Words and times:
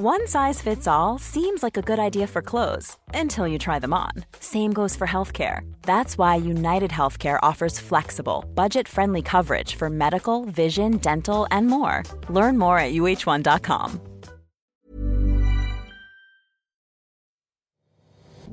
One 0.00 0.28
size 0.28 0.62
fits 0.62 0.86
all 0.86 1.18
seems 1.18 1.60
like 1.62 1.76
a 1.76 1.82
good 1.82 1.98
idea 1.98 2.26
for 2.28 2.40
clothes 2.40 2.96
until 3.14 3.48
you 3.48 3.58
try 3.58 3.80
them 3.80 3.92
on. 3.92 4.12
Same 4.38 4.72
goes 4.72 4.94
for 4.96 5.08
healthcare. 5.08 5.62
That's 5.82 6.16
why 6.16 6.36
United 6.36 6.90
Healthcare 6.92 7.38
offers 7.42 7.80
flexible, 7.80 8.44
budget 8.54 8.86
friendly 8.88 9.22
coverage 9.22 9.74
for 9.74 9.90
medical, 9.90 10.44
vision, 10.44 10.98
dental, 10.98 11.48
and 11.50 11.66
more. 11.66 12.04
Learn 12.28 12.56
more 12.58 12.78
at 12.78 12.92
uh1.com. 12.92 14.00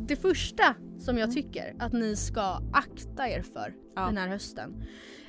Det 0.07 0.15
första 0.15 0.75
som 0.99 1.17
jag 1.17 1.31
tycker 1.31 1.75
att 1.79 1.93
ni 1.93 2.15
ska 2.15 2.59
akta 2.73 3.27
er 3.29 3.41
för 3.41 3.73
Ja. 3.95 4.01
den 4.05 4.17
här 4.17 4.27
hösten. 4.27 4.83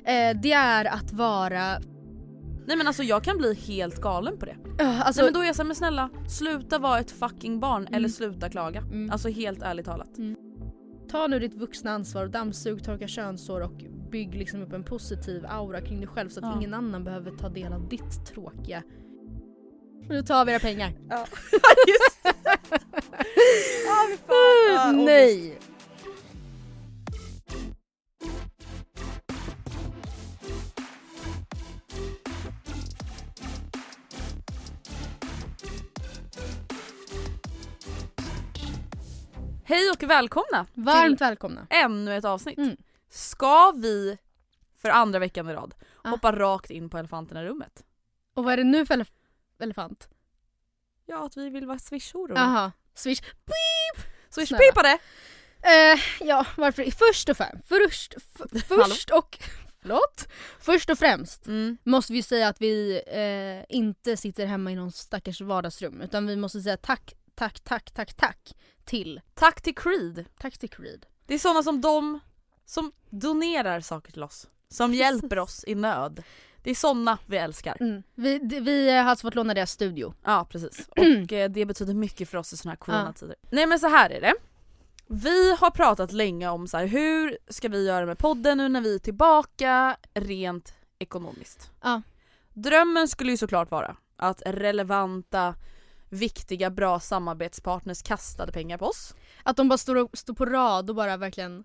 Eh, 0.05 0.37
det 0.41 0.51
är 0.53 0.85
att 0.85 1.11
vara... 1.13 1.79
Nej 2.67 2.77
men 2.77 2.87
alltså 2.87 3.03
jag 3.03 3.23
kan 3.23 3.37
bli 3.37 3.53
helt 3.53 4.01
galen 4.01 4.37
på 4.37 4.45
det. 4.45 4.55
Alltså, 4.83 5.21
Nej 5.21 5.27
men 5.27 5.33
då 5.33 5.39
är 5.39 5.45
jag 5.45 5.55
såhär, 5.55 5.67
men 5.67 5.75
snälla 5.75 6.09
sluta 6.29 6.79
vara 6.79 6.99
ett 6.99 7.11
fucking 7.11 7.59
barn 7.59 7.81
Mm. 7.81 7.93
eller 7.93 8.09
sluta 8.09 8.49
klaga. 8.49 8.83
Alltså 9.11 9.29
helt 9.29 9.61
ärligt 9.61 9.85
talat. 9.85 10.09
Ta 11.11 11.27
nu 11.27 11.39
ditt 11.39 11.53
vuxna 11.53 11.91
ansvar 11.91 12.23
och 12.25 12.31
dammsug, 12.31 12.83
torka 12.83 13.07
könshår 13.07 13.61
och 13.61 13.73
bygg 14.11 14.35
liksom 14.35 14.61
upp 14.61 14.73
en 14.73 14.83
positiv 14.83 15.45
aura 15.49 15.81
kring 15.81 15.97
dig 15.99 16.07
själv 16.07 16.29
så 16.29 16.39
att 16.39 16.45
Ja. 16.45 16.55
ingen 16.57 16.73
annan 16.73 17.03
behöver 17.03 17.31
ta 17.31 17.49
del 17.49 17.73
av 17.73 17.87
ditt 17.89 18.25
tråkiga... 18.33 18.83
Nu 20.09 20.21
tar 20.23 20.45
vi 20.45 20.51
era 20.51 20.59
pengar. 20.59 20.91
Ja. 21.09 21.17
Just 21.87 22.23
det. 22.23 22.33
Fy 23.35 24.17
fan. 24.27 24.95
Ångest. 24.95 25.05
Nej! 25.05 25.59
Hej 39.67 39.89
och 39.89 40.03
välkomna 40.03 40.65
Varmt 40.73 41.21
välkomna. 41.21 41.67
ännu 41.69 42.15
ett 42.17 42.25
avsnitt. 42.25 42.57
Mm. 42.57 42.77
Ska 43.09 43.71
vi 43.71 44.17
för 44.81 44.89
andra 44.89 45.19
veckan 45.19 45.49
i 45.49 45.53
rad 45.53 45.75
Ah. 46.03 46.09
hoppa 46.09 46.31
rakt 46.31 46.69
in 46.71 46.89
på 46.89 46.97
elefanten 46.97 47.37
i 47.37 47.43
rummet? 47.43 47.83
Och 48.33 48.43
vad 48.43 48.53
är 48.53 48.57
det 48.57 48.63
nu 48.63 48.85
för 48.85 48.95
elef- 48.97 49.11
elefant? 49.59 50.09
Ja 51.05 51.25
att 51.25 51.37
vi 51.37 51.49
vill 51.49 51.65
vara 51.65 51.79
swishoror. 51.79 52.37
Jaha, 52.37 52.71
swish. 52.95 53.21
Swishpipade! 54.29 54.97
Eh, 55.61 55.99
ja, 56.27 56.45
varför? 56.57 56.83
Först 56.91 57.29
och 57.29 57.37
främst, 57.37 57.67
först, 57.67 58.13
först 58.67 59.09
och, 59.11 59.37
förlåt? 59.81 60.27
Först 60.59 60.89
och 60.89 60.99
främst 60.99 61.47
Mm. 61.47 61.77
måste 61.83 62.13
vi 62.13 62.23
säga 62.23 62.47
att 62.47 62.61
vi 62.61 63.01
eh, 63.07 63.75
inte 63.77 64.17
sitter 64.17 64.45
hemma 64.45 64.71
i 64.71 64.75
någon 64.75 64.91
stackars 64.91 65.41
vardagsrum 65.41 66.01
utan 66.01 66.27
vi 66.27 66.35
måste 66.35 66.61
säga 66.61 66.77
tack, 66.77 67.13
tack, 67.37 67.59
tack, 67.59 67.91
tack, 67.91 68.13
tack 68.13 68.55
till, 68.85 69.21
Tack 69.33 69.61
till 69.61 69.75
Creed. 69.75 70.25
tack 70.39 70.57
till 70.57 70.69
Creed. 70.69 71.05
Det 71.25 71.33
är 71.33 71.39
sådana 71.39 71.63
som 71.63 71.81
de 71.81 72.19
som 72.65 72.91
donerar 73.09 73.79
saker 73.79 74.11
till 74.11 74.23
oss. 74.23 74.47
Som 74.69 74.89
Precis. 74.89 74.99
hjälper 74.99 75.39
oss 75.39 75.63
i 75.67 75.75
nöd. 75.75 76.23
Det 76.63 76.69
är 76.71 76.75
sådana 76.75 77.17
vi 77.25 77.37
älskar. 77.37 77.77
Mm. 77.79 78.03
Vi, 78.15 78.39
vi 78.59 78.91
har 78.91 79.03
alltså 79.09 79.27
fått 79.27 79.35
låna 79.35 79.53
deras 79.53 79.71
studio. 79.71 80.13
Ja 80.23 80.47
precis. 80.49 80.87
Och 80.89 81.33
eh, 81.33 81.49
det 81.49 81.65
betyder 81.65 81.93
mycket 81.93 82.29
för 82.29 82.37
oss 82.37 82.53
i 82.53 82.57
såna 82.57 82.71
här 82.71 82.77
coronatider. 82.77 83.35
Nej 83.49 83.65
men 83.65 83.79
så 83.79 83.87
här 83.87 84.09
är 84.09 84.21
det. 84.21 84.33
Vi 85.07 85.55
har 85.55 85.71
pratat 85.71 86.11
länge 86.11 86.47
om 86.49 86.67
så 86.67 86.77
här, 86.77 86.85
hur 86.85 87.37
ska 87.47 87.69
vi 87.69 87.85
göra 87.87 88.05
med 88.05 88.17
podden 88.17 88.57
nu 88.57 88.69
när 88.69 88.81
vi 88.81 88.95
är 88.95 88.99
tillbaka 88.99 89.97
rent 90.13 90.73
ekonomiskt. 90.99 91.71
Ja. 91.83 92.01
Drömmen 92.53 93.07
skulle 93.07 93.31
ju 93.31 93.37
såklart 93.37 93.71
vara 93.71 93.97
att 94.15 94.41
relevanta, 94.45 95.55
viktiga, 96.09 96.69
bra 96.69 96.99
samarbetspartners 96.99 98.01
kastade 98.01 98.51
pengar 98.51 98.77
på 98.77 98.85
oss. 98.85 99.15
Att 99.43 99.57
de 99.57 99.69
bara 99.69 99.77
står, 99.77 99.95
och, 99.95 100.09
står 100.17 100.33
på 100.33 100.45
rad 100.45 100.89
och 100.89 100.95
bara 100.95 101.17
verkligen, 101.17 101.63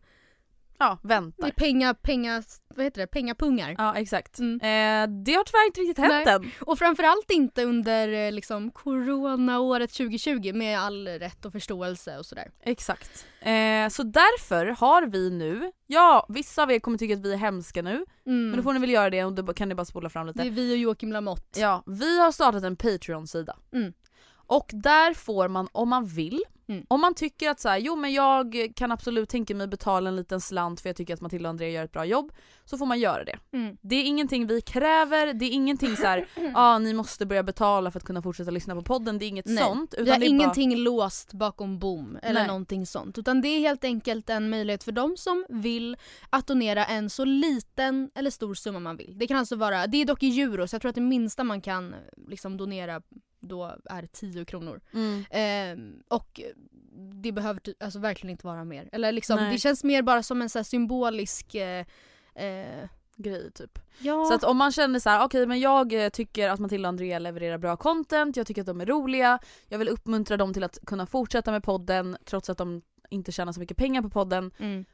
Ja, 0.79 0.99
det 1.03 1.09
väntar. 1.09 1.47
är 1.47 1.51
penga, 1.53 1.95
penga, 1.95 2.43
vad 2.75 2.85
heter 2.85 3.01
det, 3.01 3.07
pengapungar. 3.07 3.75
Ja 3.79 3.95
exakt. 3.97 4.39
Mm. 4.39 4.55
Eh, 4.55 5.17
det 5.25 5.33
har 5.35 5.45
tyvärr 5.45 5.67
inte 5.67 5.81
riktigt 5.81 5.99
hänt 5.99 6.27
Nej. 6.27 6.35
än. 6.35 6.51
Och 6.61 6.79
framförallt 6.79 7.31
inte 7.31 7.65
under 7.65 8.09
eh, 8.09 8.33
liksom 8.33 8.71
coronaåret 8.71 9.93
2020 9.93 10.53
med 10.55 10.79
all 10.81 11.09
rätt 11.09 11.45
och 11.45 11.53
förståelse 11.53 12.19
och 12.19 12.27
sådär. 12.27 12.51
Exakt. 12.63 13.27
Eh, 13.41 13.89
så 13.89 14.03
därför 14.03 14.67
har 14.67 15.07
vi 15.07 15.31
nu, 15.31 15.73
ja 15.87 16.27
vissa 16.29 16.63
av 16.63 16.73
er 16.73 16.79
kommer 16.79 16.99
tycka 16.99 17.15
att 17.15 17.21
vi 17.21 17.33
är 17.33 17.37
hemska 17.37 17.83
nu, 17.83 18.05
Mm. 18.27 18.47
men 18.51 18.57
då 18.57 18.63
får 18.63 18.73
ni 18.73 18.79
väl 18.81 18.91
göra 18.91 19.11
det 19.11 19.25
och 19.25 19.33
då 19.33 19.55
kan 19.55 19.69
ni 19.69 19.75
bara 19.75 19.85
spola 19.85 20.09
fram 20.09 20.27
lite. 20.27 20.43
Det 20.43 20.49
är 20.49 20.51
vi 20.51 20.75
och 20.75 20.79
Joakim 20.79 21.13
Lamotte. 21.13 21.61
Ja, 21.61 21.83
vi 21.87 22.21
har 22.21 22.33
startat 22.33 22.63
en 22.65 22.77
Patreon-sida. 22.77 23.57
Mm. 23.73 23.93
Och 24.53 24.71
där 24.73 25.15
får 25.15 25.49
man, 25.49 25.69
om 25.73 25.89
man 25.89 26.07
vill, 26.07 26.43
Mm. 26.67 26.87
om 26.89 27.01
man 27.01 27.15
tycker 27.15 27.51
att 27.51 27.61
så 27.61 27.69
här, 27.69 27.79
jo 27.79 27.97
men 27.97 28.13
jag 28.13 28.73
kan 28.77 28.93
absolut 28.93 29.29
tänka 29.29 29.55
mig 29.55 29.67
betala 29.67 30.09
en 30.09 30.17
liten 30.17 30.41
slant 30.41 30.81
för 30.81 30.89
jag 30.89 30.97
tycker 30.97 31.15
att 31.15 31.21
Matilda 31.21 31.49
och 31.49 31.51
Andrea 31.51 31.69
gör 31.69 31.85
ett 31.85 31.93
bra 31.93 32.05
jobb, 32.05 32.33
så 32.65 32.79
får 32.79 32.87
man 32.87 33.01
göra 33.01 33.25
det. 33.25 33.39
Mm. 33.53 33.77
Det 33.81 33.97
är 33.97 34.05
ingenting 34.05 34.47
vi 34.47 34.61
kräver, 34.61 35.33
det 35.33 35.45
är 35.45 35.51
ingenting 35.51 35.97
så 35.97 36.07
här, 36.07 36.27
ah, 36.55 36.79
ni 36.79 36.95
måste 36.95 37.27
börja 37.27 37.43
betala 37.43 37.91
för 37.91 37.99
att 37.99 38.05
kunna 38.05 38.23
fortsätta 38.23 38.51
lyssna 38.51 38.75
på 38.75 38.83
podden, 38.83 39.19
det 39.19 39.25
är 39.25 39.29
inget 39.29 39.47
Nej. 39.47 39.65
sånt. 39.65 39.95
Vi 39.99 40.11
har 40.11 40.19
det 40.19 40.27
är 40.27 40.29
ingenting 40.29 40.77
låst 40.77 41.33
bakom 41.33 41.79
bom 41.79 42.19
eller 42.23 42.41
Nej. 42.41 42.47
någonting 42.47 42.87
sånt. 42.87 43.19
Utan 43.19 43.41
det 43.41 43.49
är 43.49 43.61
helt 43.61 43.85
enkelt 43.85 44.31
en 44.31 44.51
möjlighet 44.51 44.85
för 44.85 44.93
de 44.93 45.17
som 45.17 45.47
vill 45.49 45.97
att 46.31 46.47
donera 46.47 46.85
en 46.85 47.11
så 47.11 47.25
liten 47.25 48.11
eller 48.15 48.31
stor 48.31 48.55
summa 48.55 48.81
man 48.81 48.97
vill. 48.97 49.19
Det 49.19 49.27
kan 49.27 49.37
alltså 49.37 49.57
vara, 49.57 49.87
det 49.87 49.97
är 49.97 50.05
dock 50.05 50.23
i 50.23 50.41
euro 50.41 50.69
så 50.69 50.75
jag 50.75 50.83
tror 50.83 50.89
att 50.89 50.95
det 50.95 51.01
minsta 51.01 51.45
man 51.45 51.61
kan 51.61 51.95
liksom 52.29 52.57
donera 52.57 53.03
då 53.43 53.77
är 53.85 54.07
10 54.07 54.45
kronor. 54.45 54.81
mm. 54.93 55.25
Ehm, 55.31 56.03
och 56.09 56.41
det 57.15 57.33
behöver 57.33 57.61
alltså 57.81 57.99
verkligen 57.99 58.31
inte 58.31 58.47
vara 58.47 58.65
mer. 58.65 58.89
Eller 58.93 59.13
liksom, 59.13 59.37
Nej. 59.37 59.53
det 59.53 59.59
känns 59.59 59.85
mer 59.85 60.03
bara 60.03 60.23
som 60.23 60.43
en 60.43 60.49
så 60.49 60.59
här 60.59 60.65
symbolisk 60.65 61.55
eh, 61.55 61.87
eh, 62.35 62.89
grej 63.17 63.53
typ. 63.53 63.79
Ja. 63.99 64.25
Så 64.25 64.35
att 64.35 64.45
om 64.45 64.57
man 64.57 64.73
känner 64.73 64.99
så 64.99 65.11
här, 65.11 65.25
okej 65.25 65.47
men 65.47 65.61
jag 65.61 66.05
eh, 66.05 66.09
tycker 66.09 66.49
att 66.49 66.61
Matilda 66.61 66.89
och 66.89 66.93
Andrea 66.93 67.19
levererar 67.19 67.59
bra 67.59 67.77
content, 67.77 68.37
jag 68.37 68.47
tycker 68.47 68.63
att 68.63 68.67
de 68.67 68.81
är 68.81 68.87
roliga, 68.87 69.39
jag 69.69 69.79
vill 69.79 69.89
uppmuntra 69.89 70.37
dem 70.37 70.55
till 70.55 70.65
att 70.65 70.79
kunna 70.87 71.07
fortsätta 71.07 71.53
med 71.53 71.63
podden 71.63 72.17
trots 72.25 72.51
att 72.51 72.59
de 72.59 72.83
inte 73.11 73.33
tjänar 73.33 73.53
så 73.53 73.61
mycket 73.61 73.77
pengar 73.77 74.03
på 74.03 74.11
podden. 74.11 74.53
mm. 74.59 74.85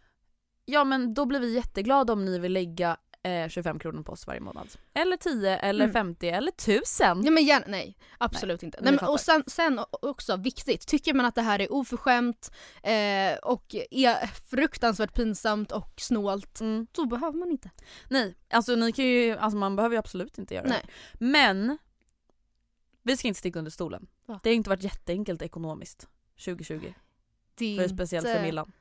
Ja 0.71 0.85
men 0.85 1.15
då 1.15 1.25
blir 1.27 1.41
vi 1.41 1.55
jätteglada 1.55 2.13
om 2.13 2.25
ni 2.25 2.39
vill 2.39 2.53
lägga 2.53 2.97
eh, 3.45 3.49
25 3.49 3.79
kronor 3.79 4.03
på 4.03 4.13
oss 4.13 4.27
varje 4.27 4.41
månad. 4.41 4.69
Eller 4.95 5.17
10 5.17 5.59
eller 5.59 5.85
Mm. 5.85 5.93
50 5.93 6.29
eller 6.29 6.53
1000. 6.53 7.23
Ja 7.25 7.31
men 7.31 7.45
gärna, 7.45 7.65
nej 7.69 7.97
absolut 8.19 8.63
inte. 8.63 8.79
men 8.83 8.95
Nej, 8.95 9.01
men, 9.03 9.11
och 9.11 9.21
sen, 9.21 9.45
sen 9.47 9.81
också 9.91 10.37
viktigt, 10.37 10.87
tycker 10.87 11.15
man 11.15 11.27
att 11.27 11.35
det 11.35 11.43
här 11.43 11.61
är 11.61 11.73
oförskämt 11.73 12.51
eh, 12.83 13.35
och 13.43 13.75
är 13.91 14.27
fruktansvärt 14.27 15.15
pinsamt 15.15 15.73
och 15.73 15.93
snålt, 15.97 16.61
Mm. 16.61 16.87
då 16.93 17.07
behöver 17.07 17.39
man 17.39 17.51
inte. 17.51 17.71
Nej, 18.11 18.35
alltså 18.51 18.75
ni 18.75 18.93
kan 18.93 19.05
ju, 19.05 19.37
alltså 19.39 19.57
man 19.57 19.77
behöver 19.77 19.95
ju 19.95 19.99
absolut 19.99 20.39
inte 20.39 20.55
göra 20.55 20.67
Nej. 20.69 20.83
det. 20.85 21.25
Men 21.25 21.79
vi 23.03 23.17
ska 23.17 23.29
inte 23.29 23.39
sticka 23.41 23.59
under 23.59 23.71
stolen. 23.71 24.07
Va? 24.27 24.41
Det 24.43 24.51
har 24.51 24.55
inte 24.55 24.71
varit 24.71 24.83
jätteenkelt 24.83 25.43
ekonomiskt 25.43 26.09
2020. 26.45 26.93
Det 27.55 27.77
är 27.77 27.81
För 27.81 27.89
speciellt 27.89 28.27
inte- 28.27 28.39
för 28.39 28.47
Millan. 28.47 28.73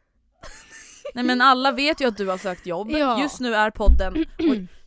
Nej 1.13 1.23
men 1.23 1.41
alla 1.41 1.71
vet 1.71 2.01
ju 2.01 2.07
att 2.07 2.17
du 2.17 2.27
har 2.27 2.37
sökt 2.37 2.65
jobb. 2.65 2.91
Ja. 2.91 3.21
Just 3.21 3.39
nu 3.39 3.55
är 3.55 3.71
podden, 3.71 4.25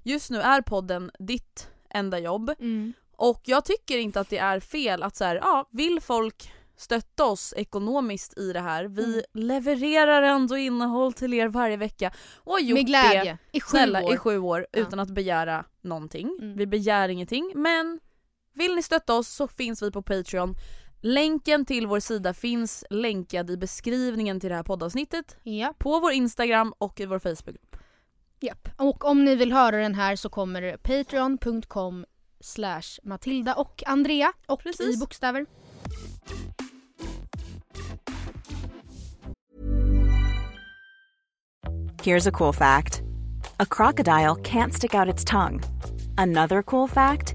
just 0.02 0.30
nu 0.30 0.40
är 0.40 0.62
podden 0.62 1.10
ditt 1.18 1.68
enda 1.90 2.18
jobb. 2.18 2.50
Mm. 2.60 2.92
Och 3.16 3.40
jag 3.44 3.64
tycker 3.64 3.98
inte 3.98 4.20
att 4.20 4.28
det 4.30 4.38
är 4.38 4.60
fel 4.60 5.02
att 5.02 5.16
så 5.16 5.24
här, 5.24 5.36
ja, 5.36 5.68
vill 5.72 6.00
folk 6.00 6.52
stötta 6.76 7.24
oss 7.24 7.54
ekonomiskt 7.56 8.38
i 8.38 8.52
det 8.52 8.60
här. 8.60 8.84
Vi 8.84 9.04
Mm. 9.04 9.22
levererar 9.48 10.22
ändå 10.22 10.56
innehåll 10.56 11.12
till 11.12 11.34
er 11.34 11.48
varje 11.48 11.76
vecka 11.76 12.12
och 12.36 12.52
har 12.52 12.60
gjort 12.60 12.76
Med 12.78 12.86
glädje. 12.86 13.38
det 13.52 13.58
I 13.58 13.60
sju 13.60 13.68
snälla 13.70 14.02
år. 14.04 14.14
i 14.14 14.16
sju 14.16 14.38
år 14.38 14.66
Ja. 14.72 14.78
utan 14.80 15.00
att 15.00 15.10
begära 15.10 15.64
någonting. 15.82 16.38
Mm. 16.40 16.56
Vi 16.56 16.66
begär 16.66 17.08
ingenting 17.08 17.52
men 17.54 18.00
vill 18.54 18.74
ni 18.74 18.82
stötta 18.82 19.14
oss 19.14 19.28
så 19.28 19.48
finns 19.48 19.82
vi 19.82 19.90
på 19.90 20.02
Patreon. 20.02 20.54
Länken 21.00 21.64
till 21.64 21.86
vår 21.86 22.00
sida 22.00 22.34
finns 22.34 22.84
länkad 22.90 23.50
i 23.50 23.56
beskrivningen 23.56 24.40
till 24.40 24.48
det 24.50 24.56
här 24.56 24.62
poddavsnittet, 24.62 25.36
Ja. 25.42 25.74
på 25.78 26.00
vår 26.00 26.12
Instagram 26.12 26.74
och 26.78 27.00
i 27.00 27.06
vår 27.06 27.18
Facebookgrupp. 27.18 27.76
Japp. 28.40 28.68
Och 28.76 29.04
om 29.04 29.24
ni 29.24 29.36
vill 29.36 29.52
höra 29.52 29.76
den 29.76 29.94
här 29.94 30.16
så 30.16 30.28
kommer 30.28 30.62
det 30.62 30.78
patreon.com 30.82 32.06
slash 32.40 32.82
Matilda 33.02 33.54
och 33.54 33.82
Andrea 33.86 34.32
och 34.46 34.62
Precis. 34.62 34.96
i 34.96 34.98
bokstäver. 35.00 35.46
Here's 42.02 42.26
a 42.26 42.32
cool 42.32 42.52
fact 42.52 43.02
a 43.58 43.66
crocodile 43.66 44.36
can't 44.36 44.72
stick 44.72 44.94
out 44.94 45.08
its 45.08 45.24
tongue. 45.24 45.60
Another 46.16 46.62
cool 46.62 46.88
fact 46.88 47.34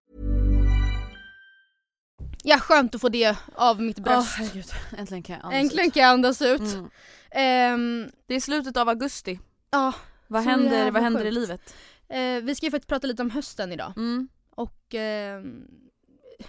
Ja, 2.43 2.59
skönt 2.59 2.95
att 2.95 3.01
få 3.01 3.09
det 3.09 3.35
av 3.55 3.81
mitt 3.81 3.99
bröst. 3.99 4.35
herregud, 4.37 4.65
äntligen 4.97 5.23
kan 5.23 5.35
jag 5.35 5.45
andas 5.45 5.61
Äntligen 5.61 5.87
ut. 5.87 5.93
kan 5.93 6.03
jag 6.03 6.11
andas 6.11 6.41
ut. 6.41 6.61
Mm. 6.61 6.89
Ehm, 7.31 8.11
Det 8.27 8.35
är 8.35 8.39
slutet 8.39 8.77
av 8.77 8.89
augusti. 8.89 9.39
ja, 9.71 9.93
Vad 10.27 10.43
händer, 10.43 10.91
vad 10.91 11.03
händer 11.03 11.25
i 11.25 11.31
livet? 11.31 11.75
eh, 12.09 12.41
vi 12.43 12.55
ska 12.55 12.65
ju 12.65 12.71
faktiskt 12.71 12.89
prata 12.89 13.07
lite 13.07 13.21
om 13.21 13.29
hösten 13.31 13.71
idag. 13.71 13.93
Mm. 13.97 14.27
Och 14.55 14.93
ehm, 14.95 15.63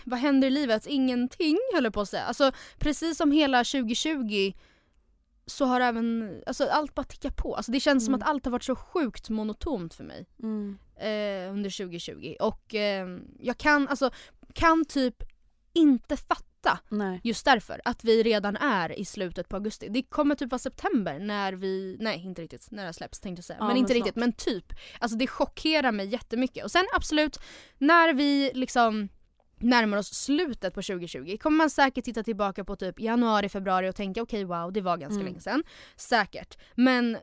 vad 0.05 0.19
händer 0.19 0.49
i 0.49 0.51
livet? 0.51 0.87
Ingenting 0.87 1.59
höll 1.75 1.85
jag 1.85 1.95
på 1.95 2.01
att 2.01 2.09
säga. 2.09 2.25
Alltså 2.25 2.53
precis 2.79 3.17
som 3.17 3.33
hela 3.33 3.59
2020 3.65 4.53
så 5.47 5.65
har 5.65 5.81
även, 5.81 6.37
alltså 6.47 6.67
allt 6.69 6.95
bara 6.95 7.05
tickat 7.05 7.37
på. 7.37 7.57
Alltså 7.57 7.73
det 7.73 7.81
känns 7.81 8.05
som 8.05 8.15
Mm. 8.15 8.23
att 8.23 8.29
allt 8.29 8.45
har 8.45 8.53
varit 8.53 8.65
så 8.65 8.77
sjukt 8.77 9.29
monotont 9.31 9.95
för 9.95 10.05
mig 10.05 10.27
Mm. 10.43 10.79
eh, 10.97 11.53
under 11.53 11.71
2020. 11.71 12.37
Och 12.41 12.75
ehm, 12.75 13.21
jag 13.41 13.59
kan, 13.59 13.89
alltså, 13.89 14.11
kan 14.53 14.85
typ 14.85 15.23
inte 15.73 16.17
fatta 16.17 16.79
Nej. 16.89 17.21
just 17.25 17.45
därför 17.45 17.81
att 17.85 18.05
vi 18.05 18.23
redan 18.23 18.57
är 18.57 18.99
i 18.99 19.05
slutet 19.05 19.49
på 19.49 19.57
augusti. 19.57 19.89
Det 19.89 20.03
kommer 20.03 20.35
typ 20.35 20.51
vara 20.51 20.59
september 20.59 21.19
när 21.19 21.53
vi, 21.53 21.97
nej 22.01 22.21
inte 22.25 22.43
riktigt 22.43 22.71
när 22.71 22.87
det 22.87 22.93
släpps 22.93 23.21
tänkte 23.21 23.39
jag 23.39 23.45
säga. 23.45 23.57
Ja, 23.61 23.65
men 23.65 23.69
men 23.69 23.77
inte 23.77 23.93
snart. 23.93 23.97
riktigt 24.07 24.17
men 24.17 24.33
typ. 24.33 24.73
Alltså 24.99 25.19
det 25.19 25.27
chockerar 25.27 25.93
mig 25.93 26.07
jättemycket. 26.07 26.65
Och 26.65 26.71
sen 26.71 26.85
absolut, 26.95 27.39
när 27.79 28.15
vi 28.15 28.51
liksom 28.55 29.09
närmar 29.59 29.97
oss 29.99 30.15
slutet 30.15 30.75
på 30.75 30.83
2020 30.83 31.37
kommer 31.41 31.57
man 31.57 31.71
säkert 31.71 32.05
titta 32.05 32.23
tillbaka 32.23 32.65
på 32.65 32.77
typ 32.77 33.01
januari, 33.01 33.49
februari 33.49 33.91
och 33.91 33.97
tänka 33.97 34.23
okej 34.23 34.45
wow 34.45 34.73
det 34.73 34.81
var 34.81 34.97
ganska 34.97 35.15
Mm. 35.15 35.27
länge 35.27 35.41
sedan. 35.41 35.63
Säkert. 35.97 36.59
Men 36.75 37.19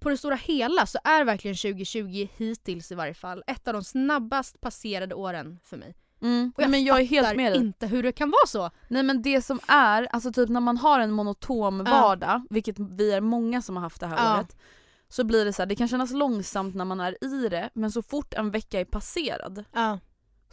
på 0.00 0.08
det 0.08 0.16
stora 0.16 0.36
hela 0.36 0.86
så 0.86 0.98
är 1.04 1.24
verkligen 1.24 1.56
2020 1.56 2.28
hittills 2.36 2.92
i 2.92 2.94
varje 2.94 3.14
fall 3.14 3.42
ett 3.46 3.68
av 3.68 3.74
de 3.74 3.84
snabbast 3.84 4.60
passerade 4.60 5.14
åren 5.14 5.58
för 5.64 5.76
mig. 5.76 5.94
Mm. 6.20 6.52
Och 6.56 6.62
jag, 6.62 6.70
men 6.70 6.84
jag 6.84 7.00
är 7.00 7.04
helt 7.04 7.36
med 7.36 7.52
dig. 7.52 7.60
inte 7.60 7.86
hur 7.86 8.02
det 8.02 8.12
kan 8.12 8.30
vara 8.30 8.46
så. 8.46 8.70
Nej 8.88 9.02
men 9.02 9.22
det 9.22 9.42
som 9.42 9.60
är, 9.68 10.08
alltså 10.10 10.32
typ 10.32 10.48
när 10.48 10.60
man 10.60 10.76
har 10.76 11.00
en 11.00 11.10
monotom 11.12 11.84
vardag, 11.84 12.42
vilket 12.50 12.78
vi 12.78 13.12
är 13.12 13.20
många 13.20 13.62
som 13.62 13.76
har 13.76 13.82
haft 13.82 14.00
det 14.00 14.06
här 14.06 14.16
Ja. 14.16 14.36
året. 14.38 14.56
Så 15.08 15.24
blir 15.24 15.44
det 15.44 15.52
så 15.52 15.62
här, 15.62 15.66
det 15.66 15.76
kan 15.76 15.88
kännas 15.88 16.12
långsamt 16.12 16.74
när 16.74 16.84
man 16.84 17.00
är 17.00 17.24
i 17.24 17.48
det 17.48 17.70
men 17.74 17.92
så 17.92 18.02
fort 18.02 18.34
en 18.34 18.50
vecka 18.50 18.80
är 18.80 18.84
passerad 18.84 19.64
Ja. 19.72 19.98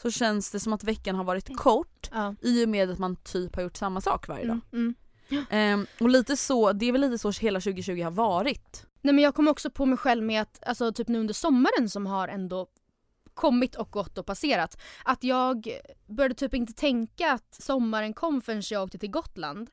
så 0.01 0.11
känns 0.11 0.51
det 0.51 0.59
som 0.59 0.73
att 0.73 0.83
veckan 0.83 1.15
har 1.15 1.23
varit 1.23 1.57
kort 1.57 2.09
i 2.41 2.65
och 2.65 2.69
med 2.69 2.89
att 2.91 2.99
man 2.99 3.15
typ 3.15 3.55
har 3.55 3.63
gjort 3.63 3.77
samma 3.77 4.01
sak 4.01 4.27
varje 4.27 4.47
dag. 4.47 4.59
Mm, 4.73 4.95
mm. 5.29 5.45
Ehm, 5.49 5.85
och 5.99 6.09
lite 6.09 6.37
så, 6.37 6.73
det 6.73 6.85
är 6.85 6.91
väl 6.91 7.01
lite 7.01 7.17
så 7.17 7.31
hela 7.31 7.59
2020 7.59 8.01
har 8.03 8.11
varit. 8.11 8.85
Nej 9.01 9.13
men 9.13 9.23
jag 9.23 9.35
kom 9.35 9.47
också 9.47 9.69
på 9.69 9.85
mig 9.85 9.97
själv 9.97 10.23
med 10.23 10.41
att, 10.41 10.63
alltså 10.67 10.93
typ 10.93 11.07
nu 11.07 11.19
under 11.19 11.33
sommaren 11.33 11.89
som 11.89 12.05
har 12.05 12.27
ändå 12.27 12.67
kommit 13.35 13.75
och 13.75 13.91
gått 13.91 14.17
och 14.17 14.25
passerat. 14.25 14.77
Att 15.03 15.23
jag 15.23 15.67
började 16.07 16.35
typ 16.35 16.53
inte 16.53 16.73
tänka 16.73 17.31
att 17.31 17.55
sommaren 17.61 18.13
kom 18.13 18.41
förrän 18.41 18.61
jag 18.71 18.83
åkte 18.83 18.97
till 18.97 19.11
Gotland 19.11 19.69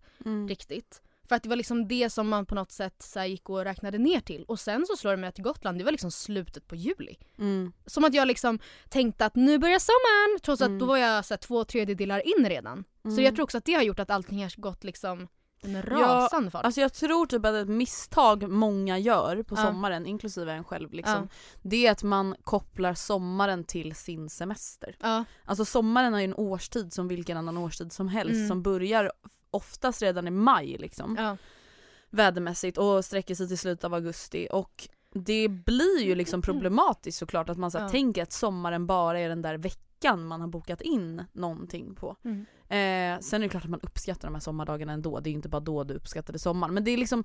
riktigt. 0.48 1.02
För 1.28 1.36
att 1.36 1.42
det 1.42 1.48
var 1.48 1.56
liksom 1.56 1.88
det 1.88 2.10
som 2.10 2.28
man 2.28 2.46
på 2.46 2.54
något 2.54 2.72
sätt 2.72 2.94
så 3.02 3.22
gick 3.24 3.48
och 3.50 3.64
räknade 3.64 3.98
ner 3.98 4.20
till. 4.20 4.44
Och 4.44 4.60
sen 4.60 4.86
så 4.86 4.96
slår 4.96 5.10
det 5.10 5.16
mig 5.16 5.28
att 5.28 5.38
Gotland, 5.38 5.78
det 5.78 5.84
var 5.84 5.90
liksom 5.92 6.10
slutet 6.10 6.66
på 6.66 6.76
juli. 6.76 7.16
Mm. 7.38 7.72
Som 7.86 8.04
att 8.04 8.14
jag 8.14 8.28
liksom 8.28 8.58
tänkte 8.88 9.26
att 9.26 9.34
nu 9.36 9.58
börjar 9.58 9.78
sommaren! 9.78 10.40
Trots 10.42 10.62
Mm. 10.62 10.74
att 10.74 10.80
då 10.80 10.86
var 10.86 10.96
jag 10.96 11.24
så 11.24 11.34
här, 11.34 11.38
två 11.38 11.64
tredjedelar 11.64 12.38
in 12.38 12.48
redan. 12.48 12.84
Så 13.02 13.08
Mm. 13.08 13.24
jag 13.24 13.34
tror 13.34 13.44
också 13.44 13.58
att 13.58 13.64
det 13.64 13.74
har 13.74 13.82
gjort 13.82 13.98
att 13.98 14.10
allting 14.10 14.42
har 14.42 14.60
gått 14.60 14.84
liksom 14.84 15.28
en 15.64 15.82
rasande 15.82 16.50
fart. 16.50 16.64
Alltså 16.64 16.80
jag 16.80 16.92
tror 16.92 17.26
typ 17.26 17.44
att 17.46 17.54
ett 17.54 17.68
misstag 17.68 18.48
många 18.50 18.98
gör 18.98 19.42
på 19.42 19.54
Ja. 19.58 19.66
sommaren, 19.66 20.06
inklusive 20.06 20.52
en 20.52 20.64
själv 20.64 20.92
liksom, 20.92 21.14
Ja. 21.14 21.28
det 21.62 21.86
är 21.86 21.92
att 21.92 22.02
man 22.02 22.34
kopplar 22.44 22.94
sommaren 22.94 23.64
till 23.64 23.94
sin 23.94 24.30
semester. 24.30 24.96
ja. 25.00 25.24
Alltså 25.44 25.64
sommaren 25.64 26.14
är 26.14 26.18
ju 26.18 26.24
en 26.24 26.34
årstid 26.34 26.92
som 26.92 27.08
vilken 27.08 27.36
annan 27.36 27.56
årstid 27.58 27.92
som 27.92 28.08
helst 28.08 28.34
Mm. 28.34 28.48
som 28.48 28.62
börjar 28.62 29.12
oftast 29.50 30.02
redan 30.02 30.26
i 30.28 30.30
maj 30.30 30.76
liksom, 30.78 31.36
vädermässigt 32.10 32.78
och 32.78 33.04
sträcker 33.04 33.34
sig 33.34 33.48
till 33.48 33.58
slutet 33.58 33.84
av 33.84 33.94
augusti 33.94 34.48
och 34.52 34.88
det 35.14 35.48
blir 35.48 36.02
ju 36.02 36.14
liksom 36.14 36.42
problematiskt 36.42 37.18
såklart 37.18 37.48
att 37.48 37.58
man 37.58 37.70
så 37.70 37.78
här, 37.78 37.88
tänker 37.88 38.22
att 38.22 38.32
sommaren 38.32 38.86
bara 38.86 39.20
är 39.20 39.28
den 39.28 39.42
där 39.42 39.58
veckan 39.58 39.82
man 40.10 40.40
har 40.40 40.48
bokat 40.48 40.80
in 40.80 41.24
någonting 41.32 41.94
på. 41.94 42.16
Mm. 42.24 42.40
Eh, 42.62 43.20
sen 43.20 43.42
är 43.42 43.46
det 43.46 43.48
klart 43.48 43.64
att 43.64 43.70
man 43.70 43.80
uppskattar 43.80 44.28
de 44.28 44.34
här 44.34 44.40
sommardagarna 44.40 44.92
ändå, 44.92 45.20
det 45.20 45.28
är 45.28 45.32
ju 45.32 45.36
inte 45.36 45.48
bara 45.48 45.60
då 45.60 45.84
du 45.84 45.94
uppskattade 45.94 46.38
sommaren. 46.38 46.74
Men 46.74 46.84
det 46.84 46.90
är 46.90 46.96
liksom 46.96 47.24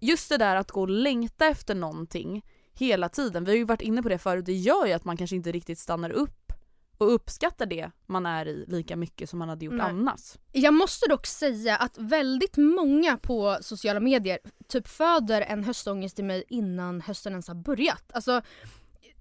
just 0.00 0.28
det 0.28 0.36
där 0.36 0.56
att 0.56 0.70
gå 0.70 0.80
och 0.80 0.88
längta 0.88 1.46
efter 1.46 1.74
någonting 1.74 2.44
hela 2.74 3.08
tiden, 3.08 3.44
vi 3.44 3.50
har 3.50 3.56
ju 3.56 3.64
varit 3.64 3.82
inne 3.82 4.02
på 4.02 4.08
det 4.08 4.18
förut, 4.18 4.46
det 4.46 4.52
gör 4.52 4.86
ju 4.86 4.92
att 4.92 5.04
man 5.04 5.16
kanske 5.16 5.36
inte 5.36 5.52
riktigt 5.52 5.78
stannar 5.78 6.10
upp 6.10 6.52
och 6.98 7.14
uppskattar 7.14 7.66
det 7.66 7.90
man 8.06 8.26
är 8.26 8.48
i 8.48 8.64
lika 8.68 8.96
mycket 8.96 9.30
som 9.30 9.38
man 9.38 9.48
hade 9.48 9.64
gjort 9.64 9.74
Nej. 9.74 9.86
annars. 9.86 10.34
Jag 10.52 10.74
måste 10.74 11.08
dock 11.08 11.26
säga 11.26 11.76
att 11.76 11.98
väldigt 11.98 12.56
många 12.56 13.16
på 13.16 13.58
sociala 13.60 14.00
medier 14.00 14.38
typ 14.68 14.88
föder 14.88 15.40
en 15.40 15.64
höstångest 15.64 16.18
i 16.18 16.22
mig 16.22 16.44
innan 16.48 17.00
hösten 17.00 17.32
ens 17.32 17.48
har 17.48 17.54
börjat. 17.54 18.12
Alltså 18.12 18.42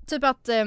typ 0.07 0.23
att 0.23 0.49
eh, 0.49 0.65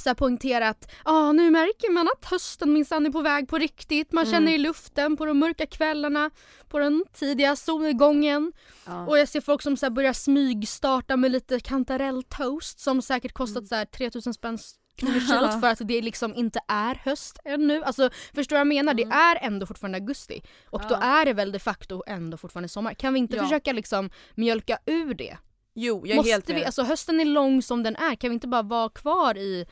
så 0.00 0.08
här 0.10 0.14
poängtera 0.14 0.68
att 0.68 0.90
ah, 1.04 1.32
nu 1.32 1.50
märker 1.50 1.92
man 1.92 2.08
att 2.08 2.24
hösten 2.30 2.72
minsann 2.72 3.06
är 3.06 3.10
på 3.10 3.20
väg 3.22 3.48
på 3.48 3.58
riktigt. 3.58 4.12
Man 4.12 4.24
Mm. 4.26 4.32
känner 4.34 4.52
i 4.52 4.58
luften 4.58 5.16
på 5.16 5.24
de 5.26 5.38
mörka 5.38 5.66
kvällarna, 5.66 6.30
på 6.68 6.78
den 6.78 7.04
tidiga 7.14 7.56
solnedgången. 7.56 8.52
Ja. 8.86 9.06
Och 9.06 9.18
jag 9.18 9.28
ser 9.28 9.40
folk 9.40 9.62
som 9.62 9.76
så 9.76 9.86
här 9.86 9.90
börjar 9.90 10.12
smygstarta 10.12 11.16
med 11.16 11.30
lite 11.30 11.60
kantarelltoast 11.60 12.80
som 12.80 13.02
säkert 13.02 13.32
kostat 13.32 13.66
så 13.66 13.74
här 13.74 13.84
3000 13.84 14.34
spänn 14.34 14.58
kilot 15.00 15.60
för 15.60 15.66
att 15.66 15.78
det 15.88 16.02
liksom 16.02 16.34
inte 16.34 16.60
är 16.68 16.94
höst 16.94 17.38
ännu. 17.44 17.82
Alltså 17.84 18.10
förstår 18.34 18.56
du 18.56 18.58
vad 18.58 18.60
jag 18.60 18.66
menar? 18.66 18.94
Det 18.94 19.02
är 19.04 19.36
ändå 19.46 19.66
fortfarande 19.66 19.98
augusti. 19.98 20.42
Och 20.70 20.80
då 20.80 20.94
Ja. 21.00 21.20
är 21.20 21.24
det 21.24 21.32
väl 21.32 21.52
de 21.52 21.58
facto 21.58 22.02
ändå 22.06 22.36
fortfarande 22.36 22.68
sommar. 22.68 22.94
Kan 22.94 23.12
vi 23.14 23.18
inte 23.18 23.36
Ja. 23.36 23.42
försöka 23.42 23.72
liksom 23.72 24.10
mjölka 24.34 24.78
ur 24.86 25.14
det? 25.14 25.36
Jo, 25.80 26.06
jag 26.06 26.10
är 26.12 26.16
Måste 26.16 26.32
helt 26.32 26.48
vi, 26.48 26.54
med. 26.54 26.64
alltså 26.64 26.82
hösten 26.82 27.20
är 27.20 27.24
lång 27.24 27.62
som 27.62 27.82
den 27.82 27.96
är, 27.96 28.14
kan 28.14 28.30
vi 28.30 28.34
inte 28.34 28.48
bara 28.48 28.62
vara 28.62 28.88
kvar 28.88 29.36
i 29.38 29.66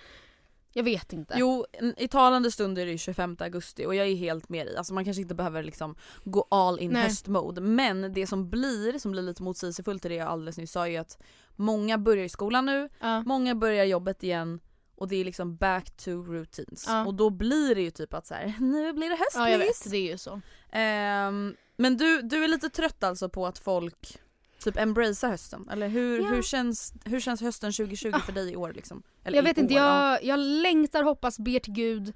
jag 0.73 0.85
vet 0.85 1.13
inte. 1.13 1.35
Jo, 1.39 1.67
i 1.97 2.09
talande 2.09 2.51
stund 2.51 2.79
är 2.79 2.87
det 2.87 2.93
ju 2.93 2.99
25 2.99 3.37
augusti 3.41 3.87
och 3.87 3.95
jag 3.95 4.07
är 4.07 4.15
helt 4.15 4.49
med 4.49 4.67
i. 4.67 4.77
Alltså 4.77 4.95
man 4.95 5.05
kanske 5.05 5.23
inte 5.23 5.35
behöver 5.35 5.63
liksom 5.63 5.97
gå 6.25 6.47
all 6.51 6.81
in 6.81 6.91
Nej. 6.91 7.03
höstmode. 7.03 7.61
Men 7.61 8.13
det 8.13 8.27
som 8.27 8.51
blir, 8.51 8.99
som 8.99 9.13
blir 9.13 9.23
lite 9.23 9.43
motsägelsefullt 9.43 10.03
till 10.03 10.11
det 10.11 10.17
jag 10.17 10.29
alldeles 10.29 10.59
nyss 10.59 10.73
sa 10.73 10.89
är 10.89 11.01
att 11.01 11.19
många 11.57 11.99
börjar 11.99 12.25
i 12.25 12.29
skolan 12.29 12.67
nu, 12.67 12.89
Ja. 13.01 13.23
många 13.23 13.55
börjar 13.55 13.85
jobbet 13.85 14.23
igen 14.23 14.61
och 14.97 15.09
det 15.09 15.17
är 15.17 15.25
liksom 15.25 15.57
back 15.57 15.97
to 15.97 16.11
routines. 16.11 16.85
Ja. 16.89 17.07
Och 17.07 17.15
då 17.15 17.31
blir 17.31 17.75
det 17.75 17.83
ju 17.83 17.91
typ 17.91 18.15
att 18.15 18.27
så 18.27 18.35
här, 18.35 18.55
nu 18.61 18.93
blir 18.93 19.09
det 19.09 19.17
höst 19.17 19.35
ja 19.35 19.51
jag 19.51 19.59
vet, 19.59 19.91
det 19.91 19.97
är 19.97 20.11
ju 20.11 20.19
så. 20.19 20.41
Ehm, 20.73 21.57
men 21.77 21.97
du, 21.97 22.23
du 22.23 22.45
är 22.45 22.49
lite 22.49 22.69
trött 22.69 23.05
alltså 23.05 23.29
på 23.29 23.47
att 23.47 23.59
folk 23.59 24.19
typ 24.59 24.77
embracear 24.79 25.31
hösten? 25.31 25.69
Eller 25.73 25.89
hur, 25.89 26.19
Ja. 26.21 26.29
hur, 26.29 26.43
känns, 26.43 26.95
hur 27.05 27.21
känns 27.21 27.41
hösten 27.41 27.73
2020 27.73 28.13
för 28.27 28.33
dig 28.33 28.53
i 28.53 28.57
år 28.57 28.73
liksom? 28.73 29.03
Eller 29.25 29.39
Jag 29.39 29.43
vet 29.43 29.59
inte, 29.59 29.75
år, 29.75 29.81
ja. 29.81 30.11
jag, 30.13 30.25
jag 30.25 30.39
längtar, 30.39 31.03
hoppas, 31.03 31.39
ber 31.39 31.59
till 31.59 31.73
Gud 31.73 32.15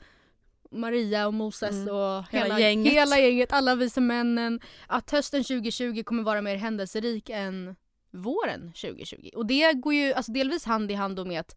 Maria 0.72 1.26
och 1.26 1.34
Moses 1.34 1.70
Mm. 1.70 1.94
och 1.94 2.24
Hela 2.30 2.44
hela, 2.44 2.60
gänget. 2.60 2.92
hela 2.92 3.18
gänget, 3.18 3.52
alla 3.52 3.74
vise 3.74 4.00
männen. 4.00 4.60
Att 4.86 5.10
hösten 5.10 5.44
2020 5.44 6.02
kommer 6.04 6.22
vara 6.22 6.42
mer 6.42 6.56
händelserik 6.56 7.30
än 7.30 7.76
våren 8.12 8.72
2020. 8.72 9.30
Och 9.34 9.46
det 9.46 9.72
går 9.72 9.94
ju 9.94 10.12
alltså 10.12 10.32
delvis 10.32 10.64
hand 10.64 10.90
i 10.90 10.94
hand 10.94 11.26
med 11.26 11.40
att 11.40 11.56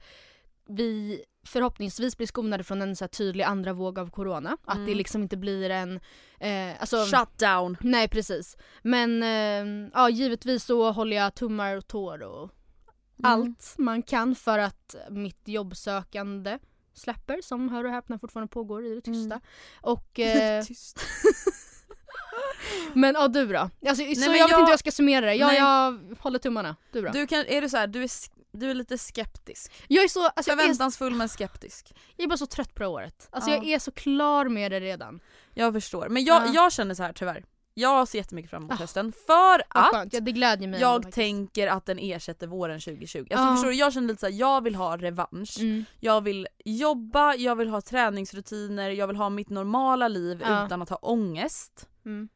vi 0.67 1.23
förhoppningsvis 1.45 2.17
blir 2.17 2.27
skonade 2.27 2.63
från 2.63 2.81
en 2.81 2.95
så 2.95 3.07
tydlig 3.07 3.43
andra 3.43 3.73
våg 3.73 3.99
av 3.99 4.09
corona. 4.09 4.57
Att 4.65 4.75
Mm. 4.75 4.87
det 4.87 4.95
liksom 4.95 5.21
inte 5.21 5.37
blir 5.37 5.69
en... 5.69 5.99
Eh, 6.39 6.81
alltså, 6.81 7.05
Shutdown! 7.05 7.77
Nej 7.81 8.07
precis. 8.07 8.57
Men 8.81 9.23
eh, 9.23 9.89
ja, 9.93 10.09
givetvis 10.09 10.63
så 10.65 10.91
håller 10.91 11.17
jag 11.17 11.35
tummar 11.35 11.75
och 11.77 11.87
tår 11.87 12.23
och 12.23 12.49
Mm. 13.19 13.31
allt 13.31 13.75
man 13.77 14.01
kan 14.03 14.35
för 14.35 14.59
att 14.59 14.95
mitt 15.09 15.47
jobbsökande 15.47 16.59
släpper 16.93 17.41
som 17.41 17.69
hör 17.69 17.83
och 17.83 17.91
häpna 17.91 18.19
fortfarande 18.19 18.51
pågår 18.53 18.85
i 18.85 18.95
det 18.95 19.01
tysta. 19.01 19.35
Mm. 19.35 19.41
Och, 19.81 20.19
eh, 20.19 20.63
Tyst. 20.63 20.99
men 22.93 23.13
ja 23.15 23.27
du 23.27 23.45
då? 23.47 23.57
Alltså, 23.87 23.95
så 23.95 24.03
men 24.03 24.21
jag 24.21 24.29
vet 24.31 24.37
jag- 24.39 24.45
inte 24.49 24.55
hur 24.55 24.69
jag 24.69 24.79
ska 24.79 24.91
summera 24.91 25.25
det. 25.25 25.33
Jag, 25.33 25.47
Nej. 25.47 25.57
jag 25.57 25.99
håller 26.19 26.39
tummarna. 26.39 26.75
Du 26.91 27.01
då? 27.01 27.09
Du 27.11 27.27
kan, 27.27 27.45
är 27.47 27.61
du 27.61 27.69
så 27.69 27.77
här, 27.77 27.87
du 27.87 28.03
är, 28.03 28.09
du 28.53 28.69
är 28.71 28.73
lite 28.73 28.97
skeptisk. 28.97 29.71
Jag 29.87 30.03
är 30.03 30.07
så, 30.07 30.27
alltså, 30.27 30.51
jag, 30.51 30.57
är, 30.59 30.61
Förväntansfull 30.63 31.13
men 31.15 31.29
skeptisk. 31.29 31.93
jag 32.17 32.23
är 32.23 32.29
bara 32.29 32.37
så 32.37 32.45
trött 32.45 32.73
på 32.73 32.79
det 32.79 32.85
här 32.85 32.91
året. 32.91 33.27
Alltså 33.31 33.49
Ja. 33.49 33.55
jag 33.55 33.65
är 33.65 33.79
så 33.79 33.91
klar 33.91 34.45
med 34.45 34.71
det 34.71 34.79
redan. 34.79 35.19
Jag 35.53 35.73
förstår. 35.73 36.09
Men 36.09 36.23
jag, 36.23 36.47
Ja. 36.47 36.51
jag 36.53 36.71
känner 36.71 36.95
så 36.95 37.03
här 37.03 37.13
tyvärr. 37.13 37.43
Jag 37.75 38.07
ser 38.07 38.17
jättemycket 38.17 38.49
fram 38.49 38.61
emot 38.63 38.71
Ah. 38.73 38.75
hösten 38.75 39.13
för 39.27 39.63
att 39.69 39.89
ja, 40.13 40.19
det 40.21 40.31
glädjer 40.31 40.67
mig 40.67 40.79
jag 40.81 40.95
faktiskt. 41.03 41.15
tänker 41.15 41.67
att 41.67 41.85
den 41.85 41.99
ersätter 41.99 42.47
våren 42.47 42.79
2020. 42.79 43.19
Alltså 43.19 43.35
Ja. 43.47 43.53
förstår 43.55 43.69
du, 43.69 43.75
jag 43.75 43.93
känner 43.93 44.07
lite 44.07 44.19
såhär, 44.19 44.33
jag 44.33 44.63
vill 44.63 44.75
ha 44.75 44.97
revansch. 44.97 45.57
Mm. 45.59 45.85
Jag 45.99 46.21
vill 46.21 46.47
jobba, 46.65 47.35
jag 47.35 47.55
vill 47.55 47.69
ha 47.69 47.81
träningsrutiner, 47.81 48.89
jag 48.89 49.07
vill 49.07 49.15
ha 49.15 49.29
mitt 49.29 49.49
normala 49.49 50.07
liv 50.07 50.41
Ja. 50.45 50.65
utan 50.65 50.81
att 50.81 50.89
ha 50.89 50.97
ångest. 50.97 51.87
Mm. 52.05 52.29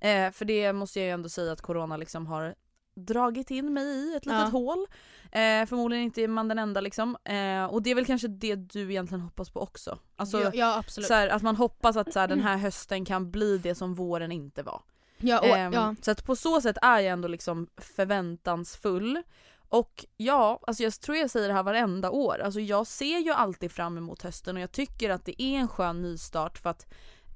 Eh, 0.00 0.32
för 0.32 0.44
det 0.44 0.72
måste 0.72 0.98
jag 1.00 1.06
ju 1.06 1.12
ändå 1.12 1.28
säga 1.28 1.52
att 1.52 1.60
corona 1.62 1.96
liksom 1.96 2.26
har 2.26 2.54
dragit 2.98 3.50
in 3.50 3.72
mig 3.72 3.84
i 3.86 4.14
ett 4.16 4.26
litet 4.26 4.40
Ja. 4.40 4.44
hål. 4.46 4.86
Eh, 5.32 5.66
förmodligen 5.66 6.04
inte 6.04 6.22
är 6.22 6.28
man 6.28 6.48
den 6.48 6.58
enda 6.58 6.80
liksom. 6.80 7.16
Eh, 7.24 7.64
och 7.64 7.82
det 7.82 7.90
är 7.90 7.94
väl 7.94 8.06
kanske 8.06 8.28
det 8.28 8.54
du 8.56 8.90
egentligen 8.90 9.20
hoppas 9.20 9.50
på 9.50 9.60
också. 9.60 9.98
Alltså, 10.16 10.40
ja, 10.42 10.50
ja 10.54 10.76
absolut. 10.78 11.06
så 11.06 11.14
här, 11.14 11.28
att 11.28 11.42
man 11.42 11.56
hoppas 11.56 11.96
att 11.96 12.12
så 12.12 12.18
här, 12.20 12.28
den 12.28 12.40
här 12.48 12.56
hösten 12.56 13.04
kan 13.04 13.30
bli 13.30 13.58
det 13.58 13.74
som 13.74 13.94
våren 13.94 14.32
inte 14.32 14.62
var. 14.62 14.82
ja, 15.18 15.38
och, 15.40 15.46
Ehm, 15.46 15.72
ja. 15.72 15.94
Så 16.02 16.10
att 16.10 16.24
på 16.24 16.36
så 16.36 16.60
sätt 16.60 16.76
är 16.82 16.98
jag 16.98 17.12
ändå 17.12 17.28
liksom 17.28 17.68
förväntansfull. 17.76 19.22
Och 19.70 20.04
ja, 20.16 20.60
alltså 20.66 20.82
jag 20.82 21.00
tror 21.00 21.16
jag 21.16 21.30
säger 21.30 21.48
det 21.48 21.54
här 21.54 21.62
varenda 21.62 22.10
år. 22.10 22.38
Alltså 22.38 22.60
jag 22.60 22.86
ser 22.86 23.18
ju 23.18 23.30
alltid 23.32 23.72
fram 23.72 23.96
emot 23.98 24.22
hösten 24.22 24.56
och 24.56 24.62
jag 24.62 24.72
tycker 24.72 25.10
att 25.10 25.24
det 25.24 25.42
är 25.42 25.58
en 25.58 25.68
skön 25.68 26.02
nystart 26.02 26.58
för 26.58 26.70
att 26.70 26.86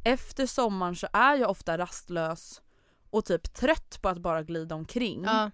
efter 0.04 0.46
sommaren 0.46 0.96
så 0.96 1.06
är 1.12 1.34
jag 1.36 1.50
ofta 1.50 1.78
rastlös 1.78 2.62
och 3.12 3.24
typ 3.24 3.54
trött 3.54 3.98
på 4.02 4.08
att 4.08 4.18
bara 4.18 4.42
glida 4.42 4.74
omkring. 4.74 5.24
ja. 5.24 5.50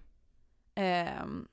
Ehm, 0.75 1.47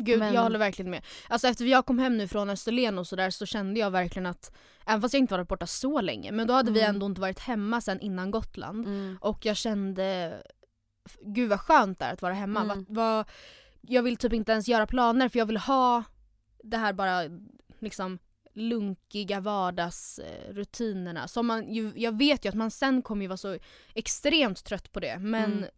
Gud, 0.00 0.18
Men- 0.18 0.34
jag 0.34 0.42
håller 0.42 0.58
verkligen 0.58 0.90
med. 0.90 1.04
Alltså 1.28 1.48
efter 1.48 1.64
jag 1.64 1.86
kom 1.86 1.98
hem 1.98 2.18
nu 2.18 2.28
från 2.28 2.50
Österlen 2.50 2.98
och 2.98 3.06
sådär 3.06 3.30
så 3.30 3.46
kände 3.46 3.80
jag 3.80 3.90
verkligen 3.90 4.26
att, 4.26 4.52
även 4.86 5.00
fast 5.02 5.14
jag 5.14 5.20
inte 5.20 5.34
varit 5.34 5.48
borta 5.48 5.66
så 5.66 6.00
länge, 6.00 6.32
men 6.32 6.46
då 6.46 6.54
hade 6.54 6.72
vi 6.72 6.80
Mm. 6.80 6.94
ändå 6.94 7.06
inte 7.06 7.20
varit 7.20 7.38
hemma 7.38 7.80
sen 7.80 8.00
innan 8.00 8.30
Gotland. 8.30 8.86
mm, 8.86 9.18
Och 9.20 9.46
jag 9.46 9.56
kände, 9.56 10.42
gud 11.22 11.50
vad 11.50 11.60
skönt 11.60 11.98
det 11.98 12.04
är 12.04 12.12
att 12.12 12.22
vara 12.22 12.34
hemma. 12.34 12.60
Mm. 12.62 12.68
Vad, 12.88 12.96
vad, 12.96 13.28
jag 13.80 14.02
vill 14.02 14.16
typ 14.16 14.32
inte 14.32 14.52
ens 14.52 14.68
göra 14.68 14.86
planer 14.86 15.28
för 15.28 15.38
jag 15.38 15.46
vill 15.46 15.56
ha 15.56 16.02
det 16.64 16.76
här 16.76 16.92
bara 16.92 17.20
liksom 17.78 18.18
lunkiga 18.58 19.40
vardagsrutinerna. 19.40 21.28
Som 21.28 21.46
man 21.46 21.74
ju, 21.74 21.92
jag 21.96 22.18
vet 22.18 22.44
ju 22.44 22.48
att 22.48 22.54
man 22.54 22.70
sen 22.70 23.02
kommer 23.02 23.22
ju 23.22 23.28
vara 23.28 23.36
så 23.36 23.58
extremt 23.94 24.64
trött 24.64 24.92
på 24.92 25.00
det 25.00 25.18
men 25.18 25.52
Mm. 25.52 25.68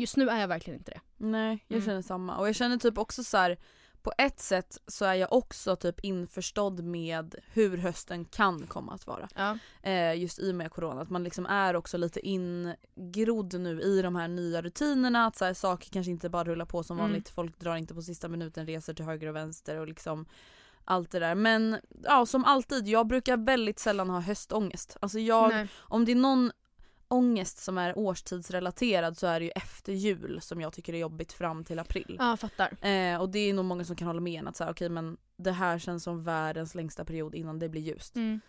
just 0.00 0.16
nu 0.16 0.28
är 0.30 0.40
jag 0.40 0.48
verkligen 0.48 0.78
inte 0.80 0.90
det. 0.92 1.00
nej, 1.16 1.64
jag 1.68 1.76
Mm. 1.76 1.86
känner 1.86 2.02
samma. 2.02 2.36
Och 2.38 2.48
jag 2.48 2.56
känner 2.56 2.76
typ 2.76 2.98
också 2.98 3.24
så 3.24 3.36
här. 3.36 3.58
på 4.02 4.12
ett 4.18 4.40
sätt 4.40 4.78
så 4.86 5.04
är 5.04 5.14
jag 5.14 5.32
också 5.32 5.76
typ 5.76 6.00
införstådd 6.00 6.84
med 6.84 7.34
hur 7.52 7.76
hösten 7.78 8.24
kan 8.24 8.66
komma 8.66 8.92
att 8.94 9.06
vara. 9.06 9.28
Ja. 9.34 9.58
eh, 9.90 10.14
just 10.20 10.38
i 10.38 10.50
och 10.50 10.54
med 10.54 10.70
corona. 10.70 11.00
Att 11.02 11.10
man 11.10 11.24
liksom 11.24 11.46
är 11.46 11.76
också 11.76 11.98
lite 11.98 12.20
ingrodd 12.26 13.60
nu 13.60 13.80
i 13.80 14.02
de 14.02 14.16
här 14.16 14.28
nya 14.28 14.62
rutinerna. 14.62 15.26
Att 15.26 15.36
så 15.36 15.44
här, 15.44 15.54
saker 15.54 15.90
kanske 15.90 16.10
inte 16.10 16.28
bara 16.28 16.44
rullar 16.44 16.64
på 16.66 16.82
som 16.82 16.98
Mm. 16.98 17.10
vanligt. 17.10 17.28
Folk 17.28 17.58
drar 17.58 17.76
inte 17.76 17.94
på 17.94 18.02
sista 18.02 18.28
minuten, 18.28 18.66
reser 18.66 18.94
till 18.94 19.04
höger 19.04 19.26
och 19.28 19.36
vänster 19.36 19.76
och 19.76 19.88
liksom 19.88 20.26
allt 20.90 21.10
det 21.10 21.18
där. 21.18 21.34
Men 21.34 21.76
ja, 22.02 22.26
som 22.26 22.44
alltid, 22.44 22.88
jag 22.88 23.06
brukar 23.06 23.36
väldigt 23.36 23.78
sällan 23.78 24.10
ha 24.10 24.20
höstångest. 24.20 24.96
Alltså 25.00 25.18
jag, 25.18 25.48
Nej. 25.50 25.68
om 25.78 26.04
det 26.04 26.12
är 26.12 26.16
någon 26.16 26.52
ångest 27.08 27.58
som 27.58 27.78
är 27.78 27.98
årstidsrelaterad 27.98 29.18
så 29.18 29.26
är 29.26 29.40
det 29.40 29.46
ju 29.46 29.52
efter 29.54 29.92
jul 29.92 30.40
som 30.40 30.60
jag 30.60 30.72
tycker 30.72 30.94
är 30.94 30.98
jobbigt 30.98 31.32
fram 31.32 31.64
till 31.64 31.78
april. 31.78 32.16
Ja, 32.18 32.36
fattar. 32.36 32.86
Eh, 32.86 33.20
och 33.20 33.28
det 33.28 33.38
är 33.38 33.54
nog 33.54 33.64
många 33.64 33.84
som 33.84 33.96
kan 33.96 34.06
hålla 34.06 34.20
med 34.20 34.40
en 34.40 34.48
att 34.48 34.56
så 34.56 34.64
här, 34.64 34.70
okej 34.70 34.88
men 34.88 35.16
det 35.36 35.52
här 35.52 35.78
känns 35.78 36.04
som 36.04 36.24
världens 36.24 36.74
längsta 36.74 37.04
period 37.04 37.34
innan 37.34 37.58
det 37.58 37.68
blir 37.68 37.82
ljust. 37.82 38.16
Mm. 38.16 38.40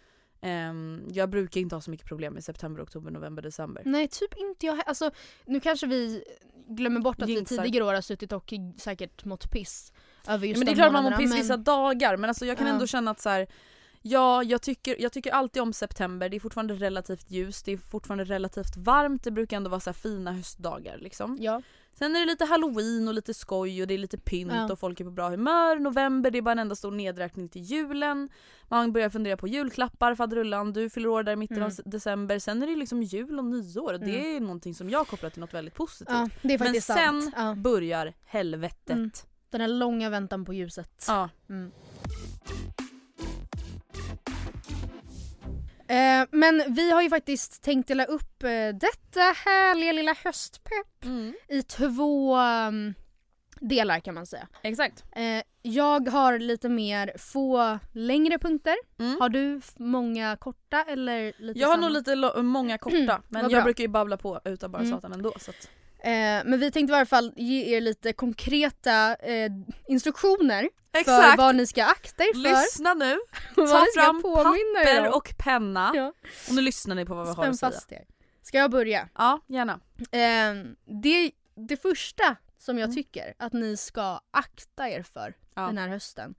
Ehm, 0.42 1.08
jag 1.12 1.30
brukar 1.30 1.62
inte 1.62 1.76
ha 1.76 1.82
så 1.82 1.92
mycket 1.92 2.08
problem 2.08 2.38
i 2.38 2.42
september, 2.42 2.84
oktober, 2.84 3.12
november, 3.12 3.42
december. 3.42 3.84
Nej, 3.86 4.08
typ 4.08 4.38
inte 4.38 4.66
jag 4.66 4.84
Alltså, 4.86 5.12
nu 5.46 5.60
kanske 5.60 5.88
vi 5.88 6.24
glömmer 6.68 7.00
bort 7.00 7.22
att 7.22 7.30
Jinxar. 7.30 7.56
vi 7.56 7.62
tidigare 7.62 7.86
år 7.86 7.94
har 7.94 8.02
suttit 8.02 8.32
och 8.32 8.54
säkert 8.78 9.26
mått 9.26 9.52
piss 9.52 9.94
över 10.28 10.48
just 10.48 10.58
men 10.58 10.66
det 10.66 10.72
är 10.72 10.76
de 10.76 10.82
klart 10.82 10.94
man 10.94 11.04
mår 11.04 11.12
piss 11.12 11.36
vissa 11.36 11.54
men- 11.58 11.64
dagar 11.64 12.18
men 12.18 12.30
alltså 12.30 12.46
jag 12.46 12.58
kan 12.58 12.68
Ja. 12.68 12.74
ändå 12.74 12.88
känna 12.88 13.12
att 13.12 13.22
så 13.22 13.30
här, 13.30 13.48
Ja, 14.04 14.44
jag 14.44 14.62
tycker, 14.62 15.02
jag 15.02 15.12
tycker 15.14 15.32
alltid 15.32 15.62
om 15.62 15.74
september. 15.74 16.30
Det 16.30 16.36
är 16.38 16.40
fortfarande 16.40 16.74
relativt 16.74 17.32
ljust, 17.32 17.66
det 17.66 17.72
är 17.72 17.78
fortfarande 17.78 18.24
relativt 18.24 18.78
varmt. 18.78 19.24
Det 19.24 19.32
brukar 19.32 19.58
ändå 19.58 19.70
vara 19.70 19.80
så 19.80 19.90
här 19.90 19.94
fina 19.96 20.32
höstdagar 20.32 20.98
liksom. 20.98 21.38
Ja. 21.40 21.62
Sen 21.94 22.16
är 22.16 22.20
det 22.20 22.26
lite 22.26 22.46
halloween 22.46 23.08
och 23.08 23.14
lite 23.14 23.34
skoj 23.34 23.82
och 23.82 23.88
det 23.88 23.94
är 23.94 23.98
lite 23.98 24.18
pynt 24.18 24.52
Ja. 24.54 24.72
och 24.74 24.80
folk 24.80 25.00
är 25.00 25.04
på 25.06 25.12
bra 25.12 25.30
humör. 25.30 25.80
November 25.80 26.32
det 26.32 26.38
är 26.38 26.42
bara 26.42 26.52
en 26.52 26.60
enda 26.60 26.76
stor 26.76 26.92
nedräkning 26.92 27.50
till 27.50 27.62
julen. 27.62 28.30
Man 28.68 28.92
börjar 28.94 29.10
fundera 29.10 29.38
på 29.38 29.48
julklappar, 29.48 30.16
faderullan, 30.16 30.74
du 30.74 30.90
fyller 30.90 31.10
år 31.10 31.24
där 31.24 31.34
i 31.34 31.36
mitten 31.36 31.58
Mm. 31.58 31.68
av 31.68 31.92
december. 31.92 32.40
Sen 32.40 32.64
är 32.64 32.68
det 32.68 32.76
liksom 32.76 33.04
jul 33.04 33.40
och 33.40 33.46
nyår. 33.46 33.94
Det 33.94 34.20
Mm. 34.20 34.36
är 34.36 34.40
någonting 34.40 34.76
som 34.76 34.90
jag 34.90 35.08
kopplar 35.08 35.30
till 35.30 35.40
något 35.42 35.54
väldigt 35.54 35.76
positivt. 35.76 36.10
ja, 36.16 36.30
det 36.42 36.60
Men 36.60 36.82
sen. 36.82 37.32
Ja. 37.36 37.56
börjar 37.58 38.14
helvetet. 38.26 38.90
Mm. 38.90 39.12
Den 39.52 39.62
här 39.62 39.68
långa 39.68 40.10
väntan 40.10 40.46
på 40.46 40.54
ljuset. 40.54 41.06
Ja. 41.08 41.30
Mm. 41.50 41.72
Eh, 45.88 46.28
men 46.32 46.64
vi 46.74 46.92
har 46.92 47.02
ju 47.02 47.10
faktiskt 47.10 47.62
tänkt 47.64 47.88
dela 47.88 48.06
upp 48.06 48.44
eh, 48.44 48.50
detta 48.74 49.20
härliga 49.46 49.92
lilla 49.92 50.16
höstpepp 50.24 51.06
Mm. 51.06 51.34
i 51.48 51.62
två 51.64 52.38
um, 52.38 52.94
delar 53.60 54.00
kan 54.00 54.14
man 54.16 54.26
säga. 54.26 54.48
Exakt. 54.62 55.04
Eh, 55.12 55.44
jag 55.62 56.08
har 56.10 56.40
lite 56.40 56.70
mer 56.70 57.14
få 57.18 57.80
längre 57.92 58.38
punkter. 58.40 58.76
Mm. 59.00 59.18
Har 59.22 59.30
du 59.30 59.62
många 59.78 60.38
korta 60.38 60.84
eller 60.88 61.34
lite 61.38 61.60
Jag 61.60 61.68
har 61.68 61.76
samma? 61.76 61.88
nog 61.88 61.94
lite 61.94 62.42
många 62.42 62.78
korta 62.78 63.22
men 63.28 63.44
Vad 63.44 63.52
jag 63.52 63.64
brukar 63.64 63.84
ju 63.84 63.88
babbla 63.88 64.18
på 64.18 64.42
utan 64.46 64.72
bara 64.72 64.80
Mm. 64.84 64.92
satan 64.92 65.14
ändå. 65.14 65.34
Så 65.40 65.52
att, 65.52 65.70
Eh, 66.04 66.42
men 66.46 66.60
vi 66.60 66.72
tänkte 66.72 66.94
i 66.94 66.96
alla 66.96 67.06
fall 67.06 67.34
ge 67.36 67.76
er 67.78 67.82
lite 67.82 68.14
konkreta 68.14 69.16
eh, 69.16 69.52
instruktioner 69.88 70.70
för 70.92 71.00
Exakt. 71.00 71.38
vad 71.38 71.56
ni 71.56 71.68
ska 71.68 71.84
akta 71.86 72.24
er 72.24 72.34
för. 72.34 72.40
Lyssna 72.40 72.94
nu, 72.94 73.20
ta 73.56 73.68
fram 73.96 74.18
er 74.18 74.24
papper 74.24 75.08
om. 75.08 75.14
och 75.14 75.34
penna 75.38 75.92
Ja. 75.96 76.14
och 76.48 76.54
nu 76.56 76.62
lyssnar 76.62 76.96
ni 76.96 77.06
på 77.06 77.14
vad 77.16 77.24
vi 77.26 77.28
har 77.28 77.36
Spänn 77.36 77.50
att 77.52 77.60
säga. 77.60 77.72
fast 77.72 77.92
er. 77.92 78.06
Ska 78.44 78.58
jag 78.58 78.72
börja? 78.72 79.10
Ja, 79.18 79.40
gärna. 79.48 79.80
Eh, 80.12 80.66
det, 81.02 81.32
det 81.68 81.78
första 81.78 82.36
som 82.58 82.78
jag 82.78 82.86
Mm. 82.86 82.96
tycker 82.96 83.34
att 83.40 83.54
ni 83.54 83.78
ska 83.78 84.20
akta 84.32 84.90
er 84.90 85.04
för 85.04 85.34
Ja. 85.56 85.62
den 85.62 85.78
här 85.78 85.88
hösten. 85.88 86.36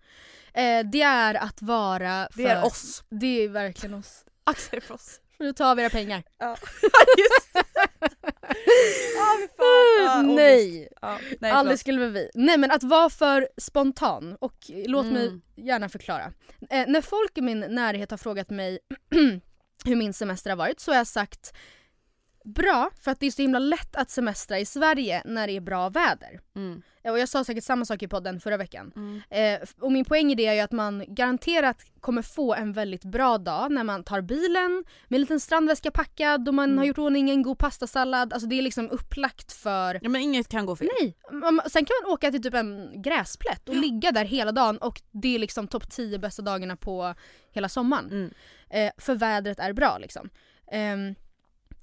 Eh, 0.54 0.81
det 0.92 1.02
är 1.02 1.35
att 1.35 1.62
vara 1.62 2.28
för... 2.33 2.42
Det 2.42 2.49
är 2.49 2.64
oss. 2.64 3.04
Det 3.09 3.45
är 3.45 3.49
verkligen 3.49 3.95
oss. 3.95 4.25
Akta 4.45 4.76
er 4.76 4.81
för 4.81 4.95
oss. 4.95 5.21
Nu 5.38 5.52
tar 5.52 5.75
vi 5.75 5.83
era 5.83 5.90
pengar. 5.90 6.23
Ja. 6.38 6.57
Just 7.19 7.66
fy 8.49 9.49
fan. 9.56 10.20
Ångest. 10.20 10.37
Nej! 10.37 10.88
Ja, 11.02 11.18
nej 11.40 11.50
Aldrig 11.50 11.78
skulle 11.78 12.06
vi. 12.08 12.30
Nej 12.34 12.58
men 12.58 12.70
att 12.70 12.82
vara 12.82 13.11
för 13.11 13.49
spontan 13.56 14.37
och 14.40 14.56
låt 14.87 15.06
mig 15.06 15.26
Mm. 15.26 15.42
gärna 15.56 15.88
förklara. 15.88 16.32
Eh, 16.70 16.84
när 16.88 17.00
folk 17.00 17.38
i 17.38 17.40
min 17.40 17.61
närhet 17.61 18.11
har 18.11 18.18
frågat 18.18 18.50
mig 18.50 18.78
hur 19.84 19.96
min 19.96 20.12
semester 20.12 20.50
har 20.50 20.56
varit 20.56 20.80
så 20.80 20.90
har 20.90 20.96
jag 20.96 21.06
sagt 21.06 21.52
bra 22.44 22.90
för 23.00 23.11
att 23.11 23.20
det 23.20 23.26
är 23.26 23.30
så 23.30 23.42
himla 23.42 23.58
lätt 23.58 23.96
att 23.96 24.11
semestra 24.11 24.58
i 24.58 24.64
Sverige 24.64 25.22
när 25.25 25.46
det 25.46 25.52
är 25.56 25.61
bra 25.61 25.88
väder. 25.88 26.40
Mm. 26.56 26.82
Eh, 27.04 27.12
Och 27.12 27.18
jag 27.18 27.28
sa 27.28 27.44
säkert 27.44 27.64
samma 27.64 27.84
sak 27.84 28.02
i 28.02 28.08
podden 28.08 28.40
förra 28.40 28.56
veckan. 28.56 28.92
Mm. 28.96 29.22
Eh, 29.30 29.68
och 29.80 29.92
min 29.92 30.04
poäng 30.04 30.32
i 30.32 30.34
det 30.34 30.46
är 30.46 30.54
ju 30.54 30.61
att 30.61 30.72
man 30.72 31.04
garanterat 31.08 31.76
kommer 32.00 32.22
få 32.22 32.54
en 32.54 32.72
väldigt 32.72 33.04
bra 33.04 33.38
dag 33.38 33.72
när 33.72 33.84
man 33.84 34.04
tar 34.04 34.20
bilen 34.20 34.84
med 35.08 35.16
en 35.16 35.20
liten 35.20 35.40
strandväska 35.40 35.90
packad 35.90 36.49
och 36.49 36.54
man 36.54 36.64
Mm. 36.68 36.78
har 36.78 36.84
gjort 36.84 36.99
ordning 36.99 37.30
en 37.30 37.42
god 37.42 37.58
pastasallad. 37.58 38.32
Alltså 38.32 38.49
det 38.49 38.58
är 38.58 38.62
liksom 38.62 38.90
upplagt 38.90 39.52
för 39.52 39.99
Ja 40.02 40.08
men 40.08 40.20
inget 40.20 40.49
kan 40.49 40.66
gå 40.66 40.76
fel. 40.76 40.88
Nej! 41.00 41.16
Sen 41.70 41.84
kan 41.84 41.94
man 42.04 42.12
åka 42.12 42.30
till 42.30 42.42
typ 42.42 42.54
en 42.54 43.02
gräsplätt 43.02 43.68
och 43.68 43.76
ligga 43.76 44.12
där 44.12 44.25
hela 44.25 44.52
dagen 44.52 44.78
och 44.78 45.02
det 45.12 45.34
är 45.34 45.38
liksom 45.38 45.68
topp 45.68 45.90
10 45.90 46.18
bästa 46.18 46.42
dagarna 46.42 46.76
på 46.76 47.14
hela 47.52 47.68
sommaren. 47.68 48.06
Mm. 48.11 48.30
Eh, 48.70 48.92
för 48.99 49.14
vädret 49.14 49.58
är 49.58 49.72
bra 49.72 49.99
liksom. 49.99 50.30
Ehm, 50.72 51.14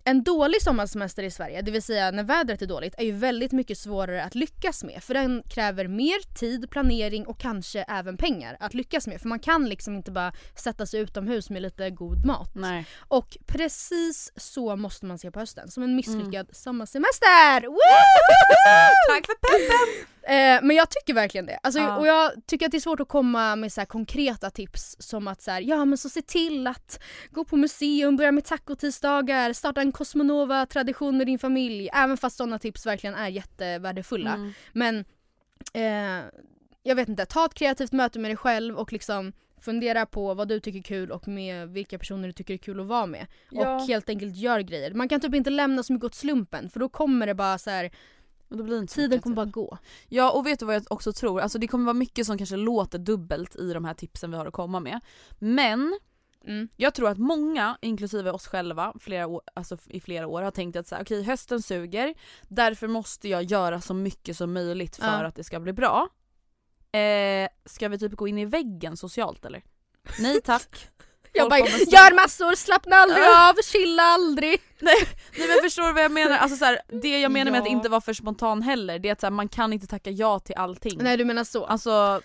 en 0.04 0.24
dålig 0.24 0.62
sommarsemester 0.62 1.24
i 1.24 1.32
Sverige, 1.32 1.62
det 1.62 1.72
vill 1.72 1.82
säga 1.84 2.12
när 2.12 2.24
vädret 2.24 2.62
är 2.62 2.66
dåligt, 2.66 2.96
är 2.98 3.04
ju 3.04 3.12
väldigt 3.12 3.52
mycket 3.52 3.78
svårare 3.78 4.24
att 4.24 4.36
lyckas 4.36 4.84
med. 4.84 5.04
För 5.04 5.14
den 5.14 5.44
kräver 5.50 5.88
mer 5.88 6.36
tid, 6.40 6.70
planering 6.72 7.28
och 7.28 7.40
kanske 7.40 7.82
även 7.82 8.18
pengar 8.18 8.58
att 8.60 8.74
lyckas 8.74 9.08
med. 9.08 9.22
För 9.22 9.28
man 9.28 9.40
kan 9.40 9.70
liksom 9.70 9.96
inte 9.96 10.12
bara 10.12 10.34
sätta 10.56 10.86
sig 10.86 11.00
utomhus 11.00 11.50
med 11.50 11.62
lite 11.62 11.90
god 11.90 12.26
mat. 12.26 12.52
Nej. 12.56 12.86
Och 12.98 13.38
precis 13.48 14.32
så 14.36 14.76
måste 14.76 15.06
man 15.06 15.18
se 15.20 15.32
på 15.32 15.40
hösten, 15.40 15.72
som 15.72 15.84
en 15.84 15.96
misslyckad 15.96 16.30
Mm. 16.34 16.48
sommarsemester! 16.54 17.62
Woo! 17.68 17.80
Tack 19.10 19.26
för 19.26 19.36
peppen! 19.36 20.06
Eh, 20.30 20.60
men 20.64 20.76
jag 20.76 20.90
tycker 20.90 21.14
verkligen 21.14 21.46
det. 21.46 21.60
Alltså, 21.64 21.80
Ja. 21.80 21.98
Och 21.98 22.08
jag 22.08 22.32
tycker 22.46 22.66
att 22.66 22.72
det 22.72 22.78
är 22.78 22.80
svårt 22.80 23.00
att 23.00 23.08
komma 23.08 23.56
med 23.56 23.74
så 23.74 23.86
konkreta 23.86 24.50
tips 24.50 24.96
som 25.00 25.28
att 25.28 25.42
så 25.42 25.52
här, 25.52 25.62
ja 25.62 25.86
men 25.86 25.98
så 25.98 26.10
se 26.10 26.22
till 26.22 26.68
att 26.68 27.04
gå 27.30 27.46
på 27.46 27.58
museum, 27.58 28.18
börja 28.18 28.32
med 28.32 28.46
tacotisdagar, 28.46 29.54
starta 29.54 29.82
en 29.82 29.92
Cosmonova-tradition 29.92 31.18
med 31.18 31.28
din 31.28 31.40
familj. 31.40 31.90
Även 31.94 32.18
fast 32.18 32.38
sådana 32.38 32.60
tips 32.60 32.86
verkligen 32.86 33.16
är 33.16 33.28
jättevärdefulla. 33.28 34.34
Mm. 34.34 34.54
Men 34.74 35.06
eh, 35.74 36.26
jag 36.84 36.96
vet 36.96 37.10
inte, 37.10 37.26
ta 37.26 37.46
ett 37.46 37.54
kreativt 37.54 37.92
möte 37.92 38.20
med 38.20 38.30
dig 38.32 38.38
själv 38.38 38.76
och 38.76 38.94
liksom 38.94 39.34
fundera 39.62 40.06
på 40.06 40.34
vad 40.34 40.48
du 40.48 40.60
tycker 40.60 40.80
är 40.80 40.84
kul 40.84 41.12
och 41.12 41.28
med 41.28 41.70
vilka 41.70 42.00
personer 42.00 42.28
du 42.28 42.34
tycker 42.34 42.54
är 42.54 42.58
kul 42.58 42.80
att 42.80 42.86
vara 42.86 43.06
med. 43.06 43.28
Ja. 43.52 43.76
Och 43.76 43.88
helt 43.88 44.10
enkelt 44.10 44.36
gör 44.36 44.60
grejer. 44.60 44.94
Man 44.94 45.10
kan 45.10 45.20
typ 45.22 45.36
inte 45.36 45.50
lämna 45.50 45.84
så 45.84 45.94
mycket 45.94 46.06
åt 46.06 46.16
slumpen 46.16 46.70
för 46.70 46.80
då 46.80 46.90
kommer 46.90 47.28
det 47.28 47.36
bara 47.36 47.58
så 47.58 47.70
här, 47.70 47.92
Men 48.50 48.58
då 48.58 48.64
blir 48.64 48.76
det 48.76 48.82
inte 48.82 48.94
tiden 48.94 49.22
kommer 49.22 49.36
bara 49.36 49.46
gå. 49.46 49.78
Ja 50.08 50.32
och 50.32 50.46
vet 50.46 50.60
du 50.60 50.66
vad 50.66 50.76
jag 50.76 50.84
också 50.90 51.14
tror? 51.14 51.42
Alltså 51.42 51.60
det 51.60 51.68
kommer 51.68 51.86
vara 51.86 51.94
mycket 51.94 52.26
som 52.26 52.38
kanske 52.38 52.56
låter 52.56 53.00
dubbelt 53.00 53.56
i 53.56 53.74
de 53.74 53.86
här 53.86 53.94
tipsen 53.94 54.32
vi 54.32 54.38
har 54.38 54.46
att 54.46 54.54
komma 54.54 54.80
med. 54.80 55.00
Men 55.40 56.00
Mm. 56.46 56.68
jag 56.76 56.94
tror 56.94 57.10
att 57.10 57.18
många, 57.18 57.78
inklusive 57.82 58.32
oss 58.32 58.48
själva, 58.48 58.94
flera 59.00 59.28
år, 59.28 59.42
alltså 59.54 59.78
i 59.86 60.00
flera 60.00 60.28
år 60.28 60.42
har 60.42 60.52
tänkt 60.52 60.76
att 60.76 60.88
så 60.88 60.96
här, 60.96 61.04
okej 61.04 61.24
hösten 61.24 61.62
suger, 61.62 62.14
därför 62.48 62.88
måste 62.88 63.30
jag 63.30 63.44
göra 63.44 63.82
så 63.82 63.94
mycket 63.94 64.38
som 64.38 64.54
möjligt 64.54 64.96
för 64.96 65.06
Ja. 65.06 65.26
att 65.28 65.36
det 65.36 65.44
ska 65.44 65.60
bli 65.60 65.74
bra. 65.74 66.10
Eh, 67.00 67.50
ska 67.66 67.88
vi 67.90 68.00
typ 68.00 68.14
gå 68.14 68.28
in 68.28 68.38
i 68.38 68.46
väggen 68.46 68.98
socialt 68.98 69.46
eller? 69.46 69.64
Nej 70.20 70.42
tack. 70.42 70.90
Jag 71.34 71.50
bara, 71.50 71.60
gör 71.60 72.16
massor, 72.16 72.56
slappna 72.56 72.96
aldrig 72.96 73.24
Ja. 73.24 73.50
av, 73.50 73.56
chilla 73.64 74.04
aldrig. 74.04 74.62
Nej 74.80 74.96
men 75.48 75.58
förstår 75.64 75.84
du 75.88 75.94
vad 75.94 76.04
jag 76.04 76.12
menar? 76.12 76.38
Alltså 76.38 76.58
så 76.58 76.66
här, 76.66 76.80
det 76.88 77.20
jag 77.20 77.32
menar 77.32 77.52
med 77.52 77.62
att 77.62 77.68
Ja. 77.68 77.72
inte 77.72 77.90
vara 77.90 78.02
för 78.02 78.14
spontan 78.14 78.62
heller, 78.62 79.00
det 79.00 79.10
är 79.10 79.14
att 79.14 79.20
så 79.20 79.26
här, 79.26 79.32
man 79.32 79.48
kan 79.50 79.74
inte 79.74 79.88
tacka 79.88 80.10
ja 80.10 80.40
till 80.40 80.56
allting. 80.56 80.98
Nej 81.04 81.18
du 81.18 81.26
menar 81.26 81.44
så. 81.44 81.66
Alltså 81.66 82.22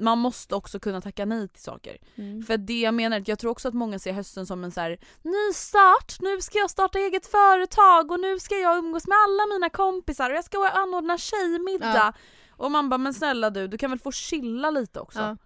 man 0.00 0.18
måste 0.18 0.54
också 0.54 0.80
kunna 0.80 1.00
tacka 1.00 1.24
nej 1.24 1.48
till 1.48 1.62
saker. 1.62 1.96
Mm. 2.18 2.42
För 2.42 2.56
det 2.56 2.80
jag 2.80 2.94
menar, 2.94 3.22
jag 3.26 3.38
tror 3.38 3.50
också 3.50 3.68
att 3.68 3.74
många 3.74 3.98
ser 3.98 4.12
hösten 4.12 4.46
som 4.46 4.64
en 4.64 4.70
så 4.70 4.80
här 4.80 4.98
ny 5.22 5.52
start, 5.54 6.16
nu 6.20 6.40
ska 6.40 6.58
jag 6.58 6.70
starta 6.70 6.98
eget 6.98 7.26
företag 7.26 8.10
och 8.10 8.20
nu 8.20 8.38
ska 8.38 8.54
jag 8.54 8.78
umgås 8.78 9.06
med 9.06 9.16
alla 9.26 9.54
mina 9.54 9.70
kompisar 9.70 10.30
och 10.30 10.36
jag 10.36 10.44
ska 10.44 10.68
anordna 10.68 11.18
tjejmiddag. 11.18 11.94
Ja. 11.94 12.12
Och 12.56 12.70
man 12.70 12.88
bara 12.88 12.98
men 12.98 13.14
snälla 13.14 13.50
du, 13.50 13.68
du 13.68 13.78
kan 13.78 13.90
väl 13.90 13.98
få 13.98 14.12
chilla 14.12 14.70
lite 14.70 15.00
också. 15.00 15.18
Ja. 15.18 15.36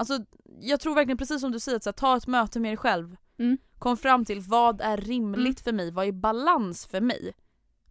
Alltså 0.00 0.18
jag 0.60 0.80
tror 0.80 0.94
verkligen 0.94 1.18
precis 1.18 1.40
som 1.40 1.52
du 1.52 1.60
säger, 1.60 1.76
att 1.76 1.84
här, 1.84 1.92
ta 1.92 2.16
ett 2.16 2.26
möte 2.26 2.60
med 2.60 2.70
dig 2.70 2.76
själv. 2.76 3.16
Mm. 3.38 3.58
Kom 3.78 3.96
fram 3.96 4.24
till 4.24 4.40
vad 4.40 4.80
är 4.80 4.96
rimligt 4.96 5.60
för 5.60 5.72
mig, 5.72 5.90
vad 5.90 6.06
är 6.08 6.12
balans 6.12 6.86
för 6.86 7.00
mig? 7.00 7.32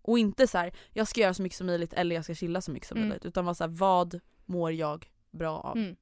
Och 0.02 0.20
inte 0.20 0.48
så 0.48 0.58
här, 0.58 0.72
jag 0.94 1.08
ska 1.08 1.22
göra 1.22 1.34
så 1.34 1.42
mycket 1.42 1.58
som 1.58 1.68
möjligt 1.68 1.94
eller 1.94 2.16
jag 2.16 2.24
ska 2.24 2.34
chilla 2.36 2.62
så 2.62 2.72
mycket 2.72 2.88
som 2.90 2.98
Mm. 2.98 3.10
möjligt. 3.10 3.26
Utan 3.26 3.46
vara 3.46 3.56
så 3.56 3.64
här, 3.64 3.72
vad 3.72 4.20
mår 4.46 4.72
jag 4.72 5.10
bra 5.32 5.60
av? 5.60 5.78
Mm. 5.78 5.96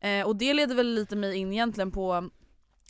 Eh, 0.00 0.26
och 0.26 0.36
det 0.36 0.54
leder 0.54 0.74
väl 0.74 0.94
lite 0.94 1.16
mig 1.16 1.36
in 1.36 1.52
egentligen 1.52 1.90
på 1.90 2.28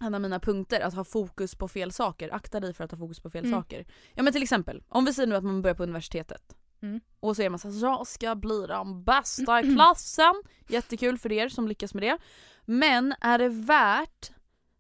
en 0.01 0.15
av 0.15 0.21
mina 0.21 0.41
punkter, 0.41 0.81
att 0.81 0.95
ha 0.95 1.05
fokus 1.05 1.55
på 1.55 1.69
fel 1.69 1.93
saker. 1.93 2.35
Akta 2.35 2.61
dig 2.61 2.75
för 2.75 2.85
att 2.85 2.91
ha 2.91 2.99
fokus 2.99 3.21
på 3.21 3.31
fel 3.31 3.45
Mm. 3.45 3.61
saker. 3.61 3.87
Ja 4.15 4.23
men 4.23 4.33
till 4.33 4.43
exempel, 4.43 4.83
om 4.89 5.05
vi 5.05 5.15
säger 5.15 5.27
nu 5.27 5.37
att 5.37 5.45
man 5.45 5.63
börjar 5.63 5.75
på 5.75 5.83
universitetet. 5.83 6.57
Mm. 6.83 7.01
Och 7.21 7.37
så 7.37 7.43
är 7.43 7.51
man 7.51 7.59
såhär, 7.59 7.81
jag 7.81 8.07
ska 8.07 8.35
bli 8.35 8.67
den 8.69 9.05
bästa 9.05 9.61
i 9.61 9.75
klassen. 9.75 10.35
Jättekul 10.69 11.19
för 11.19 11.33
er 11.33 11.49
som 11.49 11.69
lyckas 11.69 11.95
med 11.95 12.03
det. 12.03 12.19
Men 12.65 13.15
är 13.21 13.39
det 13.39 13.49
värt, 13.49 14.33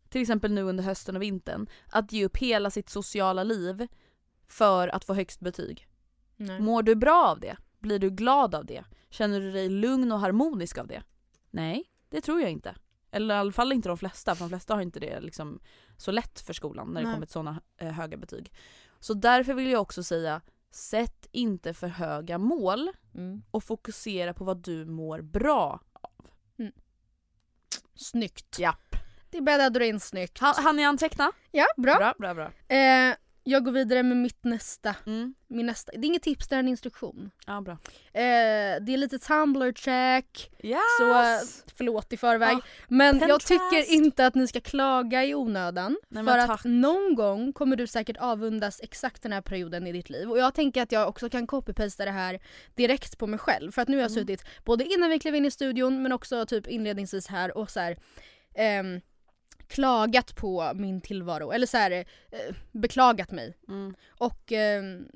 till 0.08 0.22
exempel 0.22 0.52
nu 0.52 0.62
under 0.62 0.84
hösten 0.84 1.16
och 1.16 1.22
vintern, 1.22 1.66
att 1.88 2.12
ge 2.12 2.24
upp 2.24 2.36
hela 2.36 2.70
sitt 2.70 2.88
sociala 2.88 3.42
liv 3.44 3.88
för 4.46 4.88
att 4.88 5.04
få 5.04 5.14
högst 5.14 5.40
betyg? 5.40 5.88
Nej. 6.36 6.60
Mår 6.60 6.82
du 6.82 6.94
bra 6.94 7.28
av 7.28 7.40
det? 7.40 7.56
Blir 7.78 7.98
du 7.98 8.10
glad 8.10 8.54
av 8.54 8.66
det? 8.66 8.84
Känner 9.10 9.40
du 9.40 9.52
dig 9.52 9.68
lugn 9.68 10.12
och 10.12 10.20
harmonisk 10.20 10.78
av 10.78 10.86
det? 10.86 11.02
Nej, 11.50 11.84
det 12.08 12.20
tror 12.20 12.40
jag 12.40 12.50
inte. 12.50 12.74
Eller 13.10 13.34
i 13.34 13.38
alla 13.38 13.52
fall 13.52 13.72
inte 13.72 13.88
de 13.88 13.98
flesta, 13.98 14.34
för 14.34 14.44
de 14.44 14.48
flesta 14.48 14.74
har 14.74 14.82
inte 14.82 15.00
det 15.00 15.20
liksom 15.20 15.60
så 15.96 16.10
lätt 16.10 16.40
för 16.40 16.52
skolan 16.52 16.88
när 16.88 17.00
det 17.00 17.06
Nej. 17.06 17.14
kommer 17.14 17.26
till 17.26 17.32
sådana 17.32 17.60
eh, 17.76 17.92
höga 17.92 18.16
betyg. 18.16 18.52
Så 19.00 19.14
därför 19.14 19.54
vill 19.54 19.70
jag 19.70 19.82
också 19.82 20.02
säga, 20.02 20.40
sätt 20.74 21.26
inte 21.32 21.74
för 21.74 21.88
höga 21.88 22.38
mål 22.38 22.90
Mm. 23.14 23.42
och 23.50 23.64
fokusera 23.64 24.35
på 24.35 24.44
vad 24.44 24.56
du 24.56 24.85
mår 24.85 25.20
bra 25.20 25.80
av. 25.92 26.26
Snyggt. 27.94 28.58
Japp. 28.58 28.96
Det 29.30 29.40
bäddade 29.40 29.78
du 29.78 29.87
in 29.87 30.00
snyggt. 30.00 30.38
Han, 30.38 30.54
han 30.64 30.76
ni 30.76 30.85
anteckna? 30.85 31.32
Ja, 31.50 31.66
bra. 31.76 31.96
Bra, 31.96 32.14
bra, 32.18 32.35
bra. 32.35 32.76
Eh, 32.76 33.16
jag 33.44 33.64
går 33.64 33.72
vidare 33.72 34.02
med 34.02 34.16
mitt 34.16 34.44
nästa. 34.44 34.94
Mm. 35.07 35.35
Min 35.48 35.66
nästa. 35.66 35.92
Det 35.92 35.98
är 35.98 36.05
inget 36.05 36.22
tips, 36.22 36.48
det 36.48 36.55
är 36.55 36.59
en 36.59 36.68
instruktion. 36.68 37.31
Ja, 37.46 37.61
bra. 37.61 37.72
Eh, 37.72 38.81
det 38.81 38.92
är 38.92 38.96
lite 38.96 39.18
Tumblr 39.18 39.72
check. 39.72 40.50
Yes! 40.62 40.78
Så 40.98 41.72
förlåt 41.76 42.12
i 42.12 42.16
förväg. 42.16 42.52
Ja. 42.57 42.61
Men 42.88 43.07
jag 43.07 43.20
Pinterest. 43.20 43.46
tycker 43.48 43.92
inte 43.94 44.26
att 44.26 44.35
ni 44.35 44.46
ska 44.48 44.61
klaga 44.61 45.24
i 45.24 45.35
onödan. 45.35 45.96
Nej, 46.09 46.24
för 46.24 46.38
att 46.38 46.64
någon 46.64 47.14
gång 47.14 47.52
kommer 47.52 47.76
du 47.76 47.87
säkert 47.87 48.16
avundas 48.16 48.81
exakt 48.83 49.22
den 49.22 49.33
här 49.33 49.40
perioden 49.40 49.87
i 49.87 49.92
ditt 49.92 50.11
liv. 50.11 50.31
Och 50.31 50.38
jag 50.38 50.55
tänker 50.55 50.83
att 50.83 50.92
jag 50.92 51.09
också 51.09 51.31
kan 51.31 51.46
copy-pasta 51.46 52.05
det 52.05 52.11
här 52.11 52.40
direkt 52.74 53.18
på 53.18 53.26
mig 53.26 53.38
själv. 53.38 53.72
För 53.72 53.83
att 53.83 53.88
nu 53.88 53.96
har 53.96 54.02
jag 54.02 54.11
Mm. 54.11 54.20
suttit 54.22 54.44
både 54.64 54.85
innan 54.85 55.11
vi 55.11 55.18
klev 55.18 55.35
in 55.35 55.44
i 55.44 55.50
studion 55.50 56.02
men 56.02 56.12
också 56.12 56.46
typ 56.46 56.66
inledningsvis 56.66 57.26
här 57.26 57.57
och 57.57 57.70
så 57.70 57.81
här, 57.81 57.96
ehm, 58.55 59.00
klagat 59.68 60.37
på 60.37 60.72
min 60.75 61.01
tillvaro. 61.01 61.53
Eller 61.53 61.66
så 61.66 61.77
här, 61.77 61.90
eh, 61.90 62.55
beklagat 62.72 63.31
mig. 63.31 63.57
Mm. 63.68 63.94
Och 64.09 64.53
ehm, 64.53 65.09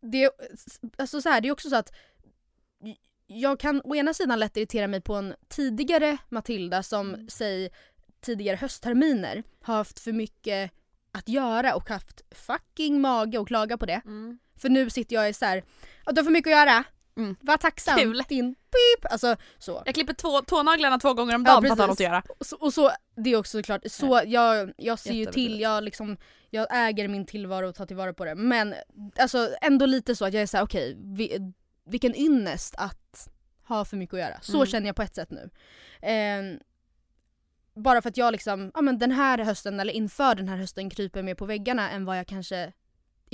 det, 0.00 0.30
alltså 0.98 1.22
så 1.22 1.28
här, 1.28 1.40
det 1.40 1.48
är 1.48 1.52
också 1.52 1.70
så 1.70 1.76
att 1.76 1.92
jag 3.26 3.60
kan 3.60 3.80
å 3.84 3.94
ena 3.94 4.14
sidan 4.14 4.38
lätt 4.38 4.56
irritera 4.56 4.86
mig 4.86 5.00
på 5.00 5.14
en 5.14 5.34
tidigare 5.48 6.16
Matilda 6.28 6.82
som 6.82 7.14
Mm. 7.14 7.28
säg 7.28 7.70
tidigare 8.20 8.56
höstterminer 8.56 9.42
har 9.62 9.74
haft 9.74 10.00
för 10.00 10.12
mycket 10.12 10.70
att 11.12 11.28
göra 11.28 11.74
och 11.74 11.88
haft 11.88 12.22
fucking 12.30 13.00
mage 13.00 13.38
och 13.38 13.48
klaga 13.48 13.78
på 13.78 13.86
det. 13.86 14.02
Mm. 14.04 14.38
För 14.56 14.68
nu 14.68 14.90
sitter 14.90 15.16
jag 15.16 15.28
i 15.28 15.32
så 15.32 15.44
här, 15.44 15.64
att 16.04 16.14
du 16.14 16.20
har 16.20 16.24
för 16.24 16.32
mycket 16.32 16.52
att 16.52 16.58
göra. 16.58 16.84
Mm. 17.16 17.36
Var 17.40 17.56
tacksam 17.56 17.98
Kul. 17.98 18.22
din 18.28 18.54
pip. 18.54 19.12
Alltså 19.12 19.36
så. 19.58 19.82
Jag 19.86 19.94
klipper 19.94 20.14
två, 20.14 20.40
tånaglarna 20.40 20.98
två 20.98 21.14
gånger 21.14 21.34
om 21.34 21.44
Ja, 21.46 21.52
dagen 21.52 21.62
för 21.62 21.72
att 21.72 21.78
ha 21.78 21.86
något 21.86 21.94
att 21.96 22.00
göra. 22.00 22.22
Och 22.38 22.46
så, 22.46 22.56
och 22.56 22.74
så 22.74 22.90
det 23.16 23.30
är 23.32 23.36
också 23.36 23.58
såklart, 23.58 23.82
så 23.86 24.22
jag, 24.26 24.72
jag 24.76 24.98
ser 24.98 25.12
ju 25.12 25.26
till, 25.26 25.60
jag 25.60 25.84
liksom 25.84 26.16
jag 26.50 26.66
äger 26.88 27.08
min 27.08 27.26
tillvaro 27.26 27.68
och 27.68 27.74
tar 27.74 27.86
tillvara 27.86 28.12
på 28.14 28.24
det. 28.24 28.34
Men 28.34 28.74
alltså 29.18 29.48
ändå 29.60 29.86
lite 29.86 30.16
så 30.16 30.24
att 30.24 30.32
jag 30.34 30.42
är 30.42 30.46
såhär 30.46 30.64
okej, 30.64 30.96
vi, 30.98 31.52
vilken 31.86 32.14
ynnest 32.16 32.74
att 32.78 33.28
ha 33.68 33.84
för 33.84 33.96
mycket 33.96 34.14
att 34.14 34.20
göra. 34.20 34.38
Så 34.42 34.56
Mm. 34.56 34.66
känner 34.66 34.86
jag 34.86 34.96
på 34.96 35.02
ett 35.02 35.14
sätt 35.14 35.30
nu. 35.30 35.50
Ehm, 36.02 36.58
bara 37.74 38.02
för 38.02 38.08
att 38.08 38.16
jag 38.16 38.32
liksom, 38.32 38.70
ja 38.74 38.80
men 38.82 38.98
den 38.98 39.10
här 39.10 39.38
hösten 39.38 39.80
eller 39.80 39.92
inför 39.92 40.34
den 40.34 40.48
här 40.48 40.56
hösten 40.56 40.90
kryper 40.90 41.22
mer 41.22 41.34
på 41.34 41.46
väggarna 41.46 41.90
än 41.90 42.04
vad 42.04 42.18
jag 42.18 42.26
kanske 42.26 42.72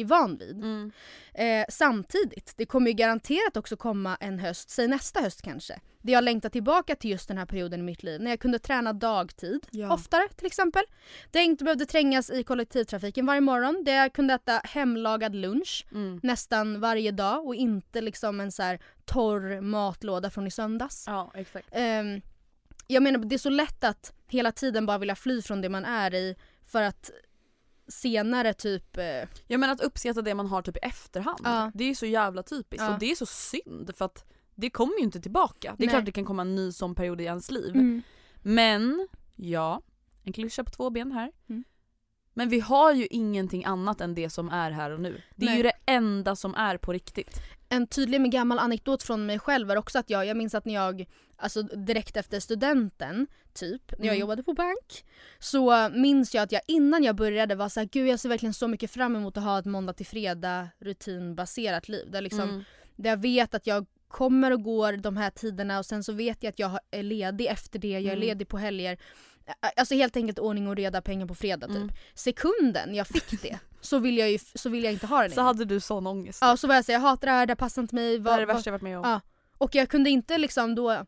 är 0.00 0.04
van 0.04 0.36
vid. 0.36 0.56
Mm. 0.56 0.92
Eh, 1.34 1.64
samtidigt, 1.68 2.52
det 2.56 2.66
kommer 2.66 2.86
ju 2.86 2.92
garanterat 2.92 3.56
också 3.56 3.76
komma 3.76 4.16
en 4.20 4.38
höst, 4.38 4.70
säg 4.70 4.88
nästa 4.88 5.20
höst 5.20 5.42
kanske, 5.42 5.80
där 6.02 6.12
jag 6.12 6.24
längtar 6.24 6.48
tillbaka 6.48 6.94
till 6.96 7.10
just 7.10 7.28
den 7.28 7.38
här 7.38 7.46
perioden 7.46 7.80
i 7.80 7.82
mitt 7.82 8.02
liv 8.02 8.20
när 8.20 8.30
jag 8.30 8.40
kunde 8.40 8.58
träna 8.58 8.92
dagtid 8.92 9.66
Ja. 9.70 9.94
oftare 9.94 10.28
till 10.36 10.46
exempel. 10.46 10.82
Där 11.30 11.40
jag 11.40 11.44
inte 11.46 11.64
behövde 11.64 11.86
trängas 11.86 12.30
i 12.30 12.42
kollektivtrafiken 12.44 13.26
varje 13.26 13.40
morgon, 13.40 13.84
där 13.84 13.92
jag 13.92 14.12
kunde 14.12 14.34
äta 14.34 14.60
hemlagad 14.64 15.34
lunch 15.34 15.86
Mm. 15.92 16.20
nästan 16.22 16.80
varje 16.80 17.10
dag 17.10 17.46
och 17.46 17.54
inte 17.54 18.00
liksom 18.00 18.40
en 18.40 18.52
så 18.52 18.62
här 18.62 18.80
torr 19.04 19.60
matlåda 19.60 20.30
från 20.30 20.46
i 20.46 20.50
söndags. 20.50 21.04
Ja 21.06 21.30
exakt. 21.34 21.68
Ehm, 21.72 22.20
jag 22.86 23.02
menar 23.02 23.18
det 23.18 23.34
är 23.34 23.38
så 23.38 23.50
lätt 23.50 23.84
att 23.84 24.12
hela 24.28 24.52
tiden 24.52 24.86
bara 24.86 24.98
vilja 24.98 25.16
fly 25.16 25.42
från 25.42 25.60
det 25.60 25.68
man 25.68 25.84
är 25.84 26.14
i 26.14 26.36
för 26.64 26.82
att 26.82 27.10
senare 27.90 28.54
typ 28.54 28.96
eh, 28.96 29.04
Jag 29.46 29.60
menar 29.60 29.72
att 29.74 29.80
uppskatta 29.80 30.22
det 30.22 30.34
man 30.34 30.46
har 30.46 30.62
typ 30.62 30.76
i 30.76 30.80
efterhand. 30.82 31.40
Ja. 31.44 31.70
Det 31.74 31.84
är 31.84 31.88
ju 31.88 31.94
så 31.94 32.06
jävla 32.06 32.42
typiskt 32.42 32.86
Ja. 32.86 32.92
och 32.94 32.98
det 32.98 33.10
är 33.10 33.14
så 33.14 33.26
synd 33.26 33.90
för 33.96 34.04
att 34.04 34.24
det 34.54 34.70
kommer 34.70 34.96
ju 34.98 35.02
inte 35.04 35.20
tillbaka. 35.20 35.74
Det 35.78 35.84
är 35.84 35.86
Nej. 35.86 35.94
klart 35.94 36.04
det 36.04 36.12
kan 36.12 36.24
komma 36.24 36.42
en 36.42 36.54
ny 36.54 36.72
sån 36.72 36.94
period 36.94 37.20
i 37.20 37.24
ens 37.24 37.50
liv. 37.50 37.74
mm. 37.74 38.02
Men, 38.42 39.08
ja, 39.36 39.82
en 40.24 40.32
klyscha 40.32 40.64
på 40.64 40.70
två 40.70 40.90
ben 40.90 41.12
här. 41.12 41.32
Mm. 41.48 41.64
Men 42.34 42.48
vi 42.48 42.60
har 42.60 42.92
ju 42.92 43.06
ingenting 43.10 43.64
annat 43.64 44.00
än 44.00 44.14
det 44.14 44.30
som 44.30 44.48
är 44.48 44.70
här 44.70 44.90
och 44.90 45.00
nu. 45.00 45.22
Det 45.36 45.44
är 45.46 45.48
Nej. 45.48 45.56
ju 45.56 45.62
det 45.62 45.72
enda 45.86 46.36
som 46.36 46.54
är 46.54 46.76
på 46.76 46.92
riktigt. 46.92 47.40
En 47.72 47.86
tydlig 47.86 48.20
men 48.20 48.30
gammal 48.30 48.58
anekdot 48.58 49.02
från 49.02 49.26
mig 49.26 49.38
själv 49.38 49.70
är 49.70 49.76
också 49.76 49.98
att 49.98 50.10
jag, 50.10 50.26
jag 50.26 50.36
minns 50.36 50.54
att 50.54 50.64
när 50.64 50.74
jag, 50.74 51.06
alltså 51.36 51.62
direkt 51.62 52.16
efter 52.16 52.40
studenten, 52.40 53.26
typ, 53.52 53.82
när 53.98 54.06
jag 54.06 54.14
Mm. 54.14 54.20
jobbade 54.20 54.42
på 54.42 54.52
bank, 54.54 55.04
så 55.38 55.88
minns 55.88 56.34
jag 56.34 56.42
att 56.42 56.52
jag 56.52 56.62
innan 56.66 57.04
jag 57.04 57.16
började 57.16 57.54
var 57.54 57.68
såhär, 57.68 57.88
gud 57.92 58.08
jag 58.08 58.20
ser 58.20 58.28
verkligen 58.28 58.54
så 58.54 58.68
mycket 58.68 58.90
fram 58.90 59.16
emot 59.16 59.36
att 59.36 59.44
ha 59.44 59.58
ett 59.58 59.64
måndag 59.66 59.92
till 59.92 60.06
fredag 60.06 60.68
rutinbaserat 60.78 61.88
liv. 61.88 62.10
Där, 62.10 62.20
liksom, 62.20 62.40
Mm. 62.48 62.64
där 62.96 63.10
jag 63.10 63.16
vet 63.22 63.54
att 63.54 63.66
jag 63.66 63.86
kommer 64.08 64.50
och 64.50 64.62
går 64.62 64.92
de 64.92 65.16
här 65.16 65.30
tiderna 65.30 65.78
och 65.78 65.86
sen 65.86 66.04
så 66.04 66.12
vet 66.12 66.42
jag 66.42 66.50
att 66.50 66.58
jag 66.58 66.80
är 66.90 67.02
ledig 67.02 67.46
efter 67.46 67.78
det, 67.78 67.88
jag 67.88 68.02
är 68.02 68.06
Mm. 68.08 68.20
ledig 68.20 68.48
på 68.48 68.58
helger. 68.58 68.98
Alltså 69.76 69.94
helt 69.94 70.16
enkelt 70.16 70.38
ordning 70.38 70.68
och 70.68 70.76
reda, 70.76 71.02
pengar 71.02 71.26
på 71.26 71.34
fredag 71.34 71.66
typ. 71.66 71.76
Mm. 71.76 71.90
Sekunden 72.14 72.94
jag 72.94 73.06
fick 73.06 73.42
det 73.42 73.58
så 73.80 73.98
vill 73.98 74.18
jag 74.18 74.30
ju 74.30 74.38
så 74.54 74.68
vill 74.68 74.84
jag 74.84 74.92
inte 74.92 75.06
ha 75.06 75.20
den 75.22 75.30
Så 75.30 75.34
igen. 75.34 75.46
hade 75.46 75.64
du 75.64 75.80
sån 75.80 76.06
ångest. 76.06 76.38
Ja 76.42 76.56
så 76.56 76.66
var 76.66 76.74
jag 76.74 76.84
säga 76.84 76.96
jag 76.96 77.02
hatar 77.02 77.26
det 77.26 77.32
här, 77.32 77.46
det 77.46 77.50
här 77.50 77.56
passar 77.56 77.82
inte 77.82 77.94
mig. 77.94 78.18
det 78.18 78.30
här 78.30 78.36
är 78.36 78.46
det 78.46 78.52
värsta 78.52 78.68
jag 78.70 78.72
varit 78.72 78.82
med 78.82 78.98
om. 78.98 79.04
Ja. 79.10 79.20
Och 79.58 79.74
jag 79.74 79.88
kunde 79.88 80.10
inte 80.10 80.38
liksom 80.38 80.74
då 80.74 81.04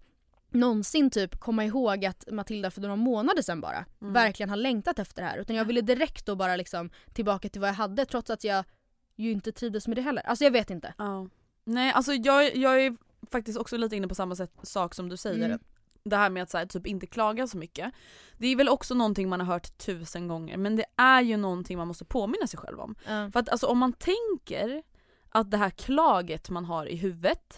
någonsin 0.51 1.11
typ 1.11 1.41
komma 1.41 1.65
ihåg 1.65 2.05
att 2.05 2.25
Matilda 2.33 2.71
för 2.71 2.81
några 2.81 2.97
månader 2.97 3.43
sedan 3.43 3.61
bara 3.61 3.85
Mm. 4.01 4.13
verkligen 4.13 4.51
har 4.51 4.57
längtat 4.57 4.99
efter 4.99 5.23
det 5.23 5.29
här. 5.29 5.39
Utan 5.39 5.57
jag 5.57 5.65
ville 5.65 5.81
direkt 5.81 6.27
då 6.27 6.37
bara 6.37 6.57
liksom 6.57 6.91
tillbaka 7.13 7.49
till 7.49 7.61
vad 7.61 7.71
jag 7.71 7.75
hade 7.75 8.05
trots 8.07 8.31
att 8.31 8.45
jag 8.45 8.65
ju 9.17 9.31
inte 9.33 9.53
trivdes 9.53 9.89
med 9.89 9.97
det 9.97 10.03
heller. 10.03 10.23
Alltså 10.27 10.45
jag 10.45 10.51
vet 10.51 10.71
inte. 10.71 10.95
Ja. 10.99 11.29
Nej 11.65 11.93
alltså 11.93 12.13
jag, 12.13 12.57
jag 12.57 12.85
är 12.85 12.97
faktiskt 13.31 13.59
också 13.59 13.77
lite 13.77 13.97
inne 13.97 14.09
på 14.09 14.15
samma 14.15 14.37
sätt, 14.37 14.53
sak 14.63 14.95
som 14.95 15.09
du 15.09 15.17
säger. 15.17 15.45
Mm. 15.47 15.59
Det 16.05 16.17
här 16.17 16.31
med 16.31 16.43
att 16.43 16.51
så 16.51 16.59
här, 16.59 16.67
typ 16.67 16.87
inte 16.87 17.07
klaga 17.07 17.47
så 17.47 17.59
mycket. 17.59 17.93
Det 18.39 18.47
är 18.47 18.57
väl 18.57 18.69
också 18.69 18.95
någonting 18.95 19.29
man 19.29 19.41
har 19.41 19.47
hört 19.47 19.79
tusen 19.79 20.29
gånger 20.29 20.57
men 20.57 20.77
det 20.77 20.85
är 20.97 21.21
ju 21.23 21.37
någonting 21.37 21.79
man 21.79 21.89
måste 21.89 22.05
påminna 22.05 22.47
sig 22.47 22.59
själv 22.59 22.81
om. 22.81 22.95
Ja. 23.07 23.31
För 23.31 23.41
att 23.41 23.49
alltså 23.49 23.67
om 23.67 23.79
man 23.79 23.93
tänker 23.93 24.83
att 25.29 25.51
det 25.51 25.57
här 25.57 25.71
klaget 25.71 26.51
man 26.51 26.65
har 26.65 26.87
i 26.87 26.97
huvudet, 26.97 27.49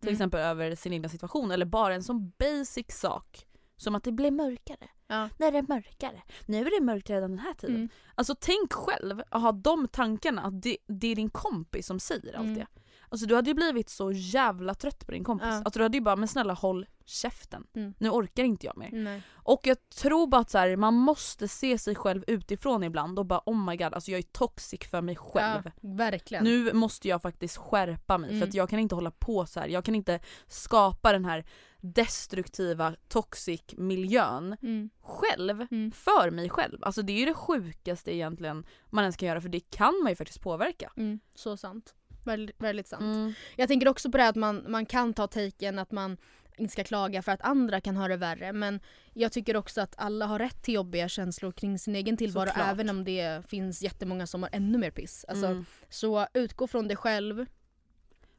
till 0.00 0.08
Mm. 0.08 0.12
exempel 0.14 0.40
över 0.40 0.74
sin 0.74 0.92
egna 0.92 1.08
situation 1.08 1.50
eller 1.50 1.66
bara 1.66 1.94
en 1.94 2.02
sån 2.02 2.32
basic 2.38 2.86
sak 2.88 3.46
som 3.76 3.94
att 3.94 4.04
det 4.04 4.12
blir 4.12 4.30
mörkare. 4.30 4.88
Ja. 5.06 5.28
När 5.38 5.52
det 5.52 5.58
är 5.58 5.64
mörkare. 5.68 6.22
Nu 6.46 6.60
är 6.66 6.80
det 6.80 6.84
mörkt 6.84 7.10
redan 7.10 7.30
den 7.30 7.38
här 7.38 7.54
tiden. 7.54 7.76
Mm. 7.76 7.88
Alltså 8.14 8.34
tänk 8.40 8.72
själv 8.72 9.22
att 9.30 9.42
ha 9.42 9.52
de 9.52 9.88
tankarna 9.88 10.42
att 10.42 10.62
det, 10.62 10.76
det 10.86 11.06
är 11.06 11.16
din 11.16 11.30
kompis 11.30 11.86
som 11.86 12.00
säger 12.00 12.34
allt 12.36 12.44
Mm. 12.46 12.54
det. 12.54 12.66
Alltså 13.12 13.26
du 13.26 13.34
hade 13.34 13.50
ju 13.50 13.54
blivit 13.54 13.88
så 13.90 14.12
jävla 14.12 14.74
trött 14.74 15.06
på 15.06 15.12
din 15.12 15.24
kompis. 15.24 15.46
Ja. 15.50 15.54
Alltså 15.64 15.78
du 15.78 15.82
hade 15.82 15.96
ju 15.96 16.00
bara 16.02 16.16
men 16.16 16.28
snälla 16.28 16.52
håll 16.54 16.86
käften. 17.04 17.66
Mm. 17.74 17.94
Nu 17.98 18.10
orkar 18.10 18.44
inte 18.44 18.66
jag 18.66 18.76
mer. 18.76 18.90
Nej. 18.92 19.22
Och 19.32 19.60
jag 19.66 19.88
tror 19.88 20.26
bara 20.26 20.40
att 20.40 20.50
så 20.50 20.58
här, 20.58 20.76
man 20.76 20.94
måste 20.94 21.48
se 21.48 21.78
sig 21.78 21.94
själv 21.94 22.24
utifrån 22.26 22.84
ibland 22.84 23.18
och 23.18 23.26
bara 23.26 23.42
oh 23.46 23.64
my 23.64 23.76
god 23.76 23.94
alltså 23.94 24.10
jag 24.10 24.18
är 24.18 24.22
toxic 24.22 24.80
för 24.90 25.00
mig 25.00 25.16
själv. 25.16 25.62
Ja, 25.64 25.88
verkligen. 25.94 26.44
Nu 26.44 26.72
måste 26.72 27.08
jag 27.08 27.22
faktiskt 27.22 27.56
skärpa 27.56 28.18
mig 28.18 28.30
Mm. 28.30 28.40
för 28.40 28.48
att 28.48 28.54
jag 28.54 28.68
kan 28.68 28.78
inte 28.78 28.94
hålla 28.94 29.10
på 29.10 29.46
så 29.46 29.60
här. 29.60 29.68
Jag 29.68 29.84
kan 29.84 29.94
inte 29.94 30.20
skapa 30.48 31.12
den 31.12 31.24
här 31.24 31.44
destruktiva 31.80 32.94
toxic 33.08 33.62
miljön 33.76 34.56
Mm. 34.62 34.90
själv 35.02 35.66
Mm. 35.70 35.92
för 35.92 36.30
mig 36.30 36.48
själv. 36.50 36.78
Alltså 36.84 37.02
det 37.02 37.12
är 37.12 37.18
ju 37.18 37.26
det 37.26 37.34
sjukaste 37.34 38.14
egentligen 38.14 38.66
man 38.90 39.04
ens 39.04 39.16
kan 39.16 39.28
göra 39.28 39.40
för 39.40 39.48
det 39.48 39.60
kan 39.70 39.94
man 40.02 40.12
ju 40.12 40.16
faktiskt 40.16 40.40
påverka. 40.42 40.92
Mm. 40.96 41.20
Så 41.34 41.56
sant. 41.56 41.94
Väldigt, 42.24 42.62
väldigt 42.62 42.88
sant. 42.88 43.02
Mm. 43.02 43.32
Jag 43.56 43.68
tänker 43.68 43.88
också 43.88 44.10
på 44.10 44.18
det 44.18 44.28
att 44.28 44.36
man, 44.36 44.64
man 44.68 44.86
kan 44.86 45.14
ta 45.14 45.26
taken 45.26 45.78
att 45.78 45.90
man 45.90 46.16
inte 46.56 46.72
ska 46.72 46.84
klaga 46.84 47.22
för 47.22 47.32
att 47.32 47.42
andra 47.42 47.80
kan 47.80 47.96
ha 47.96 48.08
det 48.08 48.16
värre 48.16 48.52
men 48.52 48.80
jag 49.14 49.32
tycker 49.32 49.56
också 49.56 49.80
att 49.80 49.94
alla 49.96 50.26
har 50.26 50.38
rätt 50.38 50.62
till 50.62 50.74
jobbiga 50.74 51.08
känslor 51.08 51.52
kring 51.52 51.78
sin 51.78 51.96
egen 51.96 52.16
tillvaro 52.16 52.50
även 52.56 52.90
om 52.90 53.04
det 53.04 53.46
finns 53.46 53.82
jättemånga 53.82 54.26
som 54.26 54.42
har 54.42 54.50
ännu 54.52 54.78
mer 54.78 54.90
piss. 54.90 55.24
Alltså, 55.28 55.46
Mm. 55.46 55.64
Så 55.88 56.26
utgå 56.34 56.66
från 56.66 56.88
dig 56.88 56.96
själv 56.96 57.46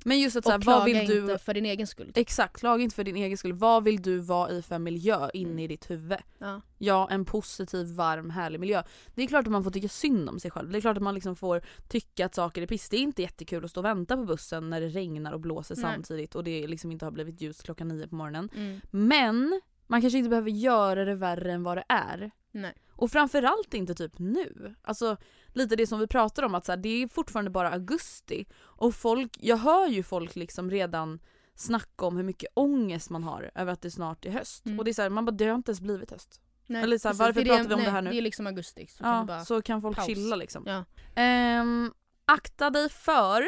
Men 0.06 0.20
just 0.20 0.36
att 0.36 0.46
och 0.46 0.46
så 0.46 0.52
här, 0.52 0.60
vad 0.60 0.86
vill 0.86 1.08
du... 1.08 1.20
inte 1.20 1.38
för 1.38 1.54
din 1.54 1.66
egen 1.66 1.88
skull. 1.88 2.12
Exakt, 2.16 2.60
klaga 2.60 2.84
inte 2.84 2.96
för 2.96 3.04
din 3.04 3.16
egen 3.16 3.38
skull. 3.38 3.54
Vad 3.54 3.84
vill 3.84 4.02
du 4.02 4.20
vara 4.20 4.52
i 4.52 4.62
för 4.62 4.80
miljö 4.80 5.30
inne 5.34 5.64
i 5.64 5.68
ditt 5.68 5.90
huvud? 5.90 6.18
Ja. 6.38 6.62
Ja, 6.78 7.08
en 7.12 7.26
positiv, 7.26 7.88
varm, 7.88 8.30
härlig 8.30 8.60
miljö. 8.60 8.84
Det 9.16 9.24
är 9.24 9.28
klart 9.28 9.46
att 9.46 9.52
man 9.52 9.64
får 9.64 9.72
tycka 9.72 9.90
synd 9.90 10.30
om 10.30 10.40
sig 10.40 10.52
själv. 10.52 10.72
Det 10.72 10.78
är 10.78 10.82
klart 10.82 10.98
att 10.98 11.04
man 11.04 11.16
liksom 11.16 11.36
får 11.36 11.62
tycka 11.88 12.26
att 12.26 12.36
saker 12.36 12.62
är 12.62 12.68
piss. 12.68 12.90
Det 12.90 12.98
är 12.98 13.02
inte 13.02 13.22
jättekul 13.22 13.66
att 13.66 13.72
stå 13.72 13.80
och 13.80 13.86
vänta 13.86 14.18
på 14.18 14.24
bussen 14.24 14.70
när 14.70 14.82
det 14.82 14.88
regnar 14.88 15.34
och 15.34 15.40
blåser 15.40 15.76
Nej. 15.76 15.82
samtidigt 15.82 16.36
och 16.36 16.44
det 16.44 16.68
liksom 16.68 16.92
inte 16.92 17.06
har 17.06 17.12
blivit 17.12 17.42
ljust 17.42 17.64
klockan 17.64 17.88
nio 17.88 18.08
på 18.08 18.16
morgonen. 18.16 18.50
Mm. 18.56 18.82
Men 18.92 19.62
man 19.88 20.02
kanske 20.02 20.18
inte 20.18 20.30
behöver 20.30 20.52
göra 20.52 21.06
det 21.06 21.16
värre 21.16 21.52
än 21.52 21.64
vad 21.64 21.78
det 21.78 21.86
är. 21.88 22.32
Nej. 22.52 22.74
Och 22.96 23.12
framförallt 23.12 23.74
inte 23.74 23.96
typ 23.96 24.20
nu. 24.20 24.76
Alltså 24.82 25.18
lite 25.48 25.76
det 25.76 25.88
som 25.88 26.00
vi 26.00 26.08
pratar 26.08 26.44
om 26.44 26.56
att 26.56 26.66
så 26.66 26.72
här, 26.72 26.78
det 26.78 26.90
är 26.90 27.08
fortfarande 27.08 27.52
bara 27.52 27.70
augusti 27.72 28.46
och 28.62 28.96
folk, 28.96 29.38
jag 29.42 29.58
hör 29.58 29.88
ju 29.88 30.04
folk 30.04 30.36
liksom 30.36 30.72
redan 30.72 31.20
snacka 31.56 32.06
om 32.06 32.18
hur 32.18 32.24
mycket 32.24 32.50
ångest 32.54 33.10
man 33.10 33.24
har 33.24 33.52
över 33.56 33.74
att 33.74 33.82
det 33.82 33.92
snart 33.92 34.26
är 34.26 34.32
höst. 34.32 34.66
Mm. 34.66 34.80
Och 34.80 34.86
det 34.86 34.92
är 34.92 34.94
så 34.94 35.02
här, 35.02 35.10
man 35.10 35.26
bara 35.26 35.32
det 35.32 35.46
har 35.46 35.56
inte 35.56 35.72
ens 35.72 35.82
blivit 35.82 36.12
höst. 36.12 36.42
Nej, 36.68 36.84
Eller 36.84 36.98
så 36.98 37.08
här, 37.08 37.16
varför 37.16 37.34
För 37.34 37.46
pratar 37.46 37.64
vi 37.68 37.74
om 37.74 37.80
nej, 37.80 37.86
det 37.86 37.92
här 37.92 38.02
nu? 38.02 38.10
Det 38.10 38.18
är 38.18 38.22
liksom 38.22 38.48
augusti. 38.48 38.88
Så 38.88 39.04
kan 39.04 39.14
Ja, 39.14 39.20
du 39.22 39.26
bara... 39.28 39.46
så 39.46 39.62
kan 39.62 39.82
folk 39.82 39.98
paus. 39.98 40.06
chilla 40.06 40.36
liksom. 40.36 40.64
Ja. 40.66 40.86
Ehm, 41.16 41.94
akta 42.26 42.70
dig 42.70 42.90
för 42.90 43.44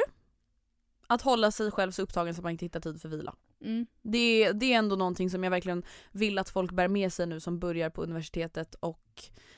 att 1.07 1.21
hålla 1.21 1.51
sig 1.51 1.71
själv 1.71 1.91
så 1.91 2.01
upptagen 2.01 2.35
så 2.35 2.39
att 2.39 2.43
man 2.43 2.51
inte 2.51 2.65
hittar 2.65 2.79
tid 2.79 3.01
för 3.01 3.09
vila. 3.09 3.35
Mm. 3.61 3.85
Det, 4.01 4.51
det 4.51 4.73
är 4.73 4.77
ändå 4.77 4.95
någonting 4.95 5.29
som 5.29 5.43
jag 5.43 5.51
verkligen 5.51 5.83
vill 6.11 6.37
att 6.39 6.49
folk 6.49 6.71
bär 6.71 6.87
med 6.87 7.13
sig 7.13 7.27
nu 7.27 7.39
som 7.39 7.59
börjar 7.59 7.89
på 7.89 8.03
universitetet 8.03 8.75
och 8.79 9.01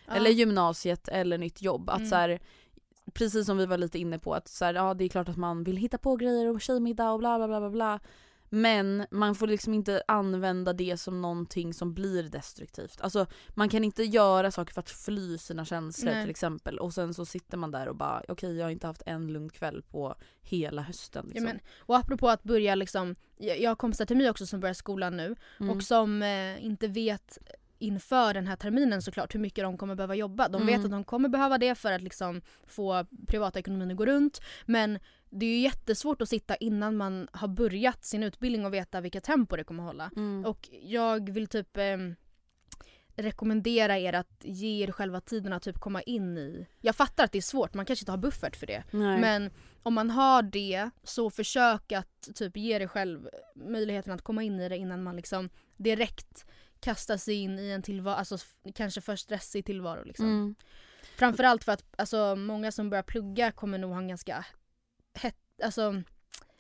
Ja. 0.08 0.14
eller 0.16 0.30
gymnasiet 0.30 1.08
eller 1.08 1.38
nytt 1.38 1.62
jobb. 1.62 1.90
Att 1.90 1.98
Mm. 1.98 2.10
så 2.10 2.16
här, 2.16 2.40
precis 3.14 3.46
som 3.46 3.58
vi 3.58 3.66
var 3.66 3.78
lite 3.78 4.00
inne 4.00 4.20
på, 4.20 4.34
att 4.34 4.48
så 4.48 4.66
här, 4.66 4.74
ja, 4.74 4.94
det 4.94 5.04
är 5.04 5.10
klart 5.10 5.30
att 5.30 5.38
man 5.38 5.64
vill 5.64 5.78
hitta 5.78 5.98
på 5.98 6.16
grejer 6.16 6.48
och 6.48 6.62
tjejmiddag 6.62 7.12
och 7.12 7.20
bla 7.20 7.38
bla 7.38 7.48
bla 7.48 7.60
bla 7.60 7.70
bla. 7.70 8.00
Men 8.50 9.06
man 9.12 9.36
får 9.36 9.48
liksom 9.48 9.74
inte 9.74 10.02
använda 10.08 10.74
det 10.74 10.98
som 10.98 11.22
någonting 11.22 11.74
som 11.74 11.94
blir 11.94 12.24
destruktivt. 12.24 13.02
Alltså 13.02 13.26
man 13.50 13.70
kan 13.70 13.84
inte 13.84 14.04
göra 14.04 14.52
saker 14.52 14.74
för 14.74 14.80
att 14.82 14.90
fly 14.90 15.38
sina 15.38 15.66
känslor 15.66 16.12
Nej. 16.14 16.24
till 16.24 16.30
exempel 16.30 16.80
och 16.80 16.94
sen 16.94 17.14
så 17.14 17.26
sitter 17.26 17.58
man 17.58 17.72
där 17.72 17.88
och 17.88 17.96
bara 17.96 18.24
okej 18.28 18.58
jag 18.58 18.66
har 18.66 18.72
inte 18.72 18.88
haft 18.88 19.02
en 19.06 19.34
lugn 19.34 19.50
kväll 19.50 19.82
på 19.92 20.16
hela 20.42 20.82
hösten. 20.82 21.26
Ja, 21.26 21.30
Liksom. 21.30 21.44
men, 21.46 21.60
och 21.80 21.98
apropå 21.98 22.30
att 22.30 22.44
börja 22.44 22.76
liksom, 22.76 23.16
jag 23.38 23.60
jag 23.62 23.70
har 23.72 23.76
kompisar 23.76 24.06
till 24.06 24.18
mig 24.18 24.30
också 24.30 24.46
som 24.46 24.60
börjar 24.60 24.74
skolan 24.74 25.18
nu 25.18 25.36
Mm. 25.60 25.70
och 25.78 25.84
som 25.84 26.22
eh, 26.24 26.66
inte 26.66 26.88
vet 26.88 27.38
inför 27.80 28.34
den 28.34 28.48
här 28.48 28.56
terminen 28.56 29.02
såklart 29.02 29.36
hur 29.36 29.40
mycket 29.40 29.64
de 29.64 29.78
kommer 29.78 29.96
behöva 29.96 30.16
jobba. 30.16 30.48
De 30.48 30.66
vet 30.66 30.76
Mm. 30.76 30.86
att 30.86 30.92
de 30.92 31.04
kommer 31.04 31.30
behöva 31.30 31.58
det 31.58 31.76
för 31.76 31.92
att 31.92 32.02
liksom 32.02 32.42
få 32.68 33.06
privatekonomin 33.28 33.92
att 33.92 33.98
gå 33.98 34.06
runt. 34.06 34.42
Men 34.66 35.00
det 35.30 35.46
är 35.46 35.50
ju 35.50 35.58
jättesvårt 35.60 36.22
att 36.22 36.30
sitta 36.30 36.56
innan 36.56 36.98
man 36.98 37.28
har 37.32 37.48
börjat 37.48 38.06
sin 38.06 38.24
utbildning 38.24 38.66
och 38.66 38.74
veta 38.74 39.02
vilket 39.02 39.24
tempo 39.24 39.56
det 39.56 39.64
kommer 39.64 39.84
hålla. 39.84 40.12
Mm. 40.16 40.46
Och 40.46 40.70
jag 40.82 41.30
vill 41.30 41.48
typ 41.48 41.78
ehm, 41.78 42.16
rekommendera 43.16 43.98
er 44.00 44.14
att 44.14 44.36
ge 44.44 44.84
er 44.84 44.92
själva 44.92 45.22
tiden 45.22 45.54
att 45.54 45.64
typ 45.64 45.80
komma 45.80 46.02
in 46.02 46.38
i... 46.38 46.68
Jag 46.82 46.96
fattar 46.96 47.24
att 47.24 47.32
det 47.32 47.38
är 47.38 47.42
svårt, 47.42 47.74
man 47.74 47.86
kanske 47.86 48.02
inte 48.04 48.12
har 48.12 48.18
buffert 48.18 48.56
för 48.56 48.68
det. 48.68 48.84
Nej. 48.92 49.20
Men 49.22 49.52
om 49.84 49.94
man 49.94 50.10
har 50.10 50.42
det 50.42 50.90
så 51.04 51.30
försök 51.30 51.92
att 51.92 52.30
typ 52.36 52.58
ge 52.58 52.80
dig 52.80 52.88
själv 52.88 53.30
möjligheten 53.56 54.14
att 54.14 54.22
komma 54.22 54.44
in 54.44 54.60
i 54.60 54.70
det 54.70 54.78
innan 54.78 55.04
man 55.04 55.16
liksom 55.16 55.50
direkt 55.78 56.46
kastar 56.80 57.18
sig 57.18 57.36
in 57.36 57.60
i 57.60 57.70
en 57.70 57.82
tillvaro, 57.82 58.16
alltså 58.16 58.38
kanske 58.76 59.02
för 59.02 59.16
stressig 59.16 59.66
tillvaro 59.66 60.04
liksom. 60.04 60.26
Mm. 60.26 60.56
Framförallt 61.18 61.64
för 61.64 61.72
att 61.72 61.84
alltså, 61.98 62.36
många 62.36 62.72
som 62.72 62.90
börjar 62.90 63.04
plugga 63.04 63.52
kommer 63.52 63.78
nog 63.78 63.92
ha 63.92 63.98
en 63.98 64.08
ganska 64.08 64.46
hett, 65.14 65.36
alltså 65.64 66.04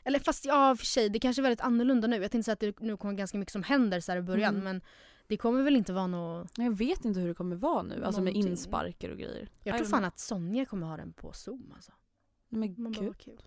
eller 0.04 0.20
fast 0.20 0.46
ja 0.46 0.76
för 0.76 0.86
sig, 0.86 1.10
det 1.10 1.20
kanske 1.20 1.42
är 1.42 1.44
väldigt 1.44 1.62
annorlunda 1.62 2.08
nu. 2.08 2.16
Jag 2.22 2.32
tänkte 2.32 2.44
säga 2.46 2.54
att 2.54 2.60
det 2.60 2.80
nu 2.80 2.98
kommer 2.98 3.14
ganska 3.14 3.38
mycket 3.38 3.52
som 3.52 3.64
händer 3.64 4.00
så 4.00 4.16
i 4.16 4.22
början 4.22 4.54
Mm. 4.54 4.64
men 4.64 4.82
det 5.28 5.38
kommer 5.38 5.64
väl 5.64 5.76
inte 5.76 5.94
vara 5.94 6.08
något... 6.08 6.52
Jag 6.58 6.78
vet 6.78 7.06
inte 7.06 7.20
hur 7.20 7.28
det 7.28 7.34
kommer 7.34 7.56
vara 7.56 7.84
nu, 7.84 8.04
alltså 8.06 8.22
med 8.22 8.34
Någonting. 8.34 8.52
insparker 8.52 9.10
och 9.12 9.18
grejer. 9.18 9.50
Jag 9.64 9.78
tror 9.78 9.88
fan 9.88 10.06
att 10.06 10.20
Sonja 10.20 10.66
kommer 10.66 10.88
ha 10.88 10.98
den 10.98 11.14
på 11.14 11.34
zoom 11.34 11.72
alltså. 11.76 11.92
Men 12.50 12.76
Man 12.78 12.92
bara, 12.92 13.00
gud, 13.00 13.08
vad 13.08 13.18
kul. 13.18 13.42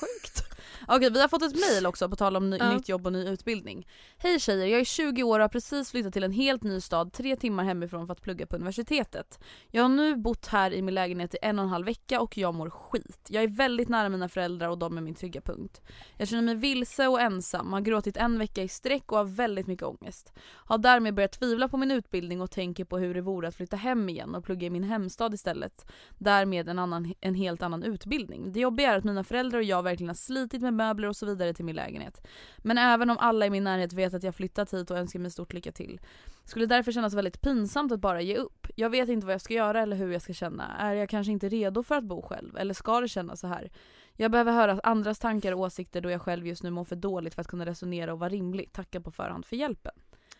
sjukt. 0.00 0.37
Okej 0.86 1.10
vi 1.10 1.20
har 1.20 1.28
fått 1.28 1.42
ett 1.42 1.54
mail 1.54 1.86
också 1.86 2.08
på 2.08 2.16
tal 2.16 2.36
om 2.36 2.50
ny, 2.50 2.56
Ja. 2.56 2.72
nytt 2.74 2.88
jobb 2.88 3.06
och 3.06 3.12
ny 3.12 3.28
utbildning. 3.28 3.86
Hej 4.18 4.40
tjejer, 4.40 4.66
jag 4.66 4.80
är 4.80 4.84
20 4.84 5.22
år 5.22 5.38
och 5.38 5.44
har 5.44 5.48
precis 5.48 5.90
flyttat 5.90 6.12
till 6.12 6.24
en 6.24 6.32
helt 6.32 6.62
ny 6.62 6.80
stad 6.80 7.12
tre 7.12 7.36
timmar 7.36 7.64
hemifrån 7.64 8.06
för 8.06 8.12
att 8.12 8.22
plugga 8.22 8.46
på 8.46 8.56
universitetet. 8.56 9.38
Jag 9.70 9.82
har 9.82 9.88
nu 9.88 10.16
bott 10.16 10.46
här 10.46 10.72
i 10.72 10.82
min 10.82 10.94
lägenhet 10.94 11.34
i 11.34 11.38
en 11.42 11.58
och 11.58 11.62
en 11.64 11.68
halv 11.68 11.86
vecka 11.86 12.20
och 12.20 12.38
jag 12.38 12.54
mår 12.54 12.70
skit. 12.70 13.26
Jag 13.28 13.42
är 13.42 13.48
väldigt 13.48 13.88
nära 13.88 14.08
mina 14.08 14.28
föräldrar 14.28 14.68
och 14.68 14.78
de 14.78 14.96
är 14.96 15.00
min 15.02 15.14
trygga 15.14 15.40
punkt. 15.40 15.80
Jag 16.16 16.28
känner 16.28 16.42
mig 16.42 16.54
vilse 16.54 17.06
och 17.08 17.20
ensam, 17.20 17.72
har 17.72 17.80
gråtit 17.80 18.16
en 18.16 18.38
vecka 18.38 18.62
i 18.62 18.68
sträck 18.68 19.12
och 19.12 19.18
har 19.18 19.24
väldigt 19.24 19.66
mycket 19.66 19.86
ångest. 19.86 20.32
Har 20.48 20.78
därmed 20.78 21.14
börjat 21.14 21.32
tvivla 21.32 21.68
på 21.68 21.76
min 21.76 21.90
utbildning 21.90 22.40
och 22.40 22.50
tänker 22.50 22.84
på 22.84 22.98
hur 22.98 23.14
det 23.14 23.20
vore 23.20 23.48
att 23.48 23.54
flytta 23.54 23.76
hem 23.76 24.08
igen 24.08 24.34
och 24.34 24.44
plugga 24.44 24.66
i 24.66 24.70
min 24.70 24.84
hemstad 24.84 25.34
istället. 25.34 25.86
Därmed 26.18 26.68
en, 26.68 26.78
annan, 26.78 27.14
en 27.20 27.34
helt 27.34 27.62
annan 27.62 27.82
utbildning. 27.82 28.52
Det 28.52 28.60
jobbiga 28.60 28.92
är 28.92 28.98
att 28.98 29.04
mina 29.04 29.24
föräldrar 29.24 29.58
och 29.58 29.64
jag 29.64 29.82
verkligen 29.82 30.08
har 30.08 30.14
slitit 30.14 30.62
med 30.62 30.67
möbler 30.70 31.08
och 31.08 31.16
så 31.16 31.26
vidare 31.26 31.54
till 31.54 31.64
min 31.64 31.76
lägenhet. 31.76 32.26
Men 32.58 32.78
även 32.78 33.10
om 33.10 33.18
alla 33.18 33.46
i 33.46 33.50
min 33.50 33.64
närhet 33.64 33.92
vet 33.92 34.14
att 34.14 34.22
jag 34.22 34.34
flyttat 34.34 34.74
hit 34.74 34.90
och 34.90 34.98
önskar 34.98 35.18
mig 35.18 35.30
stort 35.30 35.52
lycka 35.52 35.72
till. 35.72 36.00
Skulle 36.44 36.66
därför 36.66 36.92
kännas 36.92 37.14
väldigt 37.14 37.40
pinsamt 37.40 37.92
att 37.92 38.00
bara 38.00 38.20
ge 38.20 38.36
upp. 38.36 38.66
Jag 38.76 38.90
vet 38.90 39.08
inte 39.08 39.26
vad 39.26 39.34
jag 39.34 39.40
ska 39.40 39.54
göra 39.54 39.82
eller 39.82 39.96
hur 39.96 40.12
jag 40.12 40.22
ska 40.22 40.32
känna. 40.32 40.76
Är 40.76 40.94
jag 40.94 41.08
kanske 41.08 41.32
inte 41.32 41.48
redo 41.48 41.82
för 41.82 41.94
att 41.94 42.04
bo 42.04 42.22
själv? 42.22 42.56
Eller 42.56 42.74
ska 42.74 43.00
det 43.00 43.08
kännas 43.08 43.40
så 43.40 43.46
här? 43.46 43.70
Jag 44.16 44.30
behöver 44.30 44.52
höra 44.52 44.80
andras 44.82 45.18
tankar 45.18 45.52
och 45.52 45.60
åsikter 45.60 46.00
då 46.00 46.10
jag 46.10 46.22
själv 46.22 46.46
just 46.46 46.62
nu 46.62 46.70
mår 46.70 46.84
för 46.84 46.96
dåligt 46.96 47.34
för 47.34 47.40
att 47.40 47.48
kunna 47.48 47.66
resonera 47.66 48.12
och 48.12 48.18
vara 48.18 48.30
rimlig. 48.30 48.72
Tackar 48.72 49.00
på 49.00 49.10
förhand 49.10 49.46
för 49.46 49.56
hjälpen. 49.56 49.92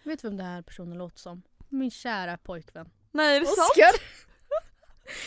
Vet 0.02 0.22
du 0.22 0.28
vem 0.28 0.36
den 0.36 0.46
här 0.46 0.62
personen 0.62 0.98
låter 0.98 1.18
som? 1.18 1.42
Min 1.68 1.90
kära 1.90 2.36
pojkvän. 2.36 2.90
Nej 3.12 3.36
är 3.36 3.40
det 3.40 3.46
sant? 3.46 4.00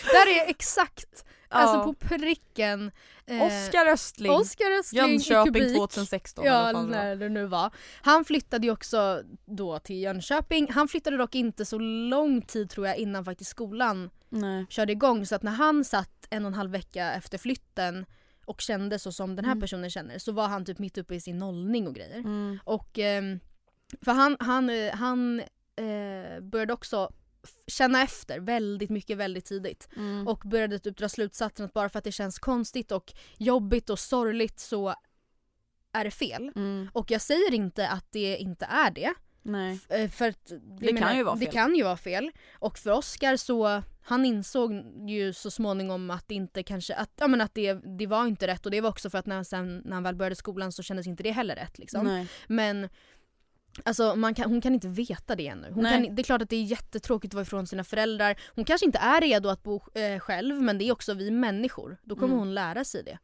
Där 0.04 0.28
är 0.46 0.50
exakt, 0.50 1.26
Ja. 1.50 1.56
alltså 1.58 1.84
på 1.84 2.08
pricken. 2.08 2.92
eh, 3.26 3.42
Oskar 3.44 3.86
Östling. 3.86 4.32
Oskar 4.32 4.80
Östling 4.80 5.04
i 5.06 5.08
Jönköping 5.12 5.54
kubik. 5.54 5.76
2016 5.78 6.46
eller 6.46 6.56
Ja, 6.74 6.82
när 6.82 7.16
det 7.16 7.30
nu 7.30 7.46
var. 7.46 7.74
Han 8.02 8.26
flyttade 8.26 8.68
ju 8.68 8.74
också 8.74 9.22
då 9.46 9.80
till 9.80 9.96
Jönköping. 10.02 10.72
Han 10.72 10.88
flyttade 10.88 11.18
dock 11.18 11.36
inte 11.36 11.66
så 11.66 11.78
lång 11.80 12.42
tid 12.42 12.70
tror 12.70 12.88
jag 12.88 12.98
innan 12.98 13.26
faktiskt 13.26 13.52
skolan 13.52 14.10
Nej. 14.30 14.66
körde 14.70 14.92
igång. 14.92 15.26
Så 15.26 15.36
att 15.36 15.44
när 15.44 15.52
han 15.52 15.86
satt 15.86 16.28
en 16.30 16.46
och 16.46 16.50
en 16.50 16.54
halv 16.54 16.72
vecka 16.72 17.14
efter 17.14 17.38
flytten 17.38 18.06
och 18.46 18.62
kände 18.62 19.00
så 19.00 19.12
som 19.12 19.36
den 19.36 19.46
här 19.46 19.52
Mm. 19.52 19.62
personen 19.62 19.90
känner 19.90 20.18
så 20.20 20.32
var 20.32 20.48
han 20.48 20.66
typ 20.66 20.80
mitt 20.80 20.98
uppe 20.98 21.16
i 21.16 21.22
sin 21.22 21.38
nollning 21.38 21.88
och 21.88 21.96
grejer. 21.96 22.18
Mm. 22.18 22.60
Och 22.64 23.00
ehm, 23.00 23.40
för 24.02 24.12
han, 24.12 24.38
han, 24.40 24.70
eh, 24.70 24.96
han 24.96 25.40
eh, 25.76 26.42
började 26.42 26.74
också 26.74 27.10
känna 27.68 28.02
efter 28.04 28.40
väldigt 28.40 28.90
mycket 28.90 29.18
väldigt 29.18 29.46
tidigt. 29.46 29.90
Mm. 29.98 30.28
Och 30.28 30.40
började 30.46 30.80
typ 30.80 30.98
dra 30.98 31.10
slutsatsen 31.10 31.66
att 31.66 31.74
bara 31.74 31.90
för 31.90 31.98
att 31.98 32.04
det 32.04 32.12
känns 32.12 32.40
konstigt 32.40 32.92
och 32.92 33.14
jobbigt 33.38 33.90
och 33.90 34.00
sorgligt 34.00 34.60
så 34.60 34.96
är 35.94 36.04
det 36.04 36.12
fel. 36.12 36.52
Mm. 36.56 36.90
Och 36.94 37.12
jag 37.12 37.22
säger 37.22 37.54
inte 37.54 37.88
att 37.88 38.06
det 38.12 38.38
inte 38.38 38.66
är 38.66 38.92
det. 38.92 39.14
Nej. 39.44 39.80
Eh, 39.90 40.10
För 40.10 40.30
att, 40.30 40.52
Det 40.80 40.94
kan 40.98 41.18
ju 41.18 41.24
vara 41.24 41.36
Det 41.36 41.46
fel. 41.46 41.54
kan 41.54 41.76
ju 41.76 41.84
vara 41.84 41.98
fel. 41.98 42.32
Och 42.60 42.78
för 42.78 42.92
Oscar 42.92 43.36
så, 43.38 43.84
han 44.02 44.26
insåg 44.26 44.72
ju 45.10 45.34
så 45.34 45.52
småningom 45.52 46.10
att 46.12 46.28
det 46.28 46.36
inte 46.36 46.64
kanske, 46.64 46.96
att, 46.96 47.12
ja, 47.16 47.28
men 47.28 47.42
att 47.42 47.54
det, 47.54 47.74
det 47.74 48.08
var 48.08 48.28
inte 48.28 48.48
rätt 48.48 48.66
och 48.66 48.72
det 48.72 48.82
var 48.82 48.90
också 48.90 49.10
för 49.10 49.18
att 49.18 49.26
när, 49.26 49.44
sen, 49.44 49.82
när 49.86 49.94
han 49.94 50.04
väl 50.04 50.16
började 50.16 50.36
skolan 50.36 50.72
så 50.72 50.84
kändes 50.84 51.08
inte 51.08 51.24
det 51.24 51.32
heller 51.32 51.56
rätt 51.56 51.80
liksom. 51.80 52.04
Nej. 52.06 52.28
Men 52.48 52.90
Alltså 53.86 54.16
kan, 54.36 54.52
hon 54.52 54.62
kan 54.62 54.74
inte 54.74 54.88
veta 54.88 55.36
det 55.36 55.48
ännu. 55.48 55.72
Hon 55.72 55.84
kan, 55.84 56.16
det 56.16 56.22
är 56.22 56.24
klart 56.24 56.42
att 56.42 56.50
det 56.50 56.56
är 56.56 56.64
jättetråkigt 56.64 57.32
att 57.32 57.36
vara 57.36 57.42
ifrån 57.44 57.68
sina 57.68 57.84
föräldrar. 57.84 58.40
Hon 58.56 58.66
kanske 58.66 58.86
inte 58.86 58.98
är 59.00 59.22
redo 59.22 59.50
att 59.50 59.64
bo 59.64 59.82
eh, 59.94 60.20
själv 60.20 60.62
men 60.62 60.78
det 60.78 60.84
är 60.86 60.92
också 60.92 61.14
vi 61.14 61.32
människor. 61.32 61.98
Då 62.04 62.16
kommer 62.16 62.28
Mm. 62.34 62.40
hon 62.40 62.54
lära 62.54 62.86
sig 62.86 63.04
det. 63.04 63.18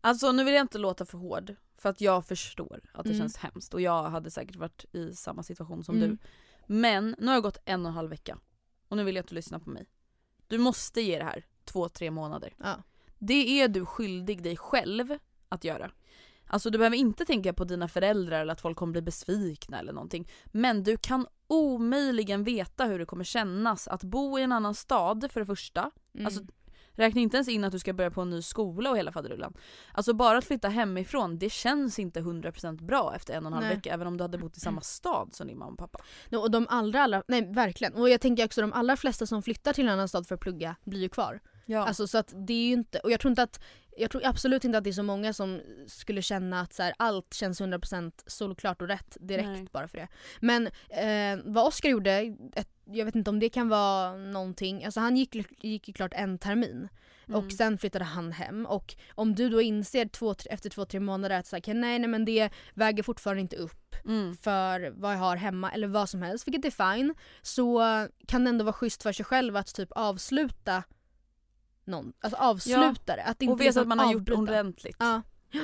Alltså 0.00 0.32
nu 0.32 0.44
vill 0.44 0.54
jag 0.54 0.60
inte 0.60 0.78
låta 0.78 1.04
för 1.06 1.18
hård 1.18 1.54
för 1.78 1.88
att 1.88 2.00
jag 2.00 2.26
förstår 2.26 2.80
att 2.92 3.04
det 3.04 3.10
Mm. 3.10 3.20
känns 3.20 3.36
hemskt 3.36 3.74
och 3.74 3.80
jag 3.80 4.02
hade 4.02 4.30
säkert 4.30 4.56
varit 4.56 4.84
i 4.94 5.14
samma 5.14 5.42
situation 5.42 5.84
som 5.84 5.96
Mm. 5.96 6.08
du. 6.10 6.18
Men 6.66 7.16
nu 7.18 7.26
har 7.26 7.34
jag 7.34 7.42
gått 7.42 7.58
en 7.64 7.80
och 7.86 7.88
en 7.88 7.94
halv 7.94 8.10
vecka 8.10 8.38
och 8.88 8.96
nu 8.96 9.04
vill 9.04 9.16
jag 9.16 9.22
att 9.22 9.28
du 9.28 9.34
lyssnar 9.34 9.58
på 9.58 9.70
mig. 9.70 9.86
Du 10.46 10.58
måste 10.58 11.00
ge 11.00 11.18
det 11.18 11.24
här 11.24 11.44
två, 11.64 11.88
tre 11.88 12.10
månader. 12.10 12.54
Ja. 12.58 12.82
Det 13.18 13.60
är 13.60 13.68
du 13.68 13.86
skyldig 13.86 14.42
dig 14.42 14.56
själv 14.56 15.18
att 15.48 15.64
göra. 15.64 15.90
Alltså 16.48 16.70
du 16.70 16.78
behöver 16.78 16.96
inte 16.96 17.24
tänka 17.24 17.52
på 17.52 17.64
dina 17.64 17.88
föräldrar 17.88 18.40
eller 18.40 18.52
att 18.52 18.60
folk 18.60 18.76
kommer 18.76 18.92
bli 18.92 19.02
besvikna 19.02 19.78
eller 19.78 19.92
någonting. 19.92 20.28
Men 20.46 20.82
du 20.82 20.96
kan 20.96 21.26
omöjligen 21.46 22.44
veta 22.44 22.84
hur 22.84 22.98
det 22.98 23.06
kommer 23.06 23.24
kännas 23.24 23.88
att 23.88 24.04
bo 24.04 24.38
i 24.38 24.42
en 24.42 24.52
annan 24.52 24.74
stad 24.74 25.28
för 25.32 25.40
det 25.40 25.46
första. 25.46 25.90
Mm. 26.14 26.26
Alltså, 26.26 26.42
Räkna 26.98 27.20
inte 27.20 27.36
ens 27.36 27.48
in 27.48 27.64
att 27.64 27.72
du 27.72 27.78
ska 27.78 27.92
börja 27.92 28.10
på 28.10 28.20
en 28.20 28.30
ny 28.30 28.42
skola 28.42 28.90
och 28.90 28.98
hela 28.98 29.12
faderullan. 29.12 29.54
Alltså 29.92 30.12
bara 30.12 30.38
att 30.38 30.44
flytta 30.44 30.68
hemifrån, 30.68 31.38
det 31.38 31.50
känns 31.50 31.98
inte 31.98 32.20
100% 32.20 32.86
bra 32.86 33.12
efter 33.16 33.34
en 33.34 33.46
och 33.46 33.46
en 33.46 33.52
halv 33.52 33.66
Nej. 33.66 33.76
vecka 33.76 33.94
även 33.94 34.06
om 34.06 34.16
du 34.16 34.24
hade 34.24 34.38
bott 34.38 34.56
i 34.56 34.60
samma 34.60 34.80
stad 34.80 35.34
som 35.34 35.46
din 35.46 35.58
mamma 35.58 35.72
och 35.72 35.78
pappa. 35.78 35.98
No, 36.28 36.36
och 36.36 36.50
de 36.50 36.66
allra, 36.70 37.02
allra, 37.02 37.22
nej 37.28 37.52
verkligen. 37.52 37.94
Och 37.94 38.08
jag 38.08 38.20
tänker 38.20 38.44
också 38.44 38.60
de 38.60 38.72
allra 38.72 38.96
flesta 38.96 39.26
som 39.26 39.42
flyttar 39.42 39.72
till 39.72 39.86
en 39.86 39.92
annan 39.92 40.08
stad 40.08 40.26
för 40.26 40.34
att 40.34 40.40
plugga 40.40 40.76
blir 40.84 41.00
ju 41.00 41.08
kvar. 41.08 41.40
Ja. 41.66 41.86
Alltså 41.86 42.06
så 42.06 42.18
att 42.18 42.34
det 42.46 42.52
är 42.52 42.66
ju 42.66 42.72
inte, 42.72 42.98
och 42.98 43.10
jag 43.10 43.20
tror 43.20 43.30
inte 43.30 43.42
att 43.42 43.60
jag 43.98 44.10
tror 44.10 44.26
absolut 44.26 44.64
inte 44.64 44.78
att 44.78 44.84
det 44.84 44.90
är 44.90 44.92
så 44.92 45.02
många 45.02 45.32
som 45.32 45.60
skulle 45.86 46.22
känna 46.22 46.60
att 46.60 46.72
så 46.72 46.82
här, 46.82 46.94
allt 46.96 47.34
känns 47.34 47.60
100% 47.60 48.12
solklart 48.26 48.82
och 48.82 48.88
rätt 48.88 49.16
direkt 49.20 49.48
Nej. 49.48 49.66
bara 49.72 49.88
för 49.88 49.98
det. 49.98 50.08
Men 50.40 50.66
eh, 50.88 51.44
vad 51.44 51.66
Oscar 51.66 51.88
gjorde, 51.88 52.36
ett, 52.54 52.68
jag 52.84 53.04
vet 53.04 53.14
inte 53.14 53.30
om 53.30 53.38
det 53.38 53.48
kan 53.48 53.68
vara 53.68 54.16
någonting, 54.16 54.84
alltså 54.84 55.00
han 55.00 55.16
gick, 55.16 55.36
gick 55.64 55.88
ju 55.88 55.94
klart 55.94 56.12
en 56.14 56.38
termin 56.38 56.88
Mm. 57.28 57.44
och 57.44 57.52
sen 57.52 57.78
flyttade 57.78 58.04
han 58.04 58.32
hem 58.32 58.66
och 58.66 58.96
om 59.14 59.34
du 59.34 59.48
då 59.48 59.60
inser 59.62 60.08
två, 60.08 60.34
tre, 60.34 60.50
efter 60.52 60.70
två, 60.70 60.84
tre 60.84 61.00
månader 61.00 61.38
att 61.38 61.46
så 61.46 61.56
här, 61.56 61.60
"Okej, 61.60 61.74
nej, 61.74 61.98
nej 61.98 62.08
men 62.08 62.24
det 62.24 62.50
väger 62.74 63.02
fortfarande 63.02 63.40
inte 63.40 63.56
upp 63.56 63.96
mm. 64.04 64.36
för 64.36 64.90
vad 64.90 65.12
jag 65.14 65.18
har 65.18 65.36
hemma 65.36 65.72
eller 65.72 65.88
vad 65.88 66.08
som 66.08 66.22
helst, 66.22 66.46
vilket 66.48 66.64
är 66.64 66.94
fine, 66.94 67.14
så 67.42 67.82
kan 68.26 68.44
det 68.44 68.50
ändå 68.50 68.64
vara 68.64 68.72
schysst 68.72 69.02
för 69.02 69.12
sig 69.12 69.24
själv 69.24 69.56
att 69.56 69.74
typ 69.74 69.92
avsluta 69.92 70.82
någon, 71.88 72.12
alltså 72.20 72.38
avsluta 72.38 73.16
det. 73.16 73.22
Att 73.24 73.42
inte 73.42 73.52
Och 73.52 73.60
veta 73.60 73.66
liksom 73.66 73.82
att 73.82 73.88
man 73.88 73.98
har 73.98 74.12
gjort 74.12 74.20
avbryta. 74.20 74.40
ordentligt. 74.42 74.96
Ja. 74.98 75.22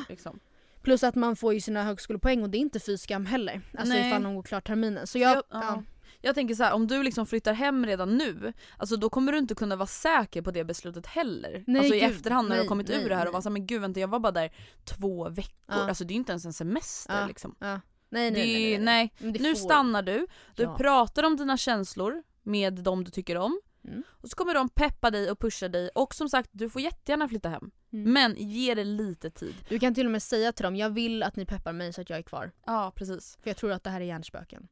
Liksom. 0.08 0.40
Plus 0.82 1.02
att 1.04 1.14
man 1.14 1.36
får 1.36 1.54
ju 1.54 1.60
sina 1.60 1.82
högskolepoäng 1.82 2.42
och 2.42 2.50
det 2.50 2.58
är 2.58 2.60
inte 2.60 2.80
fy 2.80 2.96
skam 2.98 3.26
heller. 3.26 3.62
Alltså 3.78 3.94
Nej. 3.94 4.08
ifall 4.08 4.22
någon 4.22 4.34
går 4.34 4.42
klart 4.42 4.66
terminen. 4.66 5.06
Så 5.06 5.18
jag, 5.18 5.30
jag, 5.36 5.42
ja. 5.50 5.62
ja. 5.62 5.82
jag 6.20 6.34
tänker 6.34 6.54
så 6.54 6.62
här, 6.64 6.72
om 6.72 6.86
du 6.86 7.02
liksom 7.02 7.26
flyttar 7.26 7.52
hem 7.52 7.86
redan 7.86 8.16
nu, 8.16 8.52
alltså 8.78 8.96
då 8.96 9.10
kommer 9.10 9.32
du 9.32 9.38
inte 9.38 9.54
kunna 9.54 9.76
vara 9.76 9.86
säker 9.86 10.42
på 10.42 10.50
det 10.50 10.64
beslutet 10.64 11.06
heller. 11.06 11.64
Nej, 11.66 11.78
alltså 11.78 11.94
i 11.94 12.00
gud. 12.00 12.10
efterhand 12.10 12.48
när 12.48 12.56
du 12.56 12.62
har 12.62 12.68
kommit 12.68 12.88
nej, 12.88 13.04
ur 13.04 13.08
det 13.08 13.16
här 13.16 13.26
och 13.26 13.32
var 13.32 13.40
såhär, 13.40 13.52
men 13.52 13.66
gud 13.66 13.80
vänta 13.80 14.00
jag 14.00 14.08
var 14.08 14.18
bara 14.18 14.32
där 14.32 14.52
två 14.84 15.28
veckor. 15.28 15.52
Ja. 15.66 15.74
Alltså 15.88 16.04
det 16.04 16.10
är 16.12 16.14
ju 16.14 16.18
inte 16.18 16.32
ens 16.32 16.44
en 16.44 16.52
semester 16.52 17.20
Ja. 17.20 17.26
liksom. 17.26 17.54
ja. 17.58 17.80
Nej, 18.08 18.30
nej, 18.30 18.70
det, 18.70 18.78
nej, 18.78 19.12
nej, 19.18 19.36
Nu 19.40 19.54
stannar 19.56 20.02
du, 20.02 20.26
du 20.56 20.62
Ja. 20.62 20.76
pratar 20.76 21.22
om 21.22 21.36
dina 21.36 21.56
känslor 21.56 22.22
med 22.42 22.72
de 22.74 23.04
du 23.04 23.10
tycker 23.10 23.36
om. 23.36 23.60
Mm. 23.84 24.02
Och 24.08 24.28
så 24.28 24.36
kommer 24.36 24.54
de 24.54 24.68
peppa 24.68 25.10
dig 25.10 25.30
och 25.30 25.38
pusha 25.38 25.68
dig 25.68 25.88
och 25.94 26.14
som 26.14 26.28
sagt 26.28 26.50
du 26.52 26.70
får 26.70 26.82
jättegärna 26.82 27.28
flytta 27.28 27.48
hem. 27.48 27.70
Mm. 27.92 28.12
Men 28.12 28.34
ge 28.36 28.74
det 28.74 28.84
lite 28.84 29.30
tid. 29.30 29.54
Du 29.68 29.78
kan 29.78 29.94
till 29.94 30.06
och 30.06 30.12
med 30.12 30.22
säga 30.22 30.52
till 30.52 30.62
dem, 30.62 30.76
jag 30.76 30.90
vill 30.90 31.22
att 31.22 31.36
ni 31.36 31.46
peppar 31.46 31.72
mig 31.72 31.92
så 31.92 32.00
att 32.00 32.10
jag 32.10 32.18
är 32.18 32.22
kvar. 32.22 32.50
Ja 32.66 32.92
precis. 32.96 33.38
För 33.42 33.50
jag 33.50 33.56
tror 33.56 33.72
att 33.72 33.84
det 33.84 33.90
här 33.90 34.00
är 34.00 34.04
hjärnspöken. 34.04 34.68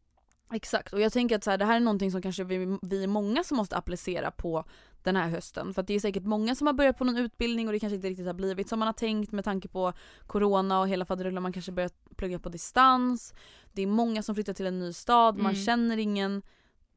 Exakt 0.53 0.93
och 0.93 1.01
jag 1.01 1.13
tänker 1.13 1.37
att 1.37 1.45
så 1.45 1.51
här, 1.51 1.59
det 1.59 1.65
här 1.65 1.77
är 1.77 1.81
någonting 1.81 2.11
som 2.11 2.23
kanske 2.23 2.45
vi, 2.45 2.79
vi 2.83 3.03
är 3.03 3.07
många 3.07 3.45
som 3.45 3.57
måste 3.57 3.77
applicera 3.77 4.31
på 4.31 4.65
den 5.03 5.17
här 5.17 5.29
hösten. 5.29 5.75
För 5.75 5.81
att 5.81 5.87
det 5.87 5.95
är 5.95 6.01
säkert 6.01 6.25
många 6.25 6.55
som 6.55 6.67
har 6.67 6.75
börjat 6.75 6.99
på 6.99 7.05
någon 7.05 7.17
utbildning 7.17 7.67
och 7.67 7.73
det 7.73 7.81
kanske 7.81 7.95
inte 7.97 8.09
riktigt 8.09 8.27
har 8.27 8.35
blivit 8.35 8.69
som 8.69 8.79
man 8.79 8.87
har 8.89 8.93
tänkt 8.93 9.33
med 9.33 9.45
tanke 9.45 9.69
på 9.69 9.93
corona 10.27 10.81
och 10.81 10.89
hela 10.89 11.05
faderullan. 11.05 11.43
Man 11.43 11.53
kanske 11.53 11.73
börjat 11.73 11.95
plugga 12.17 12.39
på 12.39 12.49
distans. 12.49 13.35
Det 13.73 13.83
är 13.83 13.87
många 13.87 14.23
som 14.23 14.35
flyttar 14.35 14.53
till 14.53 14.67
en 14.67 14.79
ny 14.79 14.93
stad, 14.93 15.37
man 15.37 15.53
Mm. 15.55 15.65
känner 15.65 15.97
ingen. 15.97 16.43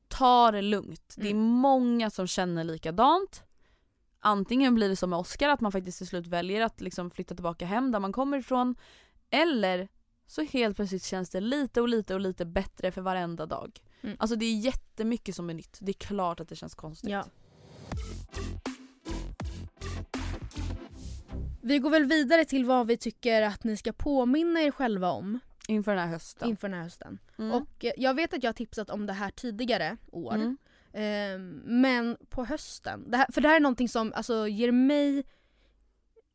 Ta 0.08 0.52
det 0.52 0.62
lugnt. 0.62 1.14
Det 1.18 1.28
är 1.28 1.32
Mm. 1.32 1.44
många 1.46 2.10
som 2.10 2.28
känner 2.28 2.64
likadant. 2.64 3.44
Antingen 4.20 4.76
blir 4.76 4.90
det 4.90 4.96
som 4.96 5.10
med 5.10 5.20
Oscar 5.20 5.50
att 5.50 5.62
man 5.62 5.72
faktiskt 5.72 5.98
till 5.98 6.08
slut 6.08 6.28
väljer 6.28 6.62
att 6.62 6.82
liksom 6.82 7.10
flytta 7.10 7.36
tillbaka 7.36 7.66
hem 7.66 7.92
där 7.92 8.00
man 8.00 8.12
kommer 8.12 8.38
ifrån. 8.38 8.76
Eller 9.30 9.88
så 10.28 10.42
helt 10.44 10.76
plötsligt 10.76 11.04
känns 11.04 11.30
det 11.30 11.40
lite 11.42 11.82
och 11.82 11.90
lite 11.90 12.14
och 12.14 12.20
lite 12.20 12.46
bättre 12.46 12.92
för 12.92 13.02
varenda 13.02 13.46
dag. 13.46 13.80
Mm. 14.02 14.16
Alltså 14.20 14.36
det 14.36 14.46
är 14.46 14.56
jättemycket 14.60 15.36
som 15.36 15.50
är 15.50 15.54
nytt. 15.54 15.78
Det 15.82 15.92
är 15.92 15.94
klart 15.94 16.40
att 16.40 16.50
det 16.50 16.56
känns 16.56 16.76
konstigt. 16.76 17.10
Ja. 17.10 17.26
Vi 21.62 21.80
går 21.80 21.90
väl 21.90 22.06
vidare 22.06 22.46
till 22.46 22.66
vad 22.66 22.88
vi 22.88 22.98
tycker 22.98 23.42
att 23.42 23.64
ni 23.64 23.78
ska 23.78 23.94
påminna 23.94 24.62
er 24.62 24.72
själva 24.72 25.12
om 25.12 25.40
Inför 25.68 25.96
den 25.96 26.04
här 26.04 26.12
hösten. 26.14 26.50
inför 26.50 26.70
den 26.70 26.78
här 26.78 26.84
hösten. 26.84 27.20
Mm. 27.38 27.52
Och 27.52 27.86
eh, 27.86 27.92
jag 27.98 28.14
vet 28.14 28.34
att 28.34 28.44
jag 28.44 28.48
har 28.50 28.54
tipsat 28.54 28.90
om 28.90 29.06
det 29.06 29.14
här 29.14 29.32
tidigare 29.32 29.98
år. 30.12 30.34
Mm. 30.34 30.58
Ehm, 30.94 31.62
men 31.66 32.18
på 32.30 32.46
hösten, 32.46 33.12
det 33.12 33.18
här, 33.18 33.28
för 33.32 33.42
det 33.42 33.48
här 33.48 33.56
är 33.56 33.60
någonting 33.60 33.90
som 33.90 34.14
alltså, 34.16 34.48
ger 34.48 34.72
mig 34.72 35.24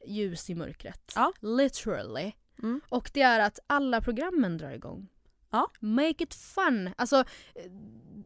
ljus 0.07 0.51
i 0.51 0.55
mörkret. 0.55 1.12
Ja. 1.14 1.33
Literally. 1.40 2.33
Mm. 2.62 2.81
Och 2.88 3.11
det 3.14 3.23
är 3.23 3.40
att 3.40 3.59
alla 3.66 4.01
programmen 4.01 4.59
drar 4.59 4.71
igång. 4.71 5.09
Ja. 5.51 5.71
Make 5.81 6.25
it 6.25 6.35
fun. 6.35 6.90
Alltså, 6.97 7.16
eh, 7.55 7.71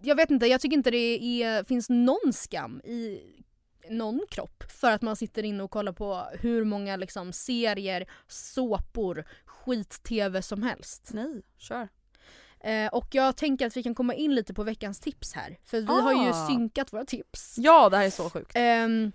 jag 0.03 0.17
vet 0.17 0.31
inte, 0.31 0.47
jag 0.47 0.61
tycker 0.61 0.77
inte 0.77 0.90
det 0.90 1.43
är, 1.43 1.64
finns 1.64 1.88
någon 1.88 2.33
skam 2.33 2.81
i 2.85 3.21
någon 3.90 4.21
kropp 4.31 4.64
för 4.69 4.90
att 4.90 5.03
man 5.03 5.17
sitter 5.17 5.43
inne 5.43 5.62
och 5.62 5.71
kollar 5.71 5.93
på 5.93 6.27
hur 6.40 6.64
många 6.64 6.97
liksom, 6.97 7.33
serier, 7.33 8.07
såpor, 8.29 9.25
skit-tv 9.64 10.42
som 10.42 10.62
helst. 10.62 11.11
Nej, 11.14 11.42
kör. 11.59 11.88
Eh, 12.61 12.87
och 12.88 13.09
jag 13.11 13.37
tänker 13.37 13.66
att 13.66 13.77
vi 13.77 13.83
kan 13.83 13.94
komma 13.94 14.14
in 14.14 14.35
lite 14.35 14.55
på 14.55 14.62
veckans 14.62 15.00
tips 15.00 15.33
här. 15.33 15.59
För 15.64 15.81
vi 15.81 15.87
har 15.87 16.12
ju 16.12 16.31
Ah. 16.31 16.46
synkat 16.46 16.92
våra 16.92 17.05
tips. 17.05 17.55
Ja 17.59 17.88
det 17.88 17.96
här 17.96 18.05
är 18.07 18.11
så 18.11 18.31
sjukt. 18.31 18.53
Ehm, 18.55 19.12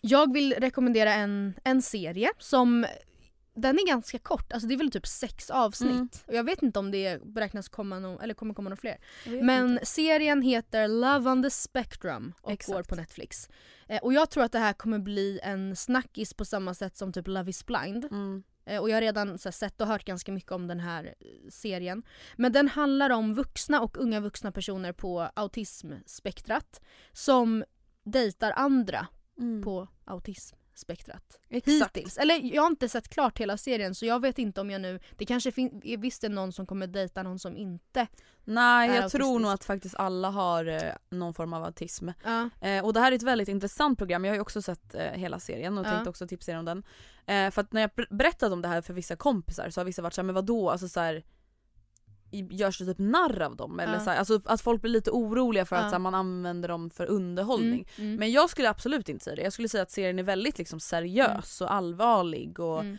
jag 0.00 0.32
vill 0.32 0.54
rekommendera 0.58 1.14
en, 1.14 1.54
en 1.64 1.82
serie 1.82 2.30
som 2.38 2.86
den 3.54 3.78
är 3.78 3.86
ganska 3.86 4.18
kort, 4.18 4.52
alltså 4.52 4.68
det 4.68 4.74
är 4.74 4.78
väl 4.78 4.90
typ 4.90 5.06
sex 5.06 5.50
avsnitt. 5.50 5.90
Mm. 5.90 6.08
Och 6.26 6.34
jag 6.34 6.44
vet 6.44 6.62
inte 6.62 6.78
om 6.78 6.90
det 6.90 7.22
beräknas 7.24 7.68
komma 7.68 7.98
någon, 7.98 8.20
eller 8.20 8.34
kommer 8.34 8.54
komma 8.54 8.68
några 8.68 8.80
fler. 8.80 8.98
Men 9.42 9.78
serien 9.82 10.42
heter 10.42 10.88
Love 10.88 11.30
on 11.30 11.42
the 11.42 11.50
Spectrum 11.50 12.32
och 12.42 12.52
Exakt. 12.52 12.76
går 12.76 12.82
på 12.82 12.94
Netflix. 12.94 13.48
Eh, 13.88 13.98
och 14.02 14.12
jag 14.12 14.30
tror 14.30 14.44
att 14.44 14.52
det 14.52 14.58
här 14.58 14.72
kommer 14.72 14.98
bli 14.98 15.40
en 15.42 15.76
snackis 15.76 16.34
på 16.34 16.44
samma 16.44 16.74
sätt 16.74 16.96
som 16.96 17.12
typ 17.12 17.26
Love 17.28 17.50
is 17.50 17.66
blind. 17.66 18.04
Mm. 18.10 18.42
Eh, 18.64 18.80
Och 18.80 18.90
jag 18.90 18.96
har 18.96 19.00
redan 19.00 19.38
här, 19.38 19.50
sett 19.50 19.80
och 19.80 19.86
hört 19.86 20.04
ganska 20.04 20.32
mycket 20.32 20.52
om 20.52 20.66
den 20.66 20.80
här 20.80 21.04
eh, 21.20 21.50
serien. 21.50 22.02
Men 22.36 22.52
den 22.52 22.68
handlar 22.68 23.10
om 23.10 23.34
vuxna 23.34 23.80
och 23.80 23.96
unga 23.98 24.20
vuxna 24.20 24.52
personer 24.52 24.92
på 24.92 25.20
autismspektrat 25.34 26.80
som 27.12 27.64
dejtar 28.04 28.52
andra 28.56 29.06
Mm. 29.38 29.62
på 29.62 29.88
autismspektrat. 30.80 31.38
Exakt. 31.50 31.96
Hittills. 31.96 32.18
Eller 32.18 32.54
jag 32.54 32.62
har 32.62 32.66
inte 32.70 32.88
sett 32.88 33.08
klart 33.08 33.38
hela 33.38 33.56
serien 33.56 33.94
så 33.94 34.06
jag 34.06 34.20
vet 34.20 34.38
inte 34.38 34.60
om 34.60 34.70
jag 34.70 34.80
nu... 34.80 35.00
Det 35.16 35.26
kanske 35.26 35.52
fin- 35.52 35.80
är 35.84 35.96
visst 35.96 36.24
är 36.24 36.28
någon 36.28 36.52
som 36.52 36.66
kommer 36.66 36.86
dejta 36.86 37.22
någon 37.22 37.38
som 37.38 37.56
inte... 37.56 38.06
Nej 38.44 38.88
jag 38.88 39.10
tror 39.10 39.20
autistisk. 39.20 39.42
nog 39.42 39.52
att 39.52 39.64
faktiskt 39.64 39.94
alla 39.94 40.30
har 40.30 40.64
eh, 40.66 40.92
någon 41.10 41.34
form 41.34 41.52
av 41.52 41.64
autism. 41.64 42.08
Ja. 42.24 42.50
Eh, 42.60 42.84
och 42.84 42.92
det 42.92 43.00
här 43.00 43.12
är 43.12 43.16
ett 43.16 43.22
väldigt 43.22 43.48
intressant 43.48 43.98
program, 43.98 44.24
jag 44.24 44.32
har 44.32 44.36
ju 44.36 44.40
också 44.42 44.62
sett 44.62 44.94
eh, 44.94 45.00
hela 45.02 45.38
serien 45.40 45.78
och 45.78 45.86
Ja. 45.86 45.90
tänkte 45.90 46.10
också 46.10 46.26
tipsa 46.26 46.52
er 46.52 46.58
om 46.58 46.64
den. 46.64 46.82
Eh, 47.26 47.50
för 47.50 47.60
att 47.62 47.72
när 47.72 47.80
jag 47.80 47.90
ber- 47.96 48.14
berättade 48.16 48.52
om 48.52 48.62
det 48.62 48.68
här 48.68 48.82
för 48.82 48.94
vissa 48.94 49.16
kompisar 49.16 49.70
så 49.70 49.80
har 49.80 49.84
vissa 49.84 50.02
varit 50.02 50.14
såhär, 50.14 50.26
men 50.26 50.34
vadå? 50.34 50.70
Alltså 50.70 50.88
så 50.88 51.00
här, 51.00 51.22
Görs 52.30 52.78
det 52.78 52.84
typ 52.86 52.98
narr 52.98 53.42
av 53.42 53.56
dem? 53.56 53.80
Eller 53.80 53.92
Ja. 53.94 54.00
så 54.00 54.10
här, 54.10 54.18
alltså 54.18 54.40
att 54.44 54.60
folk 54.60 54.82
blir 54.82 54.90
lite 54.92 55.10
oroliga 55.10 55.64
för 55.66 55.76
Ja. 55.76 55.82
att 55.82 55.92
här, 55.92 55.98
man 55.98 56.14
använder 56.14 56.68
dem 56.68 56.90
för 56.90 57.06
underhållning. 57.06 57.86
Mm, 57.96 58.08
mm, 58.08 58.16
Men 58.18 58.32
jag 58.32 58.50
skulle 58.50 58.70
absolut 58.70 59.08
inte 59.08 59.24
säga 59.24 59.36
det, 59.36 59.42
jag 59.42 59.52
skulle 59.52 59.68
säga 59.68 59.82
att 59.82 59.90
serien 59.90 60.18
är 60.18 60.22
väldigt 60.22 60.58
liksom 60.58 60.80
seriös 60.80 61.60
och 61.60 61.72
allvarlig 61.72 62.60
och 62.60 62.80
mm. 62.80 62.98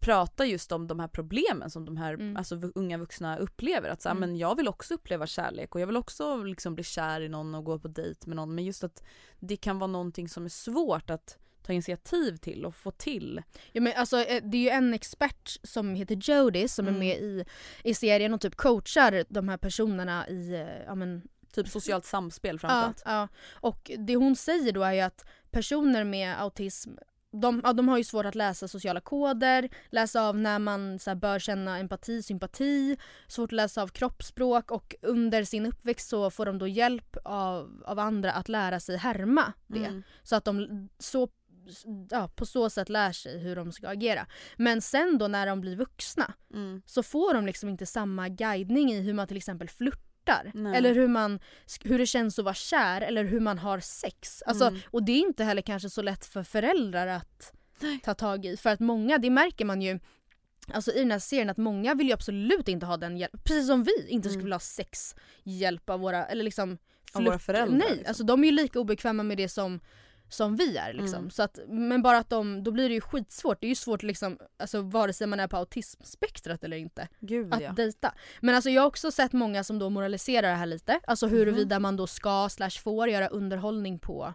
pratar 0.00 0.44
just 0.44 0.72
om 0.72 0.86
de 0.86 1.00
här 1.00 1.08
problemen 1.08 1.70
som 1.70 1.84
de 1.84 1.96
här 1.96 2.14
Mm. 2.14 2.36
alltså, 2.36 2.60
unga 2.74 2.98
vuxna 2.98 3.38
upplever. 3.38 3.88
Att 3.88 4.02
så 4.02 4.08
här, 4.08 4.16
Mm. 4.16 4.28
men 4.30 4.38
jag 4.38 4.56
vill 4.56 4.68
också 4.68 4.94
uppleva 4.94 5.26
kärlek 5.26 5.74
och 5.74 5.80
jag 5.80 5.86
vill 5.86 5.96
också 5.96 6.36
liksom 6.36 6.74
bli 6.74 6.84
kär 6.84 7.20
i 7.20 7.28
någon 7.28 7.54
och 7.54 7.64
gå 7.64 7.78
på 7.78 7.88
dejt 7.88 8.20
med 8.26 8.36
någon 8.36 8.54
men 8.54 8.64
just 8.64 8.84
att 8.84 9.02
det 9.40 9.56
kan 9.56 9.78
vara 9.78 9.90
någonting 9.90 10.28
som 10.28 10.44
är 10.44 10.48
svårt 10.48 11.10
att 11.10 11.38
ta 11.62 11.72
initiativ 11.72 12.36
till 12.36 12.64
och 12.66 12.74
få 12.74 12.90
till. 12.90 13.42
Ja, 13.72 13.80
men 13.80 13.92
alltså, 13.96 14.18
eh, 14.18 14.42
det 14.44 14.56
är 14.56 14.62
ju 14.62 14.68
en 14.68 14.94
expert 14.94 15.56
som 15.62 15.94
heter 15.94 16.14
Jody 16.30 16.68
som 16.68 16.88
Mm. 16.88 16.96
är 16.96 16.98
med 17.00 17.16
i, 17.18 17.44
i 17.84 17.94
serien 17.94 18.34
och 18.34 18.40
typ 18.40 18.56
coachar 18.56 19.24
de 19.28 19.48
här 19.48 19.56
personerna 19.56 20.28
i 20.28 20.54
eh, 20.54 20.82
ja, 20.86 20.94
men, 20.94 21.22
Typ 21.54 21.68
socialt 21.68 22.04
samspel 22.04 22.54
Ja, 22.54 22.58
framförallt. 22.68 23.02
ja. 23.04 23.28
Och 23.52 23.90
det 23.98 24.16
hon 24.16 24.36
säger 24.36 24.72
då 24.72 24.82
är 24.82 24.92
ju 24.92 25.00
att 25.00 25.24
personer 25.50 26.04
med 26.04 26.40
autism 26.40 26.90
de, 27.34 27.60
ja, 27.64 27.72
de 27.72 27.88
har 27.88 27.98
ju 27.98 28.04
svårt 28.04 28.26
att 28.26 28.34
läsa 28.34 28.68
sociala 28.68 29.00
koder, 29.00 29.68
läsa 29.90 30.22
av 30.22 30.36
när 30.36 30.58
man 30.58 30.98
så 30.98 31.10
här, 31.10 31.14
bör 31.14 31.38
känna 31.38 31.78
empati, 31.78 32.22
sympati, 32.22 32.96
svårt 33.28 33.48
att 33.48 33.56
läsa 33.56 33.82
av 33.82 33.88
kroppsspråk 33.88 34.70
och 34.70 34.94
under 35.02 35.44
sin 35.44 35.66
uppväxt 35.66 36.08
så 36.08 36.30
får 36.30 36.46
de 36.46 36.58
då 36.58 36.68
hjälp 36.68 37.16
av, 37.24 37.82
av 37.86 37.98
andra 37.98 38.32
att 38.32 38.48
lära 38.48 38.80
sig 38.80 38.96
härma 38.96 39.52
det. 39.66 39.78
Mm. 39.86 40.02
Så 40.22 40.36
att 40.36 40.44
de 40.44 40.88
så, 40.98 41.28
ja, 42.10 42.28
på 42.36 42.46
så 42.46 42.70
sätt 42.70 42.88
lär 42.88 43.12
sig 43.12 43.38
hur 43.38 43.56
de 43.56 43.72
ska 43.72 43.88
agera. 43.88 44.26
Men 44.56 44.82
sen 44.82 45.18
då 45.18 45.28
när 45.28 45.46
de 45.46 45.60
blir 45.60 45.76
vuxna 45.76 46.34
Mm. 46.54 46.82
så 46.86 47.02
får 47.02 47.34
de 47.34 47.46
liksom 47.46 47.68
inte 47.68 47.86
samma 47.86 48.28
guidning 48.28 48.92
i 48.92 49.00
hur 49.00 49.12
man 49.14 49.26
till 49.26 49.36
exempel 49.36 49.68
flörtar. 49.68 50.50
Nej. 50.54 50.76
Eller 50.76 50.94
hur, 50.94 51.08
man, 51.08 51.40
hur 51.84 51.98
det 51.98 52.06
känns 52.06 52.38
att 52.38 52.44
vara 52.44 52.54
kär 52.54 53.00
eller 53.00 53.24
hur 53.24 53.40
man 53.40 53.58
har 53.58 53.80
sex. 53.80 54.42
Alltså, 54.46 54.64
Mm. 54.66 54.80
Och 54.90 55.02
det 55.04 55.12
är 55.12 55.18
inte 55.20 55.44
heller 55.44 55.62
kanske 55.62 55.90
så 55.90 56.02
lätt 56.02 56.24
för 56.26 56.42
föräldrar 56.42 57.06
att 57.06 57.52
ta 58.04 58.14
tag 58.14 58.44
i. 58.46 58.56
För 58.56 58.70
att 58.70 58.80
många, 58.80 59.18
det 59.18 59.30
märker 59.30 59.64
man 59.64 59.82
ju 59.82 59.98
Alltså 60.72 60.92
i 60.92 60.98
den 60.98 61.10
här 61.10 61.18
serien 61.18 61.50
att 61.50 61.56
många 61.56 61.94
vill 61.94 62.06
ju 62.06 62.12
absolut 62.12 62.68
inte 62.68 62.86
ha 62.86 62.96
den 62.96 63.16
hjälpen. 63.16 63.40
Precis 63.44 63.66
som 63.66 63.84
vi 63.84 64.08
inte 64.08 64.28
skulle 64.28 64.34
Mm. 64.34 64.44
vilja 64.44 64.54
ha 64.54 64.60
sexhjälp 64.60 65.90
av 65.90 66.00
våra, 66.00 66.26
eller 66.26 66.44
liksom 66.44 66.78
Av 67.14 67.24
våra 67.24 67.38
föräldrar, 67.38 67.78
Nej, 67.78 67.88
liksom. 67.90 68.04
alltså 68.08 68.24
de 68.24 68.44
är 68.44 68.48
ju 68.48 68.52
lika 68.54 68.80
obekväma 68.80 69.22
med 69.22 69.36
det 69.36 69.48
som 69.48 69.80
som 70.32 70.56
vi 70.56 70.76
är 70.76 70.92
liksom. 70.92 71.18
Mm. 71.18 71.30
Så 71.30 71.42
att, 71.42 71.58
men 71.68 72.02
bara 72.02 72.18
att 72.18 72.30
de, 72.30 72.64
då 72.64 72.70
blir 72.70 72.88
det 72.88 72.94
ju 72.94 73.00
skitsvårt. 73.00 73.60
Det 73.60 73.66
är 73.66 73.68
ju 73.68 73.74
svårt 73.74 74.02
liksom, 74.02 74.38
alltså 74.58 74.80
vare 74.82 75.12
sig 75.12 75.26
man 75.26 75.40
är 75.40 75.48
på 75.48 75.56
autismspektrat 75.56 76.64
eller 76.64 76.76
inte 76.76 77.08
Gud 77.20 77.54
att 77.54 77.62
ja. 77.62 77.72
dejta. 77.72 78.14
Men 78.40 78.54
alltså 78.54 78.70
jag 78.70 78.82
har 78.82 78.86
också 78.88 79.10
sett 79.10 79.32
många 79.32 79.64
som 79.64 79.78
då 79.78 79.90
moraliserar 79.90 80.48
det 80.50 80.54
här 80.56 80.66
lite. 80.66 81.00
Alltså 81.06 81.26
Mhm. 81.26 81.36
huruvida 81.36 81.78
man 81.78 81.96
då 81.96 82.06
ska 82.06 82.48
slash 82.48 82.70
får 82.82 83.08
göra 83.08 83.26
underhållning 83.28 83.98
på, 83.98 84.34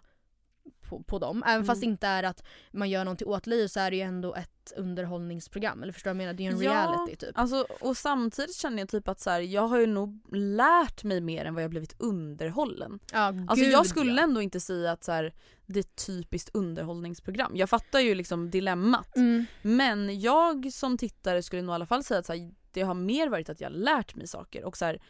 på, 0.88 1.02
på 1.02 1.18
dem. 1.18 1.42
Även 1.46 1.64
fast 1.66 1.80
det 1.80 1.84
Mm. 1.86 1.92
inte 1.92 2.06
är 2.06 2.22
att 2.22 2.42
man 2.72 2.90
gör 2.90 3.04
någonting 3.04 3.28
åt 3.28 3.44
så 3.70 3.80
är 3.80 3.90
det 3.90 3.96
ju 3.96 4.02
ändå 4.02 4.34
ett 4.34 4.72
underhållningsprogram. 4.76 5.82
Eller 5.82 5.92
förstår 5.92 6.10
du 6.10 6.14
vad 6.14 6.22
jag 6.22 6.26
menar? 6.26 6.32
Det 6.34 6.42
är 6.42 6.50
ju 6.50 6.56
en 6.56 6.62
Ja, 6.62 6.72
reality 6.72 7.16
typ. 7.16 7.38
Alltså, 7.38 7.66
och 7.80 7.96
samtidigt 7.96 8.56
känner 8.56 8.78
jag 8.78 8.88
typ 8.88 9.08
att 9.08 9.20
så 9.20 9.30
här, 9.30 9.40
jag 9.40 9.68
har 9.68 9.78
ju 9.78 9.86
nog 9.86 10.36
lärt 10.36 11.04
mig 11.04 11.20
mer 11.20 11.44
än 11.44 11.54
vad 11.54 11.62
jag 11.62 11.70
blivit 11.70 11.94
underhållen. 11.98 12.98
Ja, 13.12 13.18
Alltså 13.26 13.64
gud, 13.64 13.72
jag 13.72 13.86
skulle 13.86 14.12
ja. 14.12 14.22
ändå 14.22 14.42
inte 14.42 14.60
säga 14.60 14.92
att 14.92 15.04
så 15.04 15.12
här, 15.12 15.34
det 15.66 15.78
är 15.78 15.84
ett 15.84 16.06
typiskt 16.06 16.50
underhållningsprogram. 16.54 17.56
Jag 17.56 17.70
fattar 17.70 18.00
ju 18.00 18.14
liksom 18.14 18.50
dilemmat. 18.50 19.16
Mm. 19.16 19.44
Men 19.62 20.20
jag 20.20 20.72
som 20.72 20.98
tittare 20.98 21.42
skulle 21.42 21.62
nog 21.62 21.72
i 21.72 21.74
alla 21.74 21.86
fall 21.86 22.04
säga 22.04 22.20
att 22.20 22.26
så 22.26 22.32
här, 22.32 22.50
det 22.72 22.82
har 22.82 22.94
mer 22.94 23.28
varit 23.28 23.48
att 23.48 23.60
jag 23.60 23.68
har 23.70 23.76
lärt 23.76 24.14
mig 24.14 24.26
saker 24.26 24.64
och 24.64 24.76
så 24.76 24.84
här, 24.84 25.02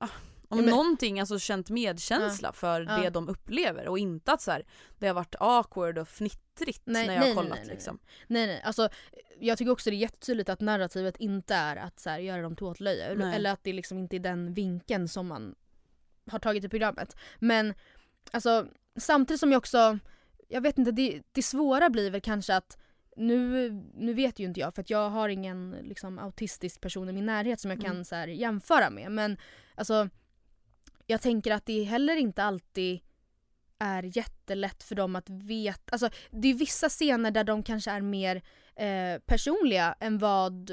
ah, 0.00 0.08
om 0.48 0.58
Ja, 0.58 0.64
men- 0.64 0.70
någonting 0.74 1.20
alltså 1.20 1.38
känt 1.38 1.70
medkänsla 1.70 2.52
för 2.52 2.80
Ja. 2.80 2.96
det 2.96 3.10
de 3.10 3.28
upplever 3.28 3.88
och 3.88 3.98
inte 3.98 4.32
att 4.32 4.40
så 4.42 4.50
här, 4.50 4.64
det 4.98 5.06
har 5.06 5.14
varit 5.14 5.34
awkward 5.40 5.98
och 5.98 6.08
fnittrigt 6.08 6.82
Nej, 6.84 7.06
när 7.06 7.14
jag 7.14 7.20
har 7.20 7.26
nej, 7.26 7.34
nej, 7.34 7.36
kollat 7.44 7.58
nej, 7.58 7.66
nej. 7.66 7.74
liksom. 7.74 7.98
Nej 8.26 8.46
nej, 8.46 8.62
alltså 8.64 8.88
jag 9.40 9.58
tycker 9.58 9.72
också 9.72 9.90
det 9.90 9.96
är 9.96 9.98
jättetydligt 9.98 10.48
att 10.48 10.60
narrativet 10.60 11.16
inte 11.16 11.54
är 11.54 11.76
att 11.76 12.00
så 12.00 12.10
här, 12.10 12.18
göra 12.18 12.42
dem 12.42 12.56
till 12.56 12.64
åtlöje. 12.66 13.04
Eller 13.34 13.50
att 13.52 13.64
det 13.64 13.72
liksom 13.72 13.98
inte 13.98 14.16
är 14.16 14.20
den 14.20 14.54
vinkeln 14.54 15.08
som 15.08 15.26
man 15.26 15.54
har 16.30 16.38
tagit 16.38 16.64
i 16.64 16.68
programmet. 16.68 17.16
Men 17.38 17.74
alltså 18.30 18.66
samtidigt 18.96 19.40
som 19.40 19.52
jag 19.52 19.58
också, 19.58 19.98
jag 20.48 20.60
vet 20.60 20.78
inte, 20.78 20.92
det, 20.92 21.22
det 21.32 21.42
svåra 21.42 21.90
blir 21.90 22.10
väl 22.10 22.20
kanske 22.20 22.54
att 22.56 22.78
nu, 23.16 23.70
nu 23.94 24.14
vet 24.14 24.38
ju 24.38 24.44
inte 24.44 24.60
jag 24.60 24.74
för 24.74 24.82
att 24.82 24.90
jag 24.90 25.10
har 25.10 25.28
ingen 25.28 25.70
liksom, 25.82 26.18
autistisk 26.18 26.80
person 26.80 27.08
i 27.08 27.12
min 27.12 27.26
närhet 27.26 27.60
som 27.60 27.70
jag 27.70 27.80
kan 27.80 27.90
Mm. 27.90 28.04
så 28.04 28.14
här, 28.14 28.28
jämföra 28.28 28.90
med. 28.90 29.12
Men 29.12 29.36
alltså 29.74 30.08
jag 31.10 31.20
tänker 31.20 31.52
att 31.52 31.66
det 31.66 31.82
heller 31.82 32.16
inte 32.16 32.42
alltid 32.44 33.00
är 33.78 34.16
jättelätt 34.16 34.82
för 34.82 34.94
dem 34.94 35.16
att 35.16 35.30
veta. 35.30 35.82
Alltså, 35.92 36.10
det 36.30 36.48
är 36.48 36.54
vissa 36.54 36.88
scener 36.88 37.30
där 37.30 37.44
de 37.44 37.62
kanske 37.62 37.90
är 37.90 38.00
mer 38.00 38.42
eh, 38.76 39.20
personliga 39.26 39.94
än 40.00 40.18
vad, 40.18 40.70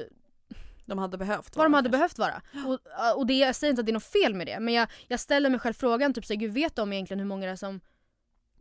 De 0.86 0.98
hade 0.98 1.18
behövt 1.18 1.56
vad 1.56 1.66
de 1.66 1.72
vara 1.72 1.78
hade 1.78 1.90
kanske. 1.90 1.98
behövt 1.98 2.18
vara. 2.20 2.42
Och, 2.68 3.18
och 3.18 3.26
det, 3.28 3.34
jag 3.34 3.56
säger 3.56 3.70
inte 3.70 3.80
att 3.80 3.86
det 3.86 3.92
är 3.92 3.94
något 3.94 4.04
fel 4.04 4.34
med 4.34 4.48
det 4.48 4.60
men 4.60 4.74
jag, 4.74 4.88
jag 5.08 5.20
ställer 5.20 5.50
mig 5.50 5.60
själv 5.60 5.74
frågan, 5.74 6.14
typ, 6.14 6.26
så 6.26 6.36
gud, 6.36 6.54
vet 6.54 6.76
de 6.76 6.94
egentligen 6.94 7.20
hur 7.20 7.28
många 7.28 7.46
det 7.46 7.52
är 7.52 7.56
som 7.56 7.82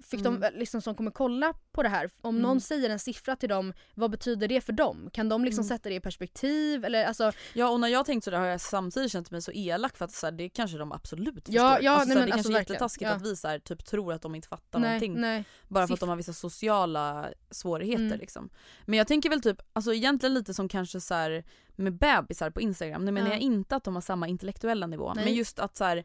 Fick 0.03 0.21
de, 0.23 0.37
Mm. 0.37 0.55
liksom, 0.59 0.83
som 0.83 0.95
kommer 0.95 1.11
kolla 1.11 1.55
på 1.73 1.83
det 1.83 1.89
här, 1.89 2.11
om 2.21 2.35
Mm. 2.35 2.43
någon 2.43 2.61
säger 2.61 2.91
en 2.91 2.99
siffra 2.99 3.37
till 3.37 3.49
dem, 3.49 3.73
vad 3.95 4.11
betyder 4.11 4.49
det 4.49 4.61
för 4.61 4.73
dem? 4.73 5.11
Kan 5.13 5.29
de 5.29 5.45
liksom 5.45 5.63
Mm. 5.63 5.69
sätta 5.69 5.89
det 5.89 5.95
i 5.95 6.01
perspektiv? 6.01 6.85
Eller, 6.85 7.05
alltså, 7.05 7.33
Ja 7.55 7.69
och 7.71 7.81
när 7.81 7.89
jag 7.89 8.07
tänkt 8.07 8.25
sådär 8.25 8.39
har 8.39 8.47
jag 8.47 8.61
samtidigt 8.61 9.13
känt 9.13 9.31
mig 9.31 9.43
så 9.43 9.53
elak 9.53 9.97
för 9.97 10.05
att 10.05 10.13
så 10.13 10.27
här, 10.27 10.33
det 10.33 10.49
kanske 10.49 10.79
de 10.79 10.93
absolut 10.93 11.35
Ja, 11.49 11.71
förstår. 11.71 11.85
ja, 11.85 11.91
alltså, 11.93 12.07
nej, 12.09 12.15
så 12.15 12.19
här, 12.19 12.21
men 12.21 12.27
det 12.29 12.33
alltså, 12.35 12.49
kanske 12.53 12.53
är 12.59 12.61
jättetaskigt 12.61 13.03
Ja. 13.11 13.17
att 13.17 13.23
vi 13.23 13.37
så 13.37 13.49
här, 13.49 13.59
typ 13.59 13.85
tror 13.85 14.13
att 14.13 14.23
de 14.23 14.35
inte 14.35 14.49
fattar 14.49 14.79
nej, 14.79 14.88
någonting. 14.88 15.21
nej. 15.21 15.45
Bara 15.69 15.87
för 15.87 15.95
att 15.95 16.01
de 16.01 16.09
har 16.09 16.17
vissa 16.17 16.33
sociala 16.33 17.29
svårigheter 17.51 18.05
Mm. 18.05 18.19
liksom. 18.19 18.51
Men 18.87 18.99
jag 18.99 19.07
tänker 19.07 19.31
väl 19.31 19.42
typ, 19.42 19.63
alltså 19.73 19.95
egentligen 19.95 20.35
lite 20.35 20.55
som 20.55 20.69
kanske 20.69 21.01
så 21.01 21.15
här 21.15 21.45
med 21.77 21.92
bebisar 21.99 22.51
på 22.51 22.61
instagram. 22.61 23.05
Nu 23.05 23.13
menar 23.13 23.29
Ja. 23.29 23.35
jag 23.35 23.40
inte 23.42 23.77
att 23.77 23.85
de 23.85 23.95
har 23.95 24.03
samma 24.03 24.29
intellektuella 24.29 24.87
nivå 24.87 25.13
men 25.17 25.35
just 25.35 25.59
att 25.59 25.77
så 25.77 25.85
här, 25.85 26.05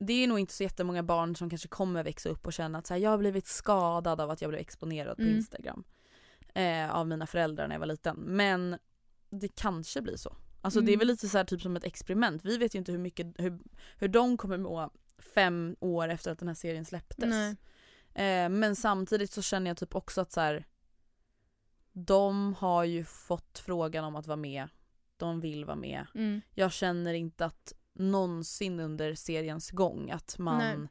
det 0.00 0.12
är 0.12 0.26
nog 0.26 0.38
inte 0.38 0.52
så 0.52 0.62
jättemånga 0.62 1.02
barn 1.02 1.36
som 1.36 1.50
kanske 1.50 1.68
kommer 1.68 2.04
växa 2.04 2.28
upp 2.28 2.46
och 2.46 2.52
känna 2.52 2.78
att 2.78 2.86
så 2.86 2.94
här, 2.94 3.00
jag 3.00 3.10
har 3.10 3.18
blivit 3.18 3.46
skadad 3.46 4.20
av 4.20 4.30
att 4.30 4.40
jag 4.42 4.48
blev 4.48 4.60
exponerad 4.60 5.16
på 5.16 5.22
Mm. 5.22 5.36
Instagram. 5.36 5.84
Eh, 6.54 6.90
av 6.94 7.06
mina 7.08 7.26
föräldrar 7.26 7.68
när 7.68 7.74
jag 7.74 7.80
var 7.80 7.86
liten. 7.86 8.16
Men 8.16 8.78
det 9.30 9.48
kanske 9.48 10.02
blir 10.02 10.16
så. 10.16 10.36
Alltså 10.62 10.80
det 10.80 10.90
är 10.90 10.94
Mm. 10.94 10.98
väl 10.98 11.08
lite 11.08 11.28
så 11.28 11.38
här, 11.38 11.44
typ 11.44 11.60
som 11.62 11.76
ett 11.76 11.84
experiment. 11.84 12.44
Vi 12.44 12.56
vet 12.58 12.74
ju 12.74 12.78
inte 12.78 12.92
hur 12.92 12.98
mycket, 12.98 13.26
hur, 13.38 13.58
hur 13.96 14.08
de 14.08 14.36
kommer 14.36 14.58
må 14.58 14.90
fem 15.34 15.76
år 15.80 16.08
efter 16.08 16.30
att 16.32 16.38
den 16.38 16.48
här 16.48 16.54
serien 16.54 16.84
släpptes. 16.84 17.24
Eh, 18.14 18.48
men 18.48 18.76
samtidigt 18.76 19.30
så 19.32 19.42
känner 19.42 19.70
jag 19.70 19.76
typ 19.76 19.94
också 19.94 20.20
att 20.20 20.32
så 20.32 20.40
här, 20.40 20.66
de 21.92 22.54
har 22.54 22.84
ju 22.84 23.04
fått 23.04 23.58
frågan 23.58 24.04
om 24.04 24.16
att 24.16 24.26
vara 24.26 24.36
med. 24.36 24.68
De 25.16 25.40
vill 25.40 25.64
vara 25.64 25.76
med. 25.76 26.06
Mm. 26.14 26.40
Jag 26.54 26.72
känner 26.72 27.14
inte 27.14 27.44
att 27.44 27.72
någonsin 28.00 28.80
under 28.80 29.14
seriens 29.14 29.70
gång 29.70 30.10
att 30.10 30.38
man 30.38 30.58
Nej. 30.58 30.88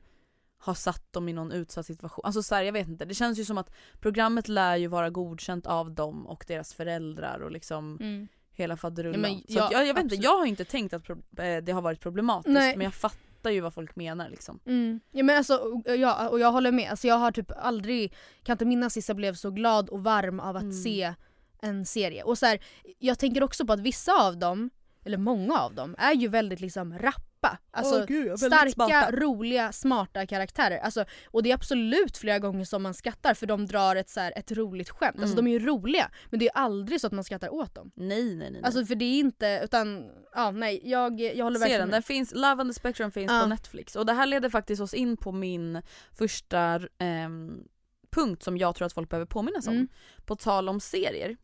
har 0.58 0.74
satt 0.74 1.14
dem 1.14 1.30
i 1.30 1.34
någon 1.34 1.52
utsatt 1.52 1.86
situation. 1.86 2.22
Alltså 2.26 2.44
så 2.44 2.56
här, 2.56 2.64
jag 2.64 2.74
vet 2.74 2.88
inte. 2.88 3.06
Det 3.06 3.14
känns 3.16 3.40
ju 3.40 3.46
som 3.46 3.58
att 3.58 3.72
programmet 4.00 4.48
lär 4.48 4.76
ju 4.76 4.88
vara 4.88 5.10
godkänt 5.10 5.66
av 5.68 5.92
dem 5.92 6.28
och 6.28 6.46
deras 6.48 6.74
föräldrar 6.74 7.40
och 7.40 7.52
liksom 7.52 7.98
Mm. 8.02 8.28
hela 8.52 8.78
faderullan. 8.78 9.32
Ja, 9.32 9.40
ja, 9.48 9.70
jag, 9.72 9.88
jag 9.88 9.94
vet 9.94 10.04
inte, 10.04 10.16
jag 10.16 10.38
har 10.38 10.46
inte 10.46 10.66
tänkt 10.66 10.94
att 10.94 11.10
eh, 11.10 11.16
det 11.64 11.72
har 11.72 11.82
varit 11.82 12.00
problematiskt 12.00 12.54
Nej. 12.54 12.76
men 12.78 12.84
jag 12.84 12.94
fattar 12.94 13.50
ju 13.50 13.62
vad 13.62 13.74
folk 13.74 13.96
menar 13.96 14.30
liksom. 14.30 14.60
Mm. 14.66 15.00
Ja 15.12 15.24
men 15.24 15.38
alltså, 15.38 15.56
och- 15.58 15.96
ja, 15.98 16.30
och 16.30 16.40
jag 16.40 16.52
håller 16.52 16.72
med. 16.72 16.90
Alltså 16.92 17.08
jag 17.08 17.16
har 17.16 17.32
typ 17.32 17.52
aldrig, 17.58 18.14
kan 18.44 18.54
inte 18.54 18.66
minnas 18.66 18.94
sist 18.94 19.08
jag 19.08 19.16
blev 19.18 19.34
så 19.34 19.52
glad 19.52 19.90
och 19.90 20.04
varm 20.04 20.40
av 20.40 20.56
att 20.56 20.62
Mm. 20.64 20.74
se 20.84 21.14
en 21.62 21.86
serie. 21.86 22.24
Och 22.24 22.38
så 22.38 22.46
här, 22.46 22.60
jag 23.00 23.20
tänker 23.20 23.44
också 23.44 23.66
på 23.66 23.74
att 23.74 23.80
vissa 23.80 24.14
av 24.28 24.38
dem, 24.38 24.70
eller 25.10 25.18
många 25.18 25.60
av 25.60 25.76
dem, 25.76 25.96
är 25.98 26.14
ju 26.14 26.28
väldigt 26.28 26.60
liksom 26.60 27.00
rappa. 27.00 27.58
Alltså 27.72 27.96
Åh, 28.00 28.06
gud, 28.06 28.40
starka, 28.40 28.70
smarta. 28.72 29.12
roliga, 29.12 29.72
smarta 29.72 30.26
karaktärer. 30.28 30.78
Alltså, 30.80 31.06
och 31.28 31.44
det 31.44 31.50
är 31.52 31.54
absolut 31.54 32.18
flera 32.18 32.40
gånger 32.40 32.66
som 32.66 32.84
man 32.84 32.94
skrattar 32.94 33.34
för 33.34 33.46
de 33.48 33.66
drar 33.66 33.96
ett, 33.96 34.10
så 34.10 34.20
här, 34.20 34.34
ett 34.36 34.52
roligt 34.52 34.90
skämt. 34.90 35.16
Alltså 35.20 35.34
Mm. 35.34 35.46
de 35.46 35.52
är 35.56 35.60
ju 35.60 35.66
roliga 35.68 36.12
men 36.30 36.40
det 36.40 36.46
är 36.48 36.52
aldrig 36.58 37.02
så 37.02 37.08
att 37.08 37.14
man 37.14 37.24
skrattar 37.24 37.54
åt 37.54 37.76
dem. 37.76 37.92
Nej 37.96 38.24
nej 38.24 38.36
nej. 38.36 38.52
nej. 38.52 38.62
Alltså 38.64 38.86
för 38.86 38.96
det 38.96 39.06
är 39.06 39.20
inte, 39.20 39.62
utan 39.64 40.10
ja 40.36 40.52
nej 40.52 40.82
jag, 40.90 41.22
jag 41.22 41.44
håller 41.46 41.60
verkligen 41.60 41.80
den, 41.82 41.90
med. 41.90 41.96
den 41.96 42.04
finns, 42.04 42.32
Love 42.36 42.62
on 42.62 42.68
the 42.70 42.74
Spectrum 42.74 43.12
finns 43.12 43.32
Ja. 43.32 43.40
på 43.42 43.48
Netflix 43.48 43.96
och 43.96 44.06
det 44.06 44.14
här 44.14 44.26
leder 44.26 44.50
faktiskt 44.50 44.82
oss 44.82 44.94
in 44.94 45.18
på 45.18 45.32
min 45.32 45.82
första 46.12 46.80
ehm, 46.98 47.64
punkt 48.12 48.44
som 48.44 48.58
jag 48.58 48.76
tror 48.76 48.86
att 48.86 48.94
folk 48.94 49.10
behöver 49.10 49.26
påminnas 49.26 49.68
om. 49.68 49.74
Mm. 49.74 49.88
På 50.26 50.36
tal 50.36 50.70
om 50.70 50.80
serier. 50.80 51.38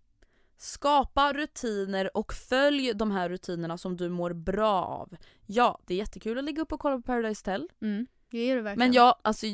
Skapa 0.58 1.34
rutiner 1.34 2.18
och 2.18 2.34
följ 2.34 2.94
de 2.94 3.12
här 3.12 3.30
rutinerna 3.30 3.78
som 3.78 3.98
du 3.98 4.10
mår 4.10 4.34
bra 4.34 4.86
av. 4.86 5.16
Ja, 5.46 5.80
det 5.86 5.94
är 5.94 5.98
jättekul 5.98 6.38
att 6.38 6.44
ligga 6.44 6.62
upp 6.62 6.72
och 6.72 6.80
kolla 6.80 6.96
på 6.96 7.02
Paradise 7.02 7.40
Hotel. 7.40 7.70
Mm. 7.82 8.08
Det 8.30 8.38
är 8.38 8.56
det 8.56 8.62
verkligen. 8.62 8.90
Men 8.90 8.94
jag, 8.94 9.16
alltså 9.22 9.46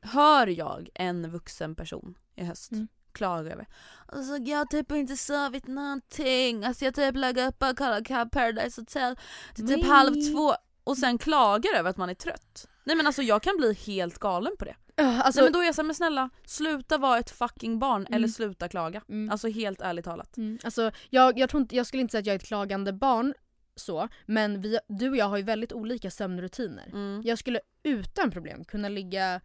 hör 0.00 0.46
jag 0.46 0.88
en 0.94 1.30
vuxen 1.30 1.74
person 1.74 2.18
i 2.36 2.44
höst 2.44 2.72
Mm. 2.72 2.88
klaga 3.12 3.52
över 3.52 3.66
Alltså 4.06 4.36
jag 4.36 4.58
har 4.58 4.64
typ 4.66 4.92
inte 4.92 5.16
sovit 5.16 5.66
någonting, 5.66 6.64
alltså 6.64 6.84
jag 6.84 6.94
typ 6.94 7.16
lagt 7.16 7.38
upp 7.38 7.62
och 7.62 7.78
kollat 7.78 8.08
på 8.08 8.28
Paradise 8.32 8.80
Hotel 8.80 9.16
till 9.54 9.68
typ 9.68 9.80
Nej. 9.80 9.90
halv 9.90 10.14
två 10.32 10.54
och 10.84 10.98
sen 10.98 11.18
klagar 11.18 11.74
över 11.74 11.90
att 11.90 11.96
man 11.96 12.10
är 12.10 12.14
trött. 12.14 12.68
Nej 12.84 12.96
men 12.96 13.06
alltså 13.06 13.22
jag 13.22 13.42
kan 13.42 13.56
bli 13.56 13.72
helt 13.74 14.18
galen 14.18 14.52
på 14.58 14.64
det. 14.64 14.76
Öh, 14.96 15.20
alltså, 15.20 15.40
Nej 15.40 15.46
men 15.46 15.52
då 15.52 15.58
är 15.60 15.64
jag 15.64 15.74
såhär, 15.74 15.86
men 15.86 15.94
snälla 15.94 16.30
sluta 16.44 16.98
vara 16.98 17.18
ett 17.18 17.30
fucking 17.30 17.78
barn 17.78 18.00
Mm. 18.06 18.12
eller 18.14 18.28
sluta 18.28 18.68
klaga. 18.68 19.02
Mm. 19.08 19.30
Alltså 19.30 19.48
helt 19.48 19.80
ärligt 19.80 20.04
talat. 20.04 20.36
Mm, 20.36 20.58
alltså, 20.64 20.90
jag, 21.10 21.38
jag, 21.38 21.50
tror 21.50 21.60
inte, 21.62 21.76
jag 21.76 21.86
skulle 21.86 22.00
inte 22.00 22.12
säga 22.12 22.20
att 22.20 22.26
jag 22.26 22.34
är 22.34 22.38
ett 22.38 22.46
klagande 22.46 22.92
barn 22.92 23.34
så, 23.76 24.08
men 24.26 24.60
vi, 24.60 24.78
du 24.88 25.10
och 25.10 25.16
jag 25.16 25.24
har 25.28 25.36
ju 25.36 25.42
väldigt 25.42 25.72
olika 25.72 26.10
sömnrutiner. 26.10 26.86
Mm. 26.92 27.22
Jag 27.24 27.38
skulle 27.38 27.60
utan 27.82 28.30
problem 28.30 28.64
kunna 28.64 28.88
ligga 28.88 29.40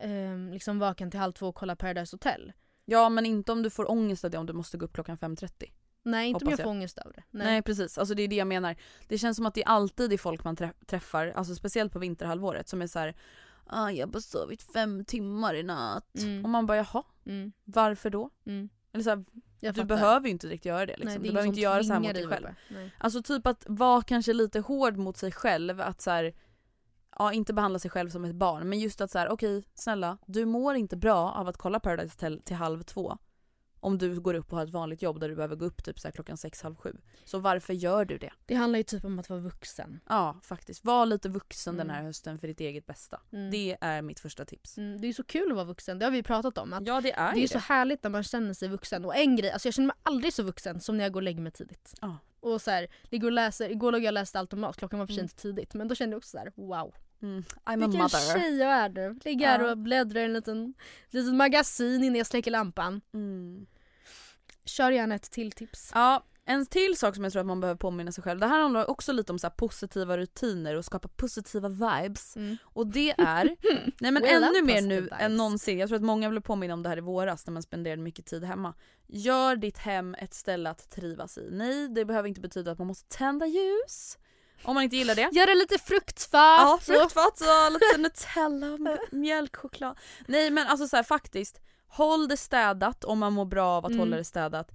ehm, 0.00 0.50
liksom 0.52 0.78
vaken 0.78 1.10
till 1.10 1.20
halv 1.20 1.32
två 1.32 1.46
och 1.48 1.54
kolla 1.54 1.76
Paradise 1.76 2.14
Hotel. 2.14 2.52
Ja 2.84 3.08
men 3.08 3.26
inte 3.26 3.52
om 3.52 3.62
du 3.62 3.70
får 3.70 3.90
ångest 3.90 4.24
av 4.24 4.30
det 4.30 4.38
om 4.38 4.46
du 4.46 4.52
måste 4.52 4.78
gå 4.78 4.84
upp 4.84 4.92
klockan 4.94 5.18
5.30. 5.18 5.72
Nej, 6.02 6.28
inte 6.28 6.44
om 6.44 6.50
jag 6.50 6.58
jag. 6.58 6.64
får 6.64 6.70
ångest 6.70 6.98
av 6.98 7.12
det. 7.12 7.22
Nej. 7.30 7.62
precis, 7.62 7.98
alltså 7.98 8.14
det 8.14 8.22
är 8.22 8.28
det 8.28 8.36
jag 8.36 8.46
menar. 8.48 8.76
Det 9.08 9.18
känns 9.18 9.36
som 9.36 9.46
att 9.46 9.54
det 9.54 9.62
är 9.62 9.68
alltid 9.68 10.12
är 10.12 10.18
folk 10.18 10.44
man 10.44 10.56
trä- 10.56 10.72
träffar, 10.86 11.26
alltså 11.36 11.54
speciellt 11.54 11.92
på 11.92 11.98
vinterhalvåret 11.98 12.68
som 12.68 12.82
är 12.82 12.86
så 12.86 12.98
här. 12.98 13.14
Ah, 13.66 13.90
jag 13.90 14.06
har 14.06 14.12
bara 14.12 14.20
sovit 14.20 14.62
fem 14.62 15.04
timmar 15.04 15.54
i 15.54 15.62
natt. 15.62 16.18
Mm. 16.18 16.44
Och 16.44 16.50
man 16.50 16.66
bara 16.66 16.76
jaha, 16.76 17.02
Mm, 17.26 17.52
varför 17.64 18.10
då? 18.10 18.30
mm. 18.46 18.68
Eller 18.92 19.04
så 19.04 19.10
här, 19.10 19.24
du 19.60 19.66
fattar. 19.72 19.84
behöver 19.84 20.26
ju 20.26 20.32
inte 20.32 20.46
direkt 20.46 20.64
göra 20.64 20.86
det 20.86 20.96
liksom. 20.96 21.06
Nej, 21.08 21.18
det 21.18 21.24
du 21.24 21.32
behöver 21.32 21.48
inte 21.48 21.60
göra 21.60 21.84
så 21.84 21.92
här 21.92 22.00
mot 22.00 22.14
dig 22.14 22.26
själv. 22.26 22.46
Alltså 22.98 23.22
typ 23.22 23.46
att 23.46 23.64
vara 23.68 24.02
kanske 24.02 24.32
lite 24.32 24.60
hård 24.60 24.96
mot 24.96 25.16
sig 25.16 25.32
själv, 25.32 25.80
att 25.80 26.00
så 26.00 26.10
här, 26.10 26.34
ja 27.18 27.32
inte 27.32 27.52
behandla 27.54 27.78
sig 27.78 27.90
själv 27.90 28.10
som 28.10 28.24
ett 28.24 28.34
barn 28.34 28.68
men 28.68 28.78
just 28.80 29.00
att 29.00 29.10
så 29.10 29.18
här, 29.18 29.28
okej 29.28 29.64
snälla, 29.74 30.18
du 30.26 30.44
mår 30.46 30.74
inte 30.74 30.96
bra 30.96 31.32
av 31.32 31.48
att 31.48 31.56
kolla 31.56 31.80
Paradise 31.80 32.14
Hotel 32.14 32.42
till 32.44 32.56
halv 32.56 32.82
två. 32.82 33.18
Om 33.86 33.98
du 33.98 34.20
går 34.20 34.34
upp 34.34 34.52
och 34.52 34.58
har 34.58 34.64
ett 34.64 34.70
vanligt 34.72 35.02
jobb 35.02 35.20
där 35.20 35.28
du 35.28 35.34
behöver 35.34 35.56
gå 35.56 35.64
upp 35.64 35.84
typ 35.84 35.98
så 36.00 36.12
klockan 36.12 36.36
sex, 36.36 36.62
halv 36.62 36.74
sju. 36.76 36.96
Så 37.24 37.38
varför 37.38 37.72
gör 37.74 38.04
du 38.04 38.18
det? 38.18 38.30
Det 38.46 38.54
handlar 38.54 38.76
ju 38.78 38.82
typ 38.82 39.04
om 39.04 39.18
att 39.18 39.30
vara 39.30 39.40
vuxen. 39.40 40.00
Ja 40.08 40.40
faktiskt, 40.42 40.84
var 40.84 41.06
lite 41.06 41.28
vuxen 41.28 41.76
den 41.76 41.86
Mm. 41.86 41.96
här 41.96 42.02
hösten 42.04 42.38
för 42.38 42.48
ditt 42.48 42.60
eget 42.60 42.86
bästa. 42.86 43.20
Mm. 43.32 43.50
Det 43.50 43.76
är 43.80 44.02
mitt 44.02 44.20
första 44.20 44.44
tips. 44.44 44.78
Mm, 44.78 45.00
det 45.00 45.06
är 45.08 45.12
så 45.12 45.24
kul 45.24 45.50
att 45.50 45.54
vara 45.56 45.64
vuxen, 45.64 45.98
det 45.98 46.04
har 46.06 46.10
vi 46.12 46.22
pratat 46.22 46.58
om. 46.58 46.72
Att 46.72 46.86
Ja 46.86 47.00
det 47.00 47.12
är 47.12 47.34
det 47.34 47.42
är 47.42 47.46
så 47.46 47.58
härligt 47.58 48.02
när 48.02 48.10
man 48.10 48.22
känner 48.22 48.52
sig 48.54 48.68
vuxen. 48.68 49.04
Och 49.04 49.16
en 49.16 49.36
grej, 49.36 49.50
alltså 49.50 49.68
jag 49.68 49.74
känner 49.74 49.86
mig 49.86 49.96
aldrig 50.02 50.32
så 50.32 50.42
vuxen 50.42 50.80
som 50.80 50.96
när 50.96 51.04
jag 51.04 51.12
går 51.12 51.20
och 51.20 51.24
lägger 51.24 51.40
mig 51.40 51.52
tidigt. 51.52 51.94
Ja. 52.00 52.18
Och 52.40 52.62
så 52.62 52.70
här, 52.70 52.88
och 53.12 53.32
läser, 53.32 53.70
igår 53.70 53.92
låg 53.92 54.02
jag 54.02 54.08
och 54.10 54.12
läste 54.14 54.38
automat, 54.38 54.76
klockan 54.76 54.98
var 54.98 55.06
för 55.06 55.14
Mm. 55.14 55.28
sent 55.28 55.36
tidigt. 55.36 55.74
Men 55.74 55.88
då 55.88 55.94
kände 55.94 56.14
jag 56.14 56.18
också 56.18 56.30
så 56.30 56.38
här: 56.38 56.52
wow. 56.54 56.94
Mm. 57.22 57.42
I'm 57.42 57.44
a 57.64 57.76
Vilken 57.76 58.02
mother. 58.02 58.34
tjej 58.40 58.56
jag 58.56 58.70
är 58.72 58.88
nu. 58.88 59.18
Ligger 59.24 59.46
här 59.46 59.70
och 59.70 59.78
bläddrar 59.78 60.20
i 60.20 60.24
en 60.24 60.32
liten, 60.32 60.74
litet 61.10 61.34
magasin 61.34 62.04
innan 62.04 62.14
jag 62.16 62.26
släcker 62.26 62.50
lampan. 62.50 63.00
Mm. 63.14 63.66
Kör 64.66 64.90
gärna 64.90 65.14
ett 65.14 65.30
till 65.30 65.52
tips. 65.52 65.90
Ja, 65.94 66.24
en 66.48 66.66
till 66.66 66.96
sak 66.96 67.14
som 67.14 67.24
jag 67.24 67.32
tror 67.32 67.40
att 67.40 67.46
man 67.46 67.60
behöver 67.60 67.78
påminna 67.78 68.12
sig 68.12 68.24
själv. 68.24 68.40
Det 68.40 68.46
här 68.46 68.60
handlar 68.60 68.90
också 68.90 69.12
lite 69.12 69.32
om 69.32 69.38
så 69.38 69.50
positiva 69.50 70.18
rutiner 70.18 70.74
och 70.74 70.84
skapa 70.84 71.08
positiva 71.08 71.68
vibes. 71.68 72.36
Mm. 72.36 72.56
Och 72.62 72.86
det 72.86 73.10
är, 73.10 73.56
nej 74.00 74.12
men 74.12 74.24
ännu 74.24 74.62
mer 74.62 74.82
nu 74.82 75.00
vibes. 75.00 75.18
än 75.20 75.36
någonsin, 75.36 75.78
jag 75.78 75.88
tror 75.88 75.96
att 75.96 76.04
många 76.04 76.30
blev 76.30 76.40
påminna 76.40 76.74
om 76.74 76.82
det 76.82 76.88
här 76.88 76.96
i 76.96 77.00
våras 77.00 77.46
när 77.46 77.52
man 77.52 77.62
spenderade 77.62 78.02
mycket 78.02 78.26
tid 78.26 78.44
hemma. 78.44 78.74
Gör 79.06 79.56
ditt 79.56 79.78
hem 79.78 80.14
ett 80.14 80.34
ställe 80.34 80.70
att 80.70 80.90
trivas 80.90 81.38
i. 81.38 81.48
Nej, 81.50 81.88
det 81.88 82.04
behöver 82.04 82.28
inte 82.28 82.40
betyda 82.40 82.72
att 82.72 82.78
man 82.78 82.86
måste 82.86 83.16
tända 83.16 83.46
ljus. 83.46 84.18
Om 84.62 84.74
man 84.74 84.84
inte 84.84 84.96
gillar 84.96 85.14
det. 85.14 85.28
Gör 85.32 85.46
det 85.46 85.54
lite 85.54 85.78
fruktfat. 85.78 86.30
Ja, 86.60 86.78
fruktfat 86.82 87.40
och 87.40 87.72
lite 87.72 87.98
Nutella 87.98 88.72
och 88.72 88.98
mjölkchoklad. 89.10 89.98
Nej 90.26 90.50
men 90.50 90.66
alltså 90.66 90.88
så 90.88 90.96
här, 90.96 91.02
faktiskt, 91.02 91.60
håll 91.88 92.28
det 92.28 92.36
städat 92.36 93.04
om 93.04 93.18
man 93.18 93.32
mår 93.32 93.44
bra 93.44 93.66
av 93.66 93.84
att 93.86 93.90
Mm. 93.90 94.00
hålla 94.00 94.16
det 94.16 94.24
städat. 94.24 94.72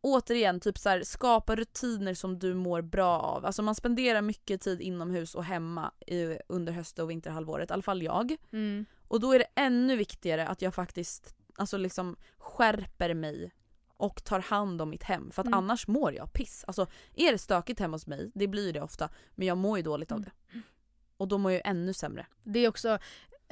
Återigen, 0.00 0.60
typ 0.60 0.78
så 0.78 0.88
här, 0.88 1.02
skapa 1.02 1.56
rutiner 1.56 2.14
som 2.14 2.38
du 2.38 2.54
mår 2.54 2.82
bra 2.82 3.18
av. 3.18 3.46
Alltså 3.46 3.62
man 3.62 3.74
spenderar 3.74 4.22
mycket 4.22 4.60
tid 4.60 4.80
inomhus 4.80 5.34
och 5.34 5.44
hemma 5.44 5.92
i, 6.06 6.38
under 6.48 6.72
höst 6.72 6.98
och 6.98 7.10
vinterhalvåret, 7.10 7.70
i 7.70 7.72
alla 7.72 7.82
fall 7.82 8.02
jag. 8.02 8.36
Mm. 8.52 8.84
Och 9.08 9.20
då 9.20 9.32
är 9.32 9.38
det 9.38 9.46
ännu 9.54 9.96
viktigare 9.96 10.46
att 10.48 10.62
jag 10.62 10.74
faktiskt 10.74 11.34
alltså 11.56 11.76
liksom 11.76 12.16
skärper 12.38 13.14
mig 13.14 13.52
och 13.96 14.24
tar 14.24 14.40
hand 14.40 14.82
om 14.82 14.90
mitt 14.90 15.02
hem. 15.02 15.30
För 15.30 15.42
att 15.42 15.46
Mm. 15.46 15.58
annars 15.58 15.86
mår 15.88 16.12
jag 16.14 16.32
piss. 16.32 16.64
Alltså 16.66 16.86
är 17.14 17.32
det 17.32 17.38
stökigt 17.38 17.80
hemma 17.80 17.94
hos 17.94 18.06
mig, 18.06 18.30
det 18.34 18.46
blir 18.48 18.72
det 18.72 18.80
ofta, 18.82 19.08
men 19.34 19.46
jag 19.48 19.58
mår 19.58 19.76
ju 19.78 19.82
dåligt 19.82 20.12
av 20.12 20.18
Mm. 20.18 20.30
det. 20.52 20.58
Och 21.16 21.28
då 21.28 21.38
mår 21.38 21.52
jag 21.52 21.62
ännu 21.64 21.92
sämre. 21.92 22.26
Det 22.42 22.58
är 22.58 22.68
också 22.68 22.98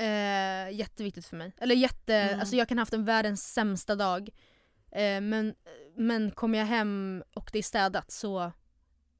eh, 0.01 0.70
jätteviktigt 0.78 1.26
för 1.26 1.36
mig. 1.36 1.53
Eller 1.59 1.74
jätte, 1.74 2.14
Mm. 2.14 2.40
alltså 2.40 2.57
jag 2.57 2.68
kan 2.68 2.78
ha 2.78 2.82
haft 2.82 2.92
en 2.92 3.05
världens 3.05 3.53
sämsta 3.53 3.94
dag. 3.94 4.28
Eh, 4.92 5.20
men, 5.20 5.55
men 5.96 6.30
kommer 6.30 6.59
jag 6.59 6.66
hem 6.66 7.22
och 7.34 7.51
det 7.53 7.59
är 7.59 7.62
städat 7.62 8.11
så 8.11 8.53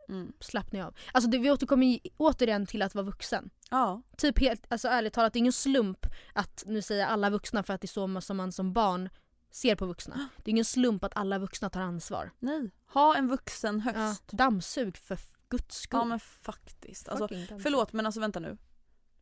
Mm. 0.09 0.33
slappnar 0.41 0.81
jag 0.81 0.87
av. 0.87 0.95
Alltså 1.13 1.31
det, 1.31 1.39
vi 1.39 1.51
återkommer 1.51 1.99
återigen 2.17 2.67
till 2.67 2.83
att 2.83 2.95
vara 2.95 3.05
vuxen. 3.05 3.51
Ja. 3.71 4.03
Typ 4.17 4.39
helt, 4.41 4.67
alltså 4.69 4.89
ärligt 4.89 5.13
talat, 5.13 5.33
det 5.33 5.37
är 5.37 5.39
ingen 5.41 5.53
slump 5.53 6.07
att, 6.35 6.63
nu 6.67 6.83
säger 6.83 7.07
alla 7.07 7.31
vuxna 7.31 7.63
för 7.63 7.75
att 7.75 7.81
det 7.81 7.85
är 7.85 7.89
så 8.17 8.21
som 8.21 8.37
man 8.37 8.53
som 8.53 8.73
barn 8.73 9.09
ser 9.51 9.75
på 9.77 9.87
vuxna. 9.87 10.29
Det 10.37 10.49
är 10.49 10.51
ingen 10.51 10.65
slump 10.65 11.05
att 11.05 11.17
alla 11.17 11.39
vuxna 11.39 11.71
tar 11.71 11.81
ansvar. 11.81 12.31
Nej. 12.39 12.71
Ha 12.93 13.17
en 13.17 13.29
vuxen 13.29 13.83
Ja, 13.87 13.93
höst. 14.01 14.25
dammsug 14.29 14.97
för 14.97 15.19
guds 15.49 15.77
skull. 15.81 15.99
Ja, 16.01 16.05
men 16.05 16.21
faktiskt. 16.21 17.09
Alltså, 17.09 17.29
förlåt 17.63 17.93
men 17.93 18.07
alltså 18.07 18.21
vänta 18.21 18.41
nu. 18.41 18.57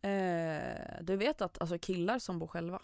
Eh, 0.03 1.03
du 1.03 1.17
vet 1.17 1.43
att 1.43 1.61
alltså, 1.61 1.79
killar 1.79 2.19
som 2.19 2.39
bor 2.39 2.47
själva. 2.47 2.83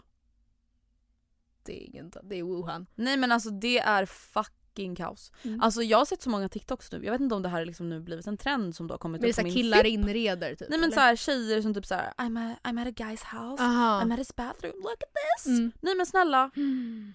Det 1.63 1.83
är 1.83 1.85
inget, 1.87 2.17
det 2.23 2.35
är 2.39 2.43
Wuhan. 2.43 2.85
Nej 2.95 3.17
men 3.17 3.31
alltså 3.31 3.49
det 3.49 3.79
är 3.79 4.05
fucking 4.05 4.95
kaos. 4.95 5.31
Mm. 5.43 5.61
Alltså 5.61 5.83
jag 5.83 5.97
har 5.97 6.05
sett 6.05 6.21
så 6.21 6.29
många 6.29 6.49
TikToks 6.49 6.91
nu, 6.91 7.05
jag 7.05 7.11
vet 7.11 7.21
inte 7.21 7.35
om 7.35 7.41
det 7.41 7.49
här 7.49 7.65
liksom 7.65 7.89
nu 7.89 7.99
blivit 7.99 8.27
en 8.27 8.37
trend 8.37 8.75
som 8.75 8.87
då 8.87 8.93
har 8.93 8.99
kommit 8.99 9.21
Men 9.21 9.29
upp 9.29 9.35
på 9.35 9.43
min 9.43 9.53
killar 9.53 9.77
feed. 9.77 9.85
inreder 9.93 10.55
typ? 10.55 10.69
Nej 10.69 10.79
men 10.79 10.83
eller? 10.83 10.93
så 10.93 10.99
här, 10.99 11.15
tjejer 11.15 11.61
som 11.61 11.73
typ 11.73 11.85
såhär 11.85 12.13
I'm, 12.17 12.51
a, 12.53 12.55
I'm 12.63 12.81
at 12.81 12.87
a 12.87 12.91
guy's 12.91 13.39
house, 13.41 13.63
Aha. 13.63 14.01
I'm 14.03 14.13
at 14.13 14.19
his 14.19 14.35
bathroom, 14.35 14.73
look 14.75 14.93
at 15.03 15.13
this! 15.37 15.45
Mm. 15.47 15.71
Nej 15.81 15.95
men 15.95 16.05
snälla, 16.05 16.51
Mm. 16.55 17.13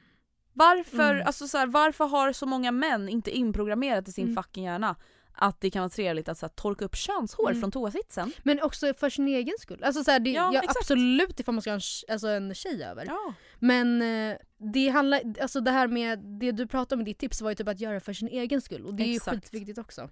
varför, 0.53 1.15
Mm. 1.15 1.27
alltså 1.27 1.49
så 1.49 1.59
här, 1.59 1.67
varför 1.67 2.05
har 2.07 2.33
så 2.33 2.47
många 2.47 2.73
män 2.73 3.09
inte 3.09 3.31
inprogrammerat 3.31 4.09
i 4.09 4.13
sin 4.13 4.25
Mm. 4.25 4.43
fucking 4.43 4.65
hjärna 4.65 4.97
att 5.35 5.61
det 5.61 5.71
kan 5.71 5.81
vara 5.81 5.89
trevligt 5.89 6.29
att 6.29 6.39
så 6.39 6.47
här, 6.47 6.51
torka 6.51 6.85
upp 6.85 6.97
könshår 6.97 7.49
Mm. 7.51 7.61
från 7.61 7.71
toasitsen. 7.73 8.33
Men 8.43 8.63
också 8.63 8.95
för 8.95 9.11
sin 9.11 9.29
egen 9.29 9.55
skull. 9.59 9.85
Alltså 9.85 10.05
så 10.05 10.11
här, 10.11 10.21
det, 10.21 10.31
Ja, 10.31 10.51
ja, 10.55 10.61
exakt. 10.61 10.79
absolut 10.81 11.41
ifall 11.41 11.55
man 11.55 11.63
ska 11.63 11.71
ha 11.71 11.75
en, 11.75 12.13
alltså 12.13 12.29
en 12.29 12.55
tjej 12.55 12.85
över. 12.85 13.05
Ja. 13.07 13.35
Men 13.59 14.03
eh, 14.03 14.37
det 14.75 14.89
handlar, 14.89 15.21
alltså 15.41 15.61
det 15.61 15.71
här 15.71 15.89
med 15.89 16.19
det 16.19 16.53
du 16.53 16.67
pratade 16.67 16.95
om 16.95 17.01
i 17.01 17.05
ditt 17.11 17.19
tips 17.19 17.41
var 17.41 17.51
ju 17.51 17.55
typ 17.55 17.69
att 17.69 17.81
göra 17.81 18.01
för 18.01 18.13
sin 18.13 18.29
egen 18.29 18.61
skull 18.61 18.87
och 18.87 18.95
det 18.95 19.03
är 19.03 19.15
Exakt. 19.17 19.37
ju 19.37 19.41
skitviktigt 19.41 19.79
också. 19.79 20.11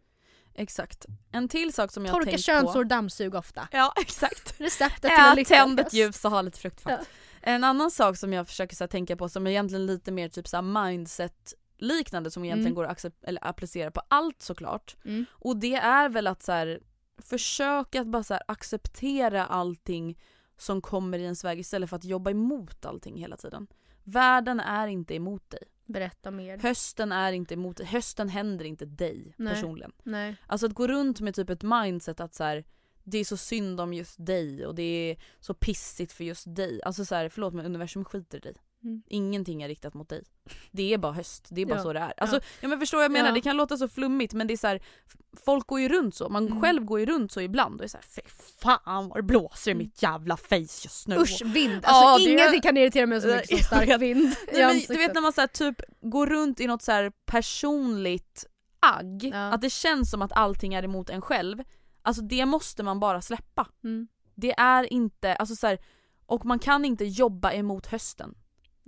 Exakt. 0.54 1.06
En 1.32 1.48
till 1.48 1.72
sak 1.72 1.92
som 1.92 2.04
jag 2.06 2.14
Torka 2.14 2.30
tänkt 2.30 2.44
könshår, 2.44 2.72
på. 2.72 2.82
dammsug 2.84 3.34
ofta. 3.34 3.68
Ja 3.72 3.92
exakt. 4.00 4.60
Receptet 4.60 5.00
till 5.02 5.10
Ät, 5.10 5.18
en 5.30 5.36
lyckad 5.36 5.56
tänd 5.58 5.80
ett 5.80 5.92
ljus 5.92 6.24
och 6.24 6.30
ha 6.30 6.42
lite 6.42 6.58
fruktfat. 6.58 6.92
Ja. 7.00 7.06
En 7.42 7.64
annan 7.64 7.90
sak 7.90 8.16
som 8.16 8.32
jag 8.32 8.46
försöker 8.48 8.76
så 8.76 8.84
här, 8.84 8.88
tänka 8.88 9.16
på 9.16 9.28
som 9.28 9.46
är 9.46 9.50
egentligen 9.50 9.86
lite 9.86 10.12
mer 10.12 10.28
typ 10.28 10.48
så 10.48 10.62
mindset 10.62 11.54
liknande 11.78 12.30
som 12.30 12.44
egentligen 12.44 12.72
Mm. 12.72 12.74
går 12.74 12.84
att 12.84 13.04
eller 13.22 13.46
applicera 13.46 13.90
på 13.90 14.02
allt 14.08 14.42
såklart. 14.42 14.96
Mm. 15.04 15.24
Och 15.30 15.56
det 15.56 15.74
är 15.74 16.08
väl 16.08 16.26
att 16.26 16.42
så 16.42 16.52
här, 16.52 16.80
försöka 17.18 18.00
att 18.00 18.06
bara 18.06 18.22
så 18.22 18.34
här, 18.34 18.42
acceptera 18.48 19.46
allting 19.46 20.18
som 20.56 20.80
kommer 20.80 21.18
i 21.18 21.22
ens 21.22 21.44
väg 21.44 21.58
istället 21.58 21.90
för 21.90 21.96
att 21.96 22.04
jobba 22.04 22.30
emot 22.30 22.84
allting 22.84 23.16
hela 23.16 23.36
tiden. 23.36 23.66
Världen 24.04 24.60
är 24.60 24.86
inte 24.88 25.14
emot 25.14 25.50
dig. 25.50 25.62
Berätta 25.86 26.30
mer. 26.30 26.58
Hösten 26.58 27.12
är 27.12 27.32
inte 27.32 27.54
emot 27.54 27.76
dig. 27.76 27.86
Hösten 27.86 28.28
händer 28.28 28.64
inte 28.64 28.84
dig 28.86 29.34
Nej. 29.36 29.54
personligen. 29.54 29.92
Nej. 30.02 30.36
Alltså 30.46 30.66
att 30.66 30.74
gå 30.74 30.86
runt 30.86 31.20
med 31.20 31.34
typ 31.34 31.50
ett 31.50 31.62
mindset 31.62 32.20
att 32.20 32.34
så 32.34 32.44
här, 32.44 32.64
det 33.04 33.18
är 33.18 33.24
så 33.24 33.36
synd 33.36 33.80
om 33.80 33.92
just 33.94 34.26
dig 34.26 34.66
och 34.66 34.74
det 34.74 34.82
är 34.82 35.16
så 35.40 35.54
pissigt 35.54 36.12
för 36.12 36.24
just 36.24 36.54
dig. 36.56 36.80
Alltså 36.82 37.04
så 37.04 37.14
här, 37.14 37.28
förlåt 37.28 37.54
men 37.54 37.66
universum 37.66 38.04
skiter 38.04 38.38
i 38.38 38.40
dig. 38.40 38.54
Mm. 38.84 39.02
Ingenting 39.06 39.62
är 39.62 39.68
riktat 39.68 39.94
mot 39.94 40.08
dig. 40.08 40.24
Det 40.70 40.94
är 40.94 40.98
bara 40.98 41.12
höst, 41.12 41.46
det 41.50 41.60
är 41.62 41.66
bara 41.66 41.76
Ja. 41.78 41.82
så 41.82 41.92
det 41.92 41.98
är. 42.00 42.12
Alltså, 42.16 42.40
ja. 42.60 42.68
men 42.68 42.78
förstår 42.80 42.98
vad 42.98 43.04
jag 43.04 43.12
menar, 43.12 43.28
Ja. 43.28 43.34
det 43.34 43.40
kan 43.40 43.56
låta 43.56 43.76
så 43.76 43.88
flummigt 43.88 44.32
men 44.34 44.46
det 44.46 44.52
är 44.54 44.56
så 44.56 44.66
här, 44.66 44.80
folk 45.44 45.66
går 45.66 45.80
ju 45.80 45.88
runt 45.88 46.14
så, 46.14 46.28
man 46.28 46.46
Mm. 46.46 46.60
själv 46.60 46.84
går 46.84 47.00
ju 47.00 47.06
runt 47.06 47.32
så 47.32 47.40
ibland 47.40 47.80
och 47.80 47.84
är 47.84 47.88
såhär 47.88 48.04
fy 48.04 48.20
fan 48.62 49.08
vad 49.08 49.18
det 49.18 49.22
blåser 49.22 49.70
i 49.70 49.74
mitt 49.74 50.02
jävla 50.02 50.36
face 50.36 50.56
just 50.58 51.08
nu. 51.08 51.16
Usch, 51.16 51.42
vind. 51.44 51.84
Alltså 51.84 52.24
Ja, 52.24 52.30
ingenting 52.32 52.60
kan 52.60 52.76
irritera 52.76 53.06
mig 53.06 53.20
så 53.20 53.28
mycket 53.28 53.48
som 53.48 53.58
stark 53.58 54.00
vind 54.00 54.34
Nej, 54.52 54.66
men, 54.66 54.80
du 54.88 54.96
vet 54.96 55.14
när 55.14 55.20
man 55.20 55.32
så 55.32 55.40
här, 55.40 55.48
typ 55.48 55.76
går 56.00 56.26
runt 56.26 56.60
i 56.60 56.66
något 56.66 56.82
så 56.82 57.10
personligt 57.26 58.44
agg, 58.80 59.24
Ja. 59.32 59.36
att 59.52 59.60
det 59.60 59.70
känns 59.70 60.10
som 60.10 60.22
att 60.22 60.32
allting 60.32 60.74
är 60.74 60.82
emot 60.82 61.10
en 61.10 61.20
själv. 61.22 61.62
Alltså 62.02 62.22
det 62.22 62.46
måste 62.46 62.82
man 62.82 63.00
bara 63.00 63.20
släppa. 63.22 63.66
Mm. 63.84 64.08
Det 64.34 64.52
är 64.52 64.92
inte, 64.92 65.34
alltså 65.34 65.56
så 65.56 65.66
här, 65.66 65.78
och 66.26 66.44
man 66.44 66.58
kan 66.58 66.84
inte 66.84 67.04
jobba 67.04 67.52
emot 67.52 67.86
hösten. 67.86 68.34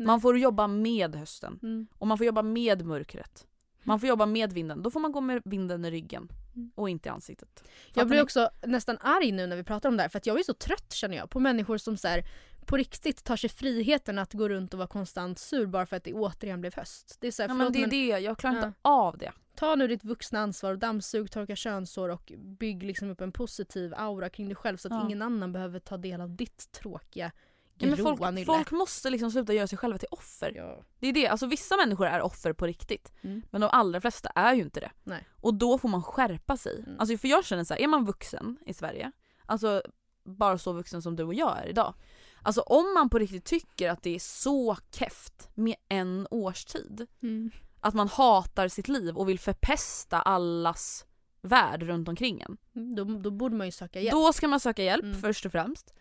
Nej. 0.01 0.07
Man 0.07 0.21
får 0.21 0.39
jobba 0.39 0.67
med 0.67 1.15
hösten. 1.17 1.59
Mm. 1.63 1.87
Och 1.99 2.07
man 2.07 2.19
får 2.19 2.27
jobba 2.27 2.43
med 2.43 2.85
mörkret. 2.87 3.47
Man 3.83 4.01
får 4.01 4.09
jobba 4.09 4.27
med 4.27 4.53
vinden. 4.53 4.83
Då 4.83 4.91
får 4.91 5.01
man 5.01 5.13
gå 5.13 5.21
med 5.21 5.43
vinden 5.45 5.85
i 5.85 5.91
ryggen. 5.91 6.29
Mm. 6.55 6.71
Och 6.75 6.89
inte 6.91 7.09
i 7.09 7.13
ansiktet. 7.13 7.63
Jag 7.87 7.95
Fattar 7.95 8.05
blir 8.07 8.17
ni? 8.19 8.23
också 8.23 8.51
nästan 8.67 8.99
arg 9.01 9.33
nu 9.33 9.47
när 9.47 9.57
vi 9.57 9.65
pratar 9.65 9.89
om 9.89 9.97
det 9.97 10.03
här 10.03 10.09
för 10.09 10.19
att 10.19 10.27
jag 10.27 10.39
är 10.39 10.43
så 10.43 10.55
trött 10.55 10.93
känner 10.93 11.17
jag 11.17 11.31
på 11.31 11.41
människor 11.41 11.79
som 11.79 11.97
så 11.97 12.09
här, 12.09 12.25
på 12.67 12.77
riktigt 12.77 13.25
tar 13.25 13.37
sig 13.37 13.51
friheten 13.51 14.19
att 14.19 14.33
gå 14.33 14.49
runt 14.49 14.75
och 14.75 14.79
vara 14.79 14.89
konstant 14.89 15.39
sur 15.39 15.67
bara 15.67 15.87
för 15.87 15.97
att 15.97 16.05
det 16.05 16.13
återigen 16.15 16.61
blev 16.61 16.75
höst. 16.75 17.17
Det 17.21 17.27
är 17.27 17.31
så 17.31 17.43
här, 17.43 17.49
Ja, 17.49 17.55
förlåt, 17.55 17.65
men 17.65 17.73
det 17.73 17.79
är 17.79 18.11
men 18.11 18.21
det, 18.21 18.25
jag 18.27 18.39
klarar 18.39 18.55
Ja. 18.57 18.67
inte 18.67 18.79
av 18.83 19.19
det. 19.19 19.33
ta 19.55 19.75
nu 19.75 19.87
ditt 19.89 20.05
vuxna 20.05 20.41
ansvar 20.41 20.73
och 20.73 20.79
dammsug, 20.79 21.31
torka 21.31 21.57
könshår 21.57 22.09
och 22.09 22.33
bygg 22.39 22.83
liksom 22.83 23.11
upp 23.11 23.21
en 23.21 23.33
positiv 23.33 23.95
aura 23.97 24.29
kring 24.29 24.47
dig 24.49 24.57
själv 24.57 24.77
så 24.77 24.89
att 24.89 24.95
Ja. 24.95 25.05
ingen 25.07 25.23
annan 25.23 25.53
behöver 25.53 25.79
ta 25.79 25.97
del 25.97 26.21
av 26.21 26.31
ditt 26.37 26.73
tråkiga 26.73 27.33
Ja, 27.81 27.87
men 27.97 27.97
folk, 28.19 28.47
folk 28.47 28.71
måste 28.71 29.11
liksom 29.11 29.31
sluta 29.31 29.53
göra 29.55 29.67
sig 29.67 29.79
själva 29.79 29.99
till 29.99 30.09
offer. 30.11 30.53
Ja. 30.57 30.85
Det 30.99 31.07
är 31.09 31.13
det, 31.13 31.29
alltså 31.29 31.47
vissa 31.47 31.77
människor 31.77 32.07
är 32.07 32.21
offer 32.23 32.53
på 32.53 32.67
riktigt. 32.67 33.13
Mm. 33.23 33.43
Men 33.51 33.61
de 33.61 33.67
allra 33.73 34.01
flesta 34.01 34.29
är 34.35 34.55
ju 34.55 34.63
inte 34.63 34.81
det. 34.81 34.91
Nej. 35.05 35.27
Och 35.41 35.55
då 35.55 35.79
får 35.79 35.89
man 35.89 36.03
skärpa 36.03 36.57
sig. 36.57 36.79
Mm. 36.87 37.01
Alltså 37.01 37.17
för 37.19 37.29
jag 37.29 37.45
känner 37.45 37.65
så 37.65 37.75
här, 37.75 37.81
är 37.81 37.87
man 37.89 38.05
vuxen 38.05 38.59
i 38.67 38.75
Sverige, 38.75 39.13
alltså 39.47 39.83
bara 40.25 40.59
så 40.59 40.73
vuxen 40.73 41.03
som 41.03 41.17
du 41.17 41.25
och 41.25 41.35
jag 41.35 41.59
är 41.59 41.67
idag. 41.67 41.95
Alltså 42.43 42.61
om 42.61 42.95
man 42.95 43.11
på 43.11 43.19
riktigt 43.19 43.45
tycker 43.45 43.91
att 43.91 44.03
det 44.03 44.15
är 44.15 44.19
så 44.19 44.77
keft 44.93 45.49
med 45.55 45.75
en 45.89 46.27
årstid, 46.31 47.07
Mm. 47.23 47.51
att 47.81 47.95
man 47.95 48.09
hatar 48.09 48.69
sitt 48.69 48.89
liv 48.89 49.17
och 49.17 49.29
vill 49.29 49.39
förpesta 49.39 50.23
allas 50.23 51.07
värld 51.43 51.83
runt 51.83 52.09
omkring 52.09 52.41
en. 52.41 52.57
Mm, 52.77 52.95
Då, 52.95 53.05
då 53.05 53.31
borde 53.31 53.57
man 53.57 53.67
ju 53.67 53.71
söka 53.73 54.01
hjälp. 54.01 54.13
Då 54.13 54.33
ska 54.33 54.49
man 54.49 54.61
söka 54.61 54.83
hjälp 54.83 55.05
Mm. 55.05 55.21
först 55.21 55.47
och 55.47 55.53
främst. 55.53 55.95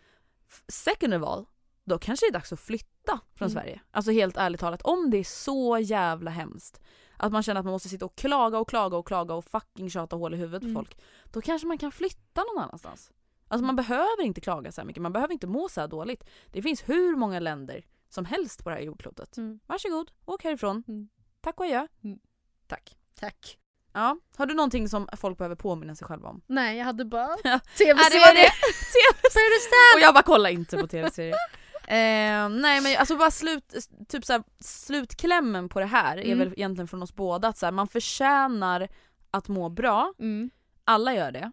Second 0.68 1.14
of 1.14 1.24
all, 1.24 1.46
då 1.90 2.00
kanske 2.00 2.26
det 2.26 2.30
är 2.30 2.34
dags 2.34 2.54
att 2.54 2.60
flytta 2.60 3.20
från 3.36 3.46
Mm. 3.48 3.50
Sverige. 3.62 3.82
Alltså 3.92 4.12
helt 4.12 4.38
ärligt 4.38 4.60
talat, 4.60 4.82
om 4.82 5.10
det 5.10 5.18
är 5.18 5.24
så 5.24 5.78
jävla 5.82 6.32
hemskt 6.32 6.82
att 7.18 7.32
man 7.32 7.44
känner 7.44 7.60
att 7.60 7.66
man 7.66 7.72
måste 7.72 7.90
sitta 7.90 8.06
och 8.06 8.16
klaga 8.16 8.58
och 8.58 8.70
klaga 8.70 8.98
och 8.98 9.08
klaga 9.08 9.34
och 9.34 9.46
fucking 9.46 9.90
tjata 9.90 10.16
hål 10.16 10.34
i 10.34 10.38
huvudet 10.38 10.62
på 10.62 10.66
Mm. 10.66 10.76
folk. 10.76 10.98
Då 11.34 11.42
kanske 11.42 11.68
man 11.68 11.78
kan 11.78 11.92
flytta 11.92 12.44
någon 12.44 12.64
annanstans. 12.64 13.12
Alltså 13.48 13.66
man 13.66 13.76
behöver 13.76 14.22
inte 14.24 14.42
klaga 14.42 14.72
så 14.72 14.82
här 14.82 14.86
mycket, 14.86 15.02
man 15.02 15.14
behöver 15.14 15.34
inte 15.34 15.48
må 15.48 15.70
så 15.70 15.82
här 15.82 15.88
dåligt. 15.88 16.24
Det 16.52 16.62
finns 16.62 16.90
hur 16.90 17.16
många 17.16 17.40
länder 17.40 17.86
som 18.10 18.26
helst 18.26 18.64
på 18.64 18.70
det 18.70 18.76
här 18.76 18.82
jordklotet. 18.84 19.38
Mm. 19.38 19.60
Varsågod, 19.68 20.12
åk 20.26 20.44
härifrån. 20.44 20.84
Mm. 20.88 21.10
Tack 21.42 21.60
och 21.60 21.66
adjö. 21.66 21.88
Mm. 22.04 22.20
Tack. 22.68 22.98
Tack. 23.20 23.58
Ja, 23.94 24.18
har 24.38 24.46
du 24.46 24.54
någonting 24.54 24.90
som 24.90 25.08
folk 25.18 25.38
behöver 25.38 25.56
påminna 25.56 25.96
sig 25.96 26.08
själva 26.08 26.30
om? 26.30 26.42
Nej 26.48 26.78
jag 26.78 26.86
hade 26.86 27.06
bara 27.06 27.28
Ja. 27.44 27.60
tv-serie. 27.60 27.96
Ja, 28.04 28.10
det 28.10 28.20
var 28.20 28.34
det. 28.34 28.50
För 29.32 29.98
Och 29.98 30.02
jag 30.02 30.14
bara 30.14 30.24
kolla 30.24 30.50
inte 30.50 30.78
på 30.78 30.88
tv-serier. 30.88 31.36
Eh, 31.90 32.50
nej 32.50 32.82
men 32.82 32.96
alltså 33.00 33.16
bara 33.18 33.32
slut, 33.32 33.76
typ 34.08 34.26
så 34.26 34.34
här, 34.34 34.44
slutklämmen 34.60 35.70
på 35.70 35.80
det 35.80 35.86
här 35.86 36.18
är 36.18 36.26
Mm. 36.26 36.40
väl 36.40 36.54
egentligen 36.58 36.88
från 36.88 37.04
oss 37.04 37.16
båda 37.16 37.48
att 37.48 37.58
så 37.58 37.66
här, 37.66 37.72
man 37.74 37.88
förtjänar 37.88 38.88
att 39.32 39.48
må 39.48 39.70
bra, 39.70 40.14
Mm. 40.20 40.50
alla 40.84 41.14
gör 41.16 41.32
det. 41.32 41.52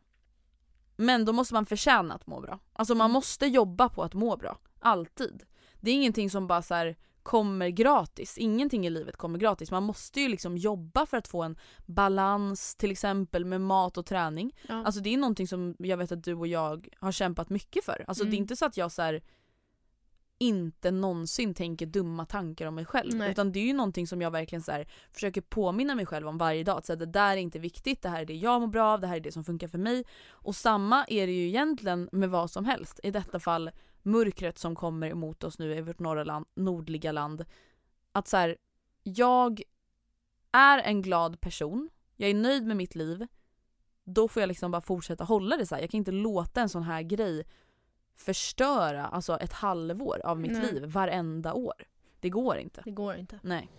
Men 0.97 1.25
då 1.25 1.33
måste 1.33 1.55
man 1.55 1.67
förtjäna 1.67 2.15
att 2.15 2.27
må 2.27 2.41
bra. 2.41 2.59
Alltså 2.73 2.95
man 2.95 3.05
Mm. 3.05 3.13
måste 3.13 3.47
jobba 3.47 3.89
på 3.89 4.03
att 4.03 4.15
må 4.15 4.37
bra. 4.37 4.59
Alltid. 4.81 5.43
Det 5.81 5.91
är 5.91 5.95
ingenting 5.95 6.31
som 6.31 6.47
bara 6.47 6.63
så 6.63 6.75
här 6.75 6.97
kommer 7.23 7.69
gratis. 7.69 8.39
Ingenting 8.39 8.87
i 8.87 8.91
livet 8.91 9.17
kommer 9.17 9.39
gratis. 9.39 9.71
Man 9.71 9.83
måste 9.83 10.21
ju 10.21 10.29
liksom 10.29 10.57
jobba 10.57 11.07
för 11.07 11.17
att 11.17 11.29
få 11.29 11.43
en 11.43 11.59
balans 11.87 12.77
till 12.77 12.91
exempel 12.91 13.45
med 13.45 13.61
mat 13.61 13.99
och 13.99 14.07
träning. 14.07 14.57
Ja. 14.69 14.85
Alltså 14.85 15.01
det 15.01 15.15
är 15.15 15.19
någonting 15.19 15.49
som 15.49 15.77
jag 15.79 15.97
vet 15.97 16.13
att 16.13 16.25
du 16.25 16.35
och 16.35 16.47
jag 16.47 16.89
har 17.01 17.13
kämpat 17.13 17.51
mycket 17.51 17.85
för. 17.85 18.05
Alltså 18.09 18.25
det 18.25 18.29
är 18.29 18.33
Mm. 18.33 18.43
inte 18.43 18.57
så 18.57 18.67
att 18.67 18.77
jag 18.77 18.93
så 18.93 19.03
här, 19.03 19.23
inte 20.39 20.91
någonsin 20.91 21.55
tänker 21.55 21.87
dumma 21.87 22.27
tankar 22.27 22.67
om 22.67 22.75
mig 22.75 22.85
själv. 22.85 23.15
Nej. 23.15 23.31
Utan 23.31 23.53
det 23.53 23.59
är 23.59 23.65
ju 23.65 23.73
någonting 23.73 24.07
som 24.07 24.23
jag 24.23 24.31
verkligen 24.31 24.63
så 24.63 24.73
här, 24.73 24.89
försöker 25.13 25.41
påminna 25.41 25.95
mig 25.95 26.07
själv 26.07 26.29
om 26.29 26.39
varje 26.39 26.65
dag. 26.65 26.79
Att 26.79 26.87
så 26.87 26.93
här, 26.93 26.99
det 26.99 27.07
där 27.07 27.33
är 27.33 27.37
inte 27.37 27.59
viktigt, 27.59 28.03
det 28.03 28.09
här 28.09 28.21
är 28.21 28.27
det 28.27 28.35
jag 28.35 28.61
mår 28.61 28.69
bra 28.69 28.93
av, 28.93 29.01
det 29.01 29.07
här 29.07 29.17
är 29.17 29.21
det 29.21 29.33
som 29.33 29.45
funkar 29.45 29.69
för 29.69 29.79
mig. 29.79 30.05
Och 30.29 30.57
samma 30.57 31.05
är 31.09 31.27
det 31.27 31.33
ju 31.33 31.47
egentligen 31.47 32.09
med 32.13 32.31
vad 32.31 32.51
som 32.51 32.65
helst. 32.65 33.01
I 33.03 33.11
detta 33.11 33.41
fall 33.41 33.71
mörkret 34.03 34.59
som 34.59 34.75
kommer 34.75 35.11
emot 35.11 35.45
oss 35.45 35.59
nu 35.59 35.75
i 35.75 35.81
vårt 35.81 35.99
norra 35.99 36.25
land, 36.25 36.47
nordliga 36.55 37.13
land. 37.13 37.45
Att 38.13 38.29
så 38.29 38.37
här, 38.37 38.57
jag 39.03 39.63
är 40.53 40.79
en 40.79 41.03
glad 41.03 41.41
person, 41.41 41.91
jag 42.17 42.31
är 42.31 42.35
nöjd 42.35 42.67
med 42.67 42.77
mitt 42.77 42.95
liv. 42.95 43.27
Då 44.05 44.29
får 44.29 44.43
jag 44.43 44.49
liksom 44.49 44.71
bara 44.71 44.83
fortsätta 44.83 45.25
hålla 45.25 45.57
det 45.57 45.67
så 45.67 45.75
här. 45.75 45.83
Jag 45.83 45.91
kan 45.91 45.99
inte 45.99 46.13
låta 46.13 46.61
en 46.61 46.69
sån 46.69 46.83
här 46.83 47.03
grej 47.03 47.45
förstöra 48.17 49.07
alltså 49.07 49.37
ett 49.39 49.53
halvår 49.53 50.21
av 50.25 50.41
mitt 50.41 50.53
Nej. 50.53 50.73
liv 50.73 50.85
varenda 50.85 51.53
år. 51.53 51.75
Det 52.21 52.31
går 52.31 52.57
inte. 52.57 52.83
Det 52.85 52.91
går 52.91 53.15
inte. 53.17 53.39
Nej. 53.43 53.71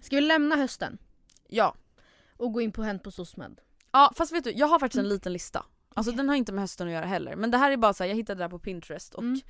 Ska 0.00 0.16
vi 0.16 0.22
lämna 0.22 0.56
hösten 0.56 0.98
Ja. 1.48 1.74
och 2.36 2.52
gå 2.52 2.60
in 2.60 2.72
på 2.72 2.82
Hänt 2.82 3.02
på 3.02 3.10
SOSMED? 3.10 3.60
Ja 3.92 4.12
fast 4.16 4.32
vet 4.32 4.44
du, 4.44 4.50
jag 4.52 4.66
har 4.66 4.78
faktiskt 4.78 4.98
en 4.98 5.04
Mm. 5.04 5.14
liten 5.14 5.32
lista. 5.32 5.64
Alltså 5.94 6.10
Okej. 6.10 6.16
den 6.16 6.28
har 6.28 6.36
inte 6.36 6.52
med 6.52 6.62
hösten 6.62 6.86
att 6.86 6.92
göra 6.92 7.06
heller. 7.06 7.36
Men 7.36 7.50
det 7.50 7.58
här 7.58 7.70
är 7.70 7.76
bara 7.76 7.92
så 7.94 8.02
här, 8.04 8.08
jag 8.08 8.16
hittade 8.16 8.38
det 8.38 8.44
här 8.44 8.48
på 8.50 8.58
Pinterest 8.58 9.14
och 9.14 9.22
Mm. 9.22 9.40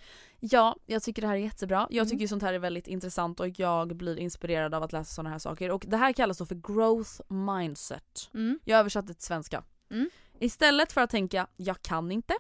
ja, 0.40 0.76
jag 0.86 1.02
tycker 1.02 1.22
det 1.22 1.28
här 1.28 1.34
är 1.34 1.38
jättebra. 1.40 1.86
Jag 1.90 1.96
Mm. 2.02 2.06
tycker 2.10 2.20
ju 2.20 2.28
sånt 2.28 2.42
här 2.42 2.52
är 2.54 2.58
väldigt 2.58 2.86
intressant 2.86 3.40
och 3.40 3.48
jag 3.60 3.96
blir 3.96 4.18
inspirerad 4.18 4.74
av 4.74 4.82
att 4.82 4.92
läsa 4.92 5.14
såna 5.14 5.30
här 5.30 5.38
saker. 5.38 5.70
Och 5.70 5.84
det 5.88 5.96
här 5.96 6.12
kallas 6.12 6.38
då 6.38 6.46
för 6.46 6.54
growth 6.54 7.32
mindset. 7.32 8.30
Mm. 8.34 8.58
Jag 8.64 8.78
översatte 8.80 9.14
till 9.14 9.22
svenska. 9.24 9.62
Mm. 9.90 10.10
Istället 10.40 10.92
för 10.92 11.00
att 11.00 11.10
tänka 11.10 11.46
jag 11.56 11.82
kan 11.82 12.12
inte 12.12 12.34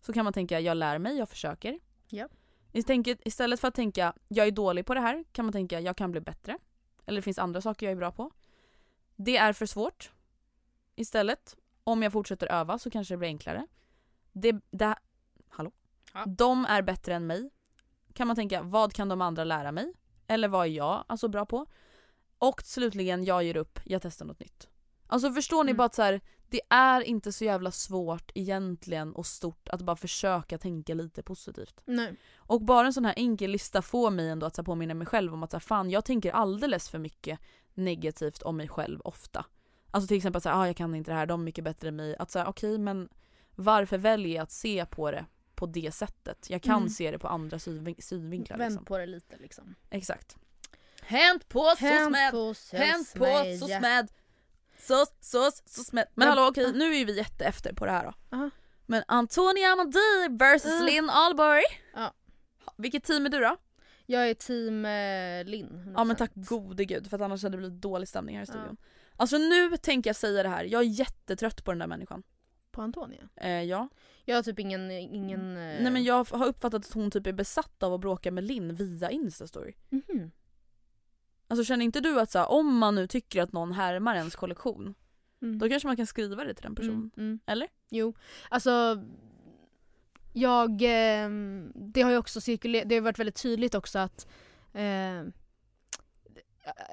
så 0.00 0.12
kan 0.12 0.24
man 0.24 0.32
tänka 0.32 0.60
jag 0.60 0.76
lär 0.76 0.98
mig, 0.98 1.16
jag 1.18 1.28
försöker. 1.28 1.80
Ja. 2.08 2.28
Istället- 2.72 3.60
för 3.60 3.68
att 3.68 3.74
tänka 3.74 4.12
jag 4.28 4.46
är 4.46 4.50
dålig 4.50 4.86
på 4.86 4.94
det 4.94 5.00
här 5.00 5.24
kan 5.32 5.44
man 5.44 5.52
tänka 5.52 5.80
jag 5.80 5.96
kan 5.96 6.12
bli 6.12 6.20
bättre. 6.20 6.58
Eller 7.06 7.16
det 7.16 7.22
finns 7.22 7.38
andra 7.38 7.60
saker 7.60 7.86
jag 7.86 7.92
är 7.92 7.96
bra 7.96 8.12
på. 8.12 8.30
Det 9.16 9.36
är 9.36 9.52
för 9.52 9.66
svårt. 9.66 10.12
Istället, 10.96 11.56
om 11.84 12.02
jag 12.02 12.12
fortsätter 12.12 12.46
öva 12.46 12.78
så 12.78 12.90
kanske 12.90 13.14
det 13.14 13.18
blir 13.18 13.28
enklare. 13.28 13.66
Det, 14.32 14.52
det, 14.70 14.94
hallå? 15.48 15.72
Ja. 16.14 16.24
De 16.26 16.64
är 16.64 16.82
bättre 16.82 17.14
än 17.14 17.26
mig. 17.26 17.50
Kan 18.12 18.26
man 18.26 18.36
tänka, 18.36 18.62
vad 18.62 18.92
kan 18.92 19.08
de 19.08 19.20
andra 19.20 19.44
lära 19.44 19.72
mig? 19.72 19.92
Eller 20.26 20.48
vad 20.48 20.66
är 20.66 20.70
jag 20.70 21.04
alltså 21.06 21.28
bra 21.28 21.46
på? 21.46 21.66
Och 22.38 22.60
slutligen, 22.62 23.24
jag 23.24 23.44
ger 23.44 23.56
upp, 23.56 23.80
jag 23.84 24.02
testar 24.02 24.26
något 24.26 24.40
nytt. 24.40 24.68
Alltså 25.06 25.32
förstår 25.32 25.64
ni 25.64 25.70
Mm. 25.70 25.76
bara 25.76 25.84
att 25.84 25.94
så 25.94 26.02
här, 26.02 26.20
det 26.48 26.60
är 26.70 27.00
inte 27.00 27.32
så 27.32 27.44
jävla 27.44 27.70
svårt 27.70 28.30
egentligen 28.34 29.12
och 29.14 29.26
stort 29.26 29.68
att 29.68 29.82
bara 29.82 29.96
försöka 29.96 30.58
tänka 30.58 30.94
lite 30.94 31.22
positivt. 31.22 31.80
Nej. 31.84 32.14
Och 32.36 32.62
bara 32.62 32.86
en 32.86 32.92
sån 32.92 33.04
här 33.04 33.14
enkel 33.16 33.50
lista 33.50 33.82
får 33.82 34.10
mig 34.10 34.28
ändå 34.28 34.46
att 34.46 34.54
så 34.56 34.62
här, 34.62 34.64
påminna 34.66 34.94
mig 34.94 35.06
själv 35.06 35.34
om 35.34 35.42
att 35.42 35.50
så 35.50 35.56
här, 35.56 35.60
fan 35.60 35.90
jag 35.90 36.04
tänker 36.04 36.32
alldeles 36.32 36.88
för 36.88 36.98
mycket 36.98 37.38
negativt 37.74 38.42
om 38.42 38.56
mig 38.56 38.68
själv 38.68 39.00
ofta. 39.00 39.44
Alltså 39.90 40.08
till 40.08 40.16
exempel 40.16 40.42
såhär, 40.42 40.56
ah, 40.62 40.66
jag 40.66 40.76
kan 40.76 40.94
inte 40.94 41.10
det 41.10 41.14
här, 41.14 41.26
de 41.26 41.40
är 41.40 41.44
mycket 41.44 41.64
bättre 41.64 41.88
än 41.88 41.96
mig. 41.96 42.16
Att 42.18 42.30
säga 42.30 42.46
okej 42.46 42.78
men 42.78 43.08
varför 43.54 43.98
väljer 43.98 44.36
jag 44.36 44.42
att 44.42 44.50
se 44.52 44.86
på 44.86 45.10
det 45.10 45.26
på 45.54 45.66
det 45.66 45.94
sättet? 45.94 46.46
Jag 46.50 46.62
kan 46.62 46.76
Mm. 46.76 46.88
se 46.88 47.10
det 47.10 47.18
på 47.18 47.28
andra 47.28 47.58
synvin- 47.58 48.00
synvinklar. 48.02 48.58
Vänd 48.58 48.72
Liksom. 48.72 48.84
på 48.84 48.98
det 48.98 49.06
lite 49.06 49.36
liksom. 49.36 49.74
Exakt. 49.90 50.36
Hänt 51.02 51.48
på 51.48 51.74
Hänt 51.78 52.10
med 52.12 52.30
på 52.30 52.54
Hänt 52.72 53.14
på 53.14 53.26
Sosmed. 53.60 54.08
Så 54.86 55.06
smäd. 55.20 55.52
Så, 55.66 55.84
smäd. 55.84 56.06
Men 56.14 56.28
Ja. 56.28 56.34
hallå 56.34 56.48
okej, 56.48 56.72
nu 56.72 56.84
är 56.94 56.98
ju 56.98 57.04
vi 57.04 57.16
jätte 57.16 57.44
efter 57.44 57.72
på 57.72 57.86
det 57.86 57.92
här 57.92 58.04
då. 58.04 58.36
Aha. 58.36 58.50
Men 58.86 59.02
Antonia 59.08 59.68
Amadi 59.72 60.28
versus 60.30 60.80
Ah. 60.80 60.84
Linn 60.84 61.10
Ahlborg. 61.10 61.62
Ja. 61.94 62.14
Vilket 62.76 63.04
team 63.04 63.26
är 63.26 63.30
du 63.30 63.38
då? 63.40 63.56
Jag 64.06 64.30
är 64.30 64.34
team 64.34 64.84
eh, 64.84 65.44
Linn. 65.50 65.92
Ja 65.96 66.04
men 66.04 66.16
100%. 66.16 66.18
tack 66.18 66.30
gode 66.34 66.84
gud 66.84 67.10
för 67.10 67.16
att 67.16 67.22
annars 67.22 67.42
hade 67.42 67.56
det 67.56 67.60
blivit 67.60 67.80
dålig 67.80 68.08
stämning 68.08 68.36
här 68.36 68.42
i 68.42 68.46
studion. 68.46 68.76
Alltså 69.16 69.38
nu 69.38 69.76
tänker 69.76 70.08
jag 70.10 70.16
säga 70.16 70.42
det 70.42 70.48
här, 70.48 70.64
jag 70.64 70.80
är 70.82 70.86
jättetrött 70.86 71.64
på 71.64 71.70
den 71.70 71.78
där 71.78 71.86
människan. 71.86 72.22
På 72.70 72.82
Antonia? 72.82 73.28
Eh, 73.36 73.62
ja. 73.62 73.88
Jag 74.24 74.36
har 74.36 74.42
typ 74.42 74.58
ingen... 74.58 74.90
ingen 74.90 75.40
eh, 75.56 75.82
Nej 75.82 75.90
men 75.90 76.04
jag 76.04 76.28
har 76.30 76.46
uppfattat 76.46 76.86
att 76.86 76.92
hon 76.92 77.10
typ 77.10 77.26
är 77.26 77.32
besatt 77.32 77.82
av 77.82 77.94
att 77.94 78.00
bråka 78.00 78.30
med 78.30 78.44
Linn 78.44 78.74
via 78.74 79.10
instastory. 79.10 79.74
mhm. 79.90 80.30
Alltså 81.48 81.64
känner 81.64 81.84
inte 81.84 82.00
du 82.00 82.20
att 82.20 82.30
så 82.30 82.38
här, 82.38 82.50
om 82.50 82.76
man 82.78 82.94
nu 82.94 83.06
tycker 83.06 83.42
att 83.42 83.52
någon 83.52 83.72
härmar 83.72 84.14
ens 84.14 84.36
kollektion, 84.36 84.94
Mm. 85.42 85.58
då 85.58 85.68
kanske 85.68 85.86
man 85.88 85.96
kan 85.96 86.06
skriva 86.06 86.44
det 86.44 86.54
till 86.54 86.62
den 86.62 86.74
personen? 86.74 87.10
Mm, 87.16 87.28
mm. 87.28 87.40
Eller? 87.46 87.68
Jo, 87.90 88.14
alltså 88.48 89.02
jag, 90.32 90.70
eh, 90.82 91.30
det 91.74 92.02
har 92.02 92.10
ju 92.10 92.16
också 92.16 92.40
cirkulerat, 92.40 92.88
det 92.88 92.94
har 92.94 93.02
varit 93.02 93.18
väldigt 93.18 93.42
tydligt 93.42 93.74
också 93.74 93.98
att 93.98 94.26
eh, 94.72 95.22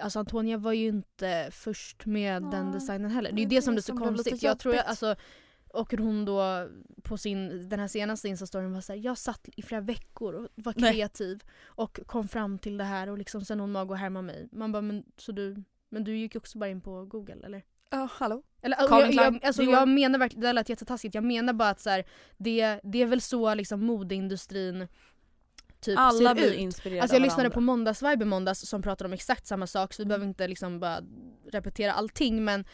Alltså 0.02 0.20
Antonia 0.20 0.58
var 0.58 0.74
ju 0.74 0.88
inte 0.88 1.50
först 1.52 2.06
med 2.06 2.44
den 2.44 2.66
Nej, 2.66 2.74
designen 2.74 3.12
heller. 3.12 3.32
Det 3.32 3.34
är 3.34 3.36
det 3.36 3.42
ju 3.42 3.58
är 3.58 3.62
det 3.62 3.62
som 3.62 3.76
det 3.76 3.80
är 3.80 3.82
så 3.82 3.94
lite 3.94 4.06
konstigt. 4.06 4.44
Jag 4.44 4.60
tror 4.60 4.76
jag, 4.76 4.86
alltså, 4.86 5.16
och 5.74 5.94
hon 5.94 6.26
då 6.26 6.70
på 7.04 7.18
sin, 7.18 7.70
den 7.70 7.80
här 7.80 7.88
senaste 7.88 8.28
instastoryn 8.28 8.74
var 8.74 8.82
såhär, 8.82 9.00
jag 9.00 9.18
satt 9.18 9.50
i 9.56 9.62
flera 9.62 9.82
veckor 9.82 10.34
och 10.34 10.48
var 10.56 10.74
Nej. 10.78 10.94
kreativ 10.94 11.44
och 11.66 12.00
kom 12.06 12.28
fram 12.28 12.60
till 12.60 12.78
det 12.78 12.84
här 12.84 13.10
och 13.10 13.18
liksom 13.18 13.46
sen 13.46 13.60
hon 13.60 13.72
mag 13.72 13.92
och 13.92 13.98
härma 13.98 14.22
mig. 14.22 14.50
Man 14.52 14.72
bara, 14.72 14.82
men 14.82 15.04
så 15.18 15.32
du, 15.32 15.64
men 15.90 16.04
du 16.04 16.18
gick 16.18 16.36
också 16.36 16.58
bara 16.58 16.70
in 16.70 16.82
på 16.82 17.06
google 17.06 17.46
eller? 17.46 17.64
Ja, 17.90 18.10
hallå? 18.12 18.44
Eller, 18.62 18.78
jag, 18.80 19.14
jag, 19.14 19.46
alltså, 19.46 19.64
jag 19.64 19.88
menar 19.88 20.20
verkligen, 20.20 20.42
det 20.42 20.54
lät 20.54 20.70
jättetaskigt, 20.70 21.16
jag 21.16 21.24
menar 21.24 21.54
bara 21.54 21.70
att 21.70 21.80
så 21.80 21.90
här, 21.90 22.06
det, 22.38 22.80
det 22.84 23.02
är 23.02 23.06
väl 23.06 23.22
så 23.22 23.54
liksom 23.54 23.86
modeindustrin 23.86 24.88
typ 25.80 26.00
Alla 26.00 26.36
blir 26.36 26.52
ut. 26.52 26.58
inspirerade 26.58 27.02
Alltså 27.02 27.16
jag 27.16 27.22
lyssnade 27.22 27.42
varandra. 27.42 27.54
på 27.56 27.62
Måndagsvibe 27.62 28.24
i 28.24 28.26
måndags 28.26 28.60
som 28.70 28.82
pratade 28.82 29.08
om 29.08 29.14
exakt 29.14 29.48
samma 29.48 29.68
sak 29.68 29.94
så 29.94 30.02
vi 30.02 30.06
behöver 30.06 30.26
inte 30.26 30.48
liksom 30.48 30.80
bara 30.80 31.02
repetera 31.52 31.94
allting 31.94 32.44
men 32.46 32.66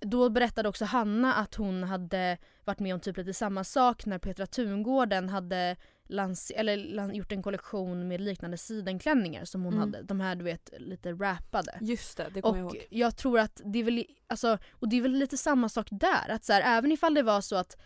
då 0.00 0.28
berättade 0.28 0.68
också 0.68 0.84
Hanna 0.84 1.34
att 1.34 1.54
hon 1.54 1.82
hade 1.82 2.38
varit 2.64 2.78
med 2.80 2.94
om 2.94 3.00
typ 3.00 3.16
lite 3.16 3.34
samma 3.34 3.64
sak 3.64 4.06
när 4.06 4.18
Petra 4.18 4.46
Tungården 4.46 5.28
hade 5.28 5.76
lans- 6.08 6.50
eller 6.56 7.12
gjort 7.12 7.32
en 7.32 7.42
kollektion 7.42 8.08
med 8.08 8.20
liknande 8.20 8.56
sidenklänningar 8.58 9.44
som 9.44 9.62
hon 9.62 9.74
Mm. 9.74 9.80
hade. 9.92 10.02
De 10.02 10.20
här 10.20 10.34
du 10.34 10.44
vet 10.44 10.70
lite 10.78 11.12
rappade. 11.12 11.78
Just 11.80 12.16
det, 12.16 12.26
det 12.34 12.42
kommer 12.42 12.58
jag 12.58 12.64
ihåg. 12.74 12.86
jag 12.90 13.16
tror 13.16 13.38
att 13.38 13.60
det 13.64 13.78
är 13.78 13.84
väl, 13.84 14.04
alltså, 14.26 14.58
och 14.72 14.88
det 14.88 14.96
är 14.96 15.02
väl 15.02 15.12
lite 15.12 15.36
samma 15.36 15.68
sak 15.68 15.88
där. 15.90 16.28
Att 16.28 16.44
så 16.44 16.52
här, 16.52 16.78
även 16.78 16.92
ifall 16.92 17.14
det 17.14 17.22
var 17.22 17.40
så 17.40 17.56
att 17.56 17.76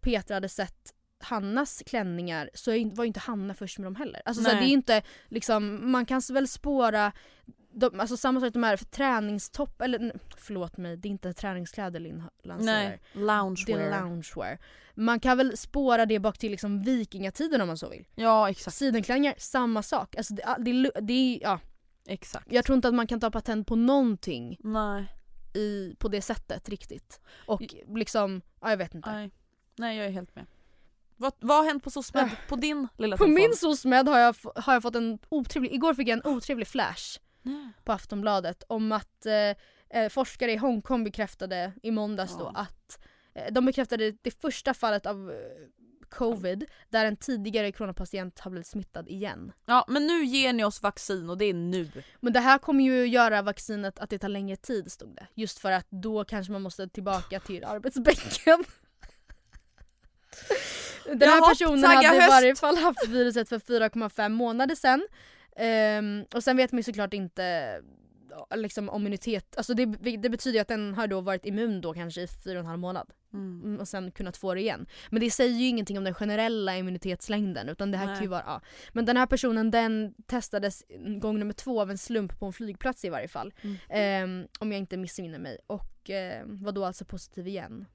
Petra 0.00 0.34
hade 0.34 0.48
sett 0.48 0.94
Hannas 1.20 1.82
klänningar 1.86 2.50
så 2.54 2.70
var 2.70 3.04
ju 3.04 3.08
inte 3.08 3.20
Hanna 3.20 3.54
först 3.54 3.78
med 3.78 3.86
dem 3.86 3.96
heller. 3.96 4.22
Alltså 4.24 4.42
så 4.42 4.50
här, 4.50 4.60
det 4.60 4.66
är 4.66 4.72
inte 4.72 5.02
liksom, 5.28 5.90
man 5.92 6.06
kan 6.06 6.22
väl 6.32 6.48
spåra 6.48 7.12
de, 7.72 8.00
alltså 8.00 8.16
samma 8.16 8.40
sak 8.40 8.52
de 8.52 8.62
här 8.62 8.76
träningstopp, 8.76 9.80
eller 9.82 10.12
förlåt 10.36 10.76
mig, 10.76 10.96
det 10.96 11.08
är 11.08 11.10
inte 11.10 11.32
träningskläder 11.32 12.00
Linn 12.00 12.22
lanserar. 12.42 12.74
Nej, 12.74 13.00
loungewear. 13.12 13.78
Det 13.78 13.84
är 13.84 14.00
loungewear. 14.00 14.58
Man 14.94 15.20
kan 15.20 15.38
väl 15.38 15.56
spåra 15.56 16.06
det 16.06 16.18
bak 16.18 16.38
till 16.38 16.50
liksom 16.50 16.80
vikingatiden 16.80 17.60
om 17.60 17.66
man 17.66 17.78
så 17.78 17.88
vill. 17.88 18.06
Ja 18.14 18.50
exakt. 18.50 18.76
Sidenklänningar, 18.76 19.34
samma 19.38 19.82
sak. 19.82 20.16
Alltså 20.16 20.34
det, 20.34 20.56
det, 20.58 20.90
det 21.00 21.38
ja, 21.42 21.60
exakt. 22.06 22.46
jag 22.52 22.64
tror 22.64 22.76
inte 22.76 22.88
att 22.88 22.94
man 22.94 23.06
kan 23.06 23.20
ta 23.20 23.30
patent 23.30 23.66
på 23.66 23.76
någonting 23.76 24.56
Nej, 24.60 25.04
i, 25.54 25.94
på 25.98 26.08
det 26.08 26.22
sättet 26.22 26.68
riktigt. 26.68 27.20
Och 27.46 27.62
liksom, 27.88 28.42
ja 28.60 28.70
jag 28.70 28.76
vet 28.76 28.94
inte. 28.94 29.12
nej. 29.12 29.30
Nej 29.76 29.96
jag 29.96 30.06
är 30.06 30.10
helt 30.10 30.34
med. 30.36 30.46
Vad, 31.16 31.32
vad 31.40 31.56
har 31.56 31.64
hänt 31.64 31.84
på 31.84 31.90
SOSMED? 31.90 32.30
På 32.48 32.56
din 32.56 32.88
lilla 32.98 33.14
Äh. 33.14 33.18
På 33.18 33.24
telefon? 33.24 33.34
min 33.34 33.56
SOSMED 33.56 34.08
har 34.08 34.18
jag, 34.18 34.36
har 34.56 34.72
jag 34.72 34.82
fått 34.82 34.96
en 34.96 35.18
otrevlig, 35.28 35.72
igår 35.74 35.94
fick 35.94 36.08
jag 36.08 36.18
en 36.18 36.32
otrevlig 36.32 36.68
flash 36.68 37.18
Nej. 37.42 37.68
på 37.84 37.92
Aftonbladet 37.92 38.62
om 38.68 38.92
att 38.92 39.26
eh, 39.26 40.00
eh, 40.00 40.08
forskare 40.10 40.52
i 40.52 40.56
Hongkong 40.56 41.04
bekräftade 41.04 41.72
i 41.82 41.90
måndags 41.90 42.38
då 42.38 42.50
Ja. 42.54 42.60
att 42.60 42.98
eh, 43.34 43.52
de 43.52 43.64
bekräftade 43.66 44.12
det 44.22 44.40
första 44.40 44.74
fallet 44.74 45.06
av 45.06 45.30
eh, 45.30 45.36
covid 46.10 46.64
där 46.88 47.04
en 47.06 47.16
tidigare 47.16 47.72
coronapatient 47.72 48.40
har 48.40 48.50
blivit 48.50 48.66
smittad 48.66 49.08
igen. 49.08 49.52
Ja 49.66 49.84
men 49.88 50.06
nu 50.06 50.24
ger 50.24 50.52
ni 50.52 50.64
oss 50.64 50.82
vaccin 50.82 51.30
och 51.30 51.38
det 51.38 51.44
är 51.44 51.54
nu. 51.54 51.90
Men 52.20 52.32
det 52.32 52.40
här 52.40 52.58
kommer 52.58 52.84
ju 52.84 53.06
göra 53.06 53.42
vaccinet 53.42 53.98
att 53.98 54.10
det 54.10 54.18
tar 54.18 54.28
längre 54.28 54.56
tid 54.56 54.92
stod 54.92 55.16
det. 55.16 55.26
Just 55.34 55.58
för 55.58 55.72
att 55.72 55.86
då 55.90 56.24
kanske 56.24 56.52
man 56.52 56.62
måste 56.62 56.88
tillbaka 56.88 57.40
till 57.40 57.64
arbetsbänken. 57.64 58.64
Den 61.04 61.28
här 61.28 61.48
personen 61.48 61.84
hade 61.84 62.06
i 62.16 62.20
höst. 62.20 62.28
varje 62.30 62.54
fall 62.56 62.76
haft 62.76 63.06
viruset 63.08 63.48
för 63.48 63.58
4,5 63.58 64.28
månader 64.28 64.74
sedan. 64.74 65.06
Ehm, 65.56 66.24
och 66.34 66.44
sen 66.44 66.56
vet 66.56 66.72
man 66.72 66.78
ju 66.78 66.82
såklart 66.82 67.14
inte 67.14 67.80
liksom 68.54 68.90
immunitet, 68.96 69.56
alltså 69.56 69.74
det, 69.74 69.86
det 70.16 70.30
betyder 70.30 70.54
ju 70.54 70.60
att 70.60 70.68
den 70.68 70.94
har 70.94 71.06
då 71.06 71.20
varit 71.20 71.46
immun 71.46 71.80
då 71.80 71.94
kanske 71.94 72.20
i 72.20 72.26
4,5 72.26 72.76
månad. 72.76 73.12
Mm. 73.32 73.62
Mm, 73.64 73.80
och 73.80 73.88
sen 73.88 74.10
kunnat 74.10 74.36
få 74.36 74.54
det 74.54 74.60
igen. 74.60 74.86
Men 75.10 75.20
det 75.20 75.30
säger 75.30 75.58
ju 75.58 75.66
ingenting 75.66 75.98
om 75.98 76.04
den 76.04 76.14
generella 76.14 76.76
immunitetslängden 76.76 77.68
utan 77.68 77.90
det 77.90 77.98
här 77.98 78.06
Nej. 78.06 78.14
kan 78.14 78.22
ju 78.22 78.28
vara, 78.28 78.44
ja. 78.46 78.60
Men 78.92 79.04
den 79.04 79.16
här 79.16 79.26
personen 79.26 79.70
den 79.70 80.14
testades 80.26 80.84
gång 81.20 81.38
nummer 81.38 81.52
två 81.52 81.80
av 81.80 81.90
en 81.90 81.98
slump 81.98 82.38
på 82.38 82.46
en 82.46 82.52
flygplats 82.52 83.04
i 83.04 83.08
varje 83.08 83.28
fall. 83.28 83.54
Mm. 83.62 83.76
Ehm, 83.88 84.48
om 84.58 84.72
jag 84.72 84.78
inte 84.78 84.96
missminner 84.96 85.38
mig. 85.38 85.58
Och 85.66 86.10
eh, 86.10 86.42
var 86.46 86.72
då 86.72 86.84
alltså 86.84 87.04
positiv 87.04 87.48
igen. 87.48 87.86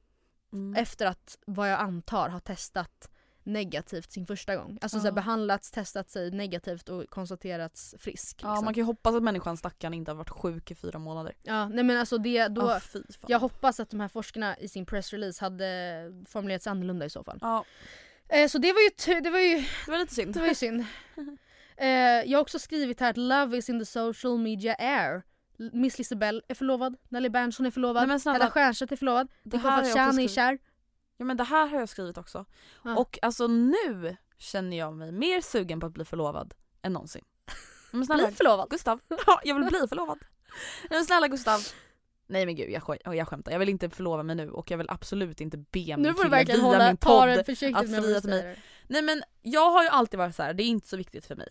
Mm. 0.54 0.76
Efter 0.76 1.06
att, 1.06 1.38
vad 1.46 1.72
jag 1.72 1.80
antar, 1.80 2.30
har 2.30 2.40
testat 2.40 3.10
negativt 3.48 4.12
sin 4.12 4.26
första 4.28 4.56
gång. 4.56 4.78
Alltså 4.82 4.98
så 4.98 5.04
här, 5.04 5.10
Ja. 5.10 5.16
behandlats, 5.16 5.72
testat 5.72 6.10
sig 6.10 6.32
negativt 6.32 6.90
och 6.90 7.10
konstaterats 7.10 7.96
frisk. 8.00 8.40
Ja 8.44 8.50
liksom. 8.52 8.66
man 8.66 8.74
kan 8.74 8.82
ju 8.82 8.86
hoppas 8.86 9.16
att 9.16 9.24
människan 9.24 9.58
stackaren 9.58 9.94
inte 9.94 10.12
har 10.12 10.16
varit 10.16 10.30
sjuk 10.30 10.72
i 10.72 10.76
fyra 10.76 11.00
månader. 11.00 11.34
ja, 11.44 11.68
nej 11.70 11.84
men 11.84 11.98
alltså 11.98 12.18
det, 12.18 12.48
då, 12.48 12.62
fan. 12.80 13.04
jag 13.28 13.40
hoppas 13.40 13.80
att 13.80 13.90
de 13.90 14.00
här 14.00 14.08
forskarna 14.08 14.58
i 14.58 14.68
sin 14.68 14.86
pressrelease 14.86 15.46
hade 15.46 15.66
formulerat 16.28 16.64
sig 16.64 16.72
annorlunda 16.72 17.06
i 17.06 17.10
så 17.10 17.24
fall. 17.24 17.40
Ja, 17.42 17.66
Eh, 18.30 18.48
så 18.48 18.58
det 18.58 18.74
var 18.74 18.82
ju, 18.82 19.22
det 19.22 19.30
var 19.30 19.40
ju, 19.40 19.56
det 19.86 19.92
var 19.92 19.98
lite 19.98 20.14
synd. 20.14 20.34
det 20.34 20.40
var 20.40 20.48
ju 20.48 20.56
synd. 20.56 20.86
Eh, 21.80 21.88
jag 22.32 22.38
har 22.38 22.42
också 22.42 22.60
skrivit 22.60 23.00
här 23.00 23.10
att 23.10 23.18
love 23.18 23.58
is 23.58 23.70
in 23.70 23.80
the 23.80 23.86
social 23.86 24.38
media 24.38 24.76
air. 24.76 25.24
Miss 25.74 25.98
Lisabelle 25.98 26.42
är 26.48 26.56
förlovad, 26.56 26.96
Nelly 27.10 27.30
Berntsson 27.30 27.66
är 27.66 27.72
förlovad, 27.72 28.10
Hedda 28.10 28.50
Stiernstedt 28.50 28.92
är 28.92 28.96
förlovad, 28.96 29.28
det 29.44 29.58
Nicole 29.58 29.74
Falciani 29.76 30.24
är 30.24 30.28
kär. 30.28 30.60
Ja 31.18 31.26
men 31.26 31.38
det 31.38 31.44
här 31.44 31.68
har 31.68 31.80
jag 31.80 31.90
skrivit 31.90 32.18
också. 32.18 32.46
Ja. 32.84 32.98
Och 32.98 33.20
alltså 33.22 33.48
nu 33.48 34.18
känner 34.38 34.78
jag 34.78 34.94
mig 34.94 35.12
mer 35.12 35.42
sugen 35.42 35.80
på 35.80 35.86
att 35.86 35.94
bli 35.94 36.06
förlovad 36.06 36.54
än 36.82 36.94
någonsin. 36.94 37.26
Men 37.92 38.06
snälla, 38.06 38.28
Bli 38.28 38.36
förlovad. 38.36 38.70
Gustav. 38.70 39.00
Ja, 39.28 39.42
jag 39.44 39.56
vill 39.56 39.66
bli 39.66 39.88
förlovad. 39.88 40.20
Men 40.90 41.06
snälla 41.06 41.28
Gustav. 41.28 41.60
Nej 42.30 42.46
men 42.46 42.56
gud 42.56 42.70
jag, 42.70 42.82
sk- 42.82 43.14
jag 43.14 43.28
skämtar. 43.28 43.52
Jag 43.52 43.60
vill 43.60 43.70
inte 43.70 43.90
förlova 43.90 44.24
mig 44.24 44.36
nu 44.36 44.52
och 44.52 44.72
jag 44.72 44.78
vill 44.78 44.90
absolut 44.90 45.42
inte 45.42 45.58
be 45.58 45.66
min 45.80 46.02
Nu 46.02 46.14
kille 46.14 46.30
verkligen 46.30 46.60
via 46.60 46.68
hålla, 46.70 46.88
min 46.88 46.98
podd 46.98 47.30
att 47.30 47.46
fria 47.46 48.22
till 48.22 48.30
mig. 48.30 48.60
Nej 48.88 49.02
men 49.02 49.24
jag 49.42 49.72
har 49.72 49.84
ju 49.84 49.90
alltid 49.90 50.18
varit 50.18 50.36
så 50.36 50.44
här. 50.44 50.54
det 50.54 50.64
är 50.64 50.66
inte 50.66 50.88
så 50.88 50.98
viktigt 50.98 51.26
för 51.26 51.36
mig 51.36 51.48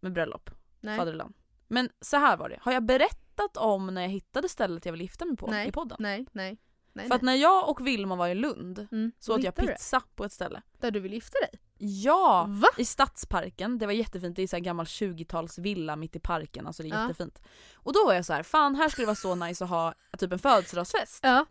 med 0.00 0.12
bröllop, 0.12 0.50
Nej. 0.80 0.96
faderland. 0.98 1.34
Men 1.68 1.90
så 2.00 2.16
här 2.16 2.36
var 2.36 2.48
det, 2.48 2.58
har 2.62 2.72
jag 2.72 2.82
berättat 2.84 3.56
om 3.56 3.86
när 3.86 4.02
jag 4.02 4.08
hittade 4.08 4.48
stället 4.48 4.84
jag 4.84 4.92
vill 4.92 5.00
gifta 5.00 5.24
mig 5.24 5.36
på 5.36 5.46
Nej. 5.46 5.68
i 5.68 5.72
podden? 5.72 5.96
Nej, 6.00 6.26
nej. 6.32 6.58
Nej, 6.92 7.08
För 7.08 7.14
att 7.14 7.22
nej. 7.22 7.34
när 7.36 7.42
jag 7.42 7.68
och 7.68 7.86
Vilma 7.86 8.16
var 8.16 8.28
i 8.28 8.34
Lund 8.34 8.88
Mm. 8.92 9.12
så 9.18 9.34
åt 9.34 9.42
jag 9.42 9.52
hittade 9.52 9.68
du? 9.68 9.72
pizza 9.72 10.02
på 10.14 10.24
ett 10.24 10.32
ställe. 10.32 10.62
Där 10.78 10.90
du 10.90 11.00
vill 11.00 11.12
gifta 11.12 11.38
dig? 11.38 11.60
Ja! 11.80 12.46
Va? 12.48 12.68
I 12.76 12.84
Stadsparken, 12.84 13.78
det 13.78 13.86
var 13.86 13.92
jättefint, 13.92 14.36
det 14.36 14.42
är 14.42 14.46
så 14.46 14.56
här 14.56 14.60
gammal 14.60 14.86
20-tals 14.86 15.58
villa 15.58 15.96
mitt 15.96 16.16
i 16.16 16.20
parken, 16.20 16.66
alltså 16.66 16.82
det 16.82 16.88
är 16.88 16.94
Ja. 16.94 17.02
jättefint. 17.02 17.42
Och 17.74 17.92
då 17.92 18.04
var 18.06 18.14
jag 18.14 18.24
så 18.24 18.32
här, 18.32 18.42
fan 18.42 18.74
här 18.74 18.88
skulle 18.88 19.02
det 19.02 19.06
vara 19.06 19.14
så 19.16 19.34
nice 19.34 19.64
att 19.64 19.70
ha 19.70 19.94
typ 20.18 20.32
en 20.32 20.38
födelsedagsfest. 20.38 21.20
Ja. 21.22 21.46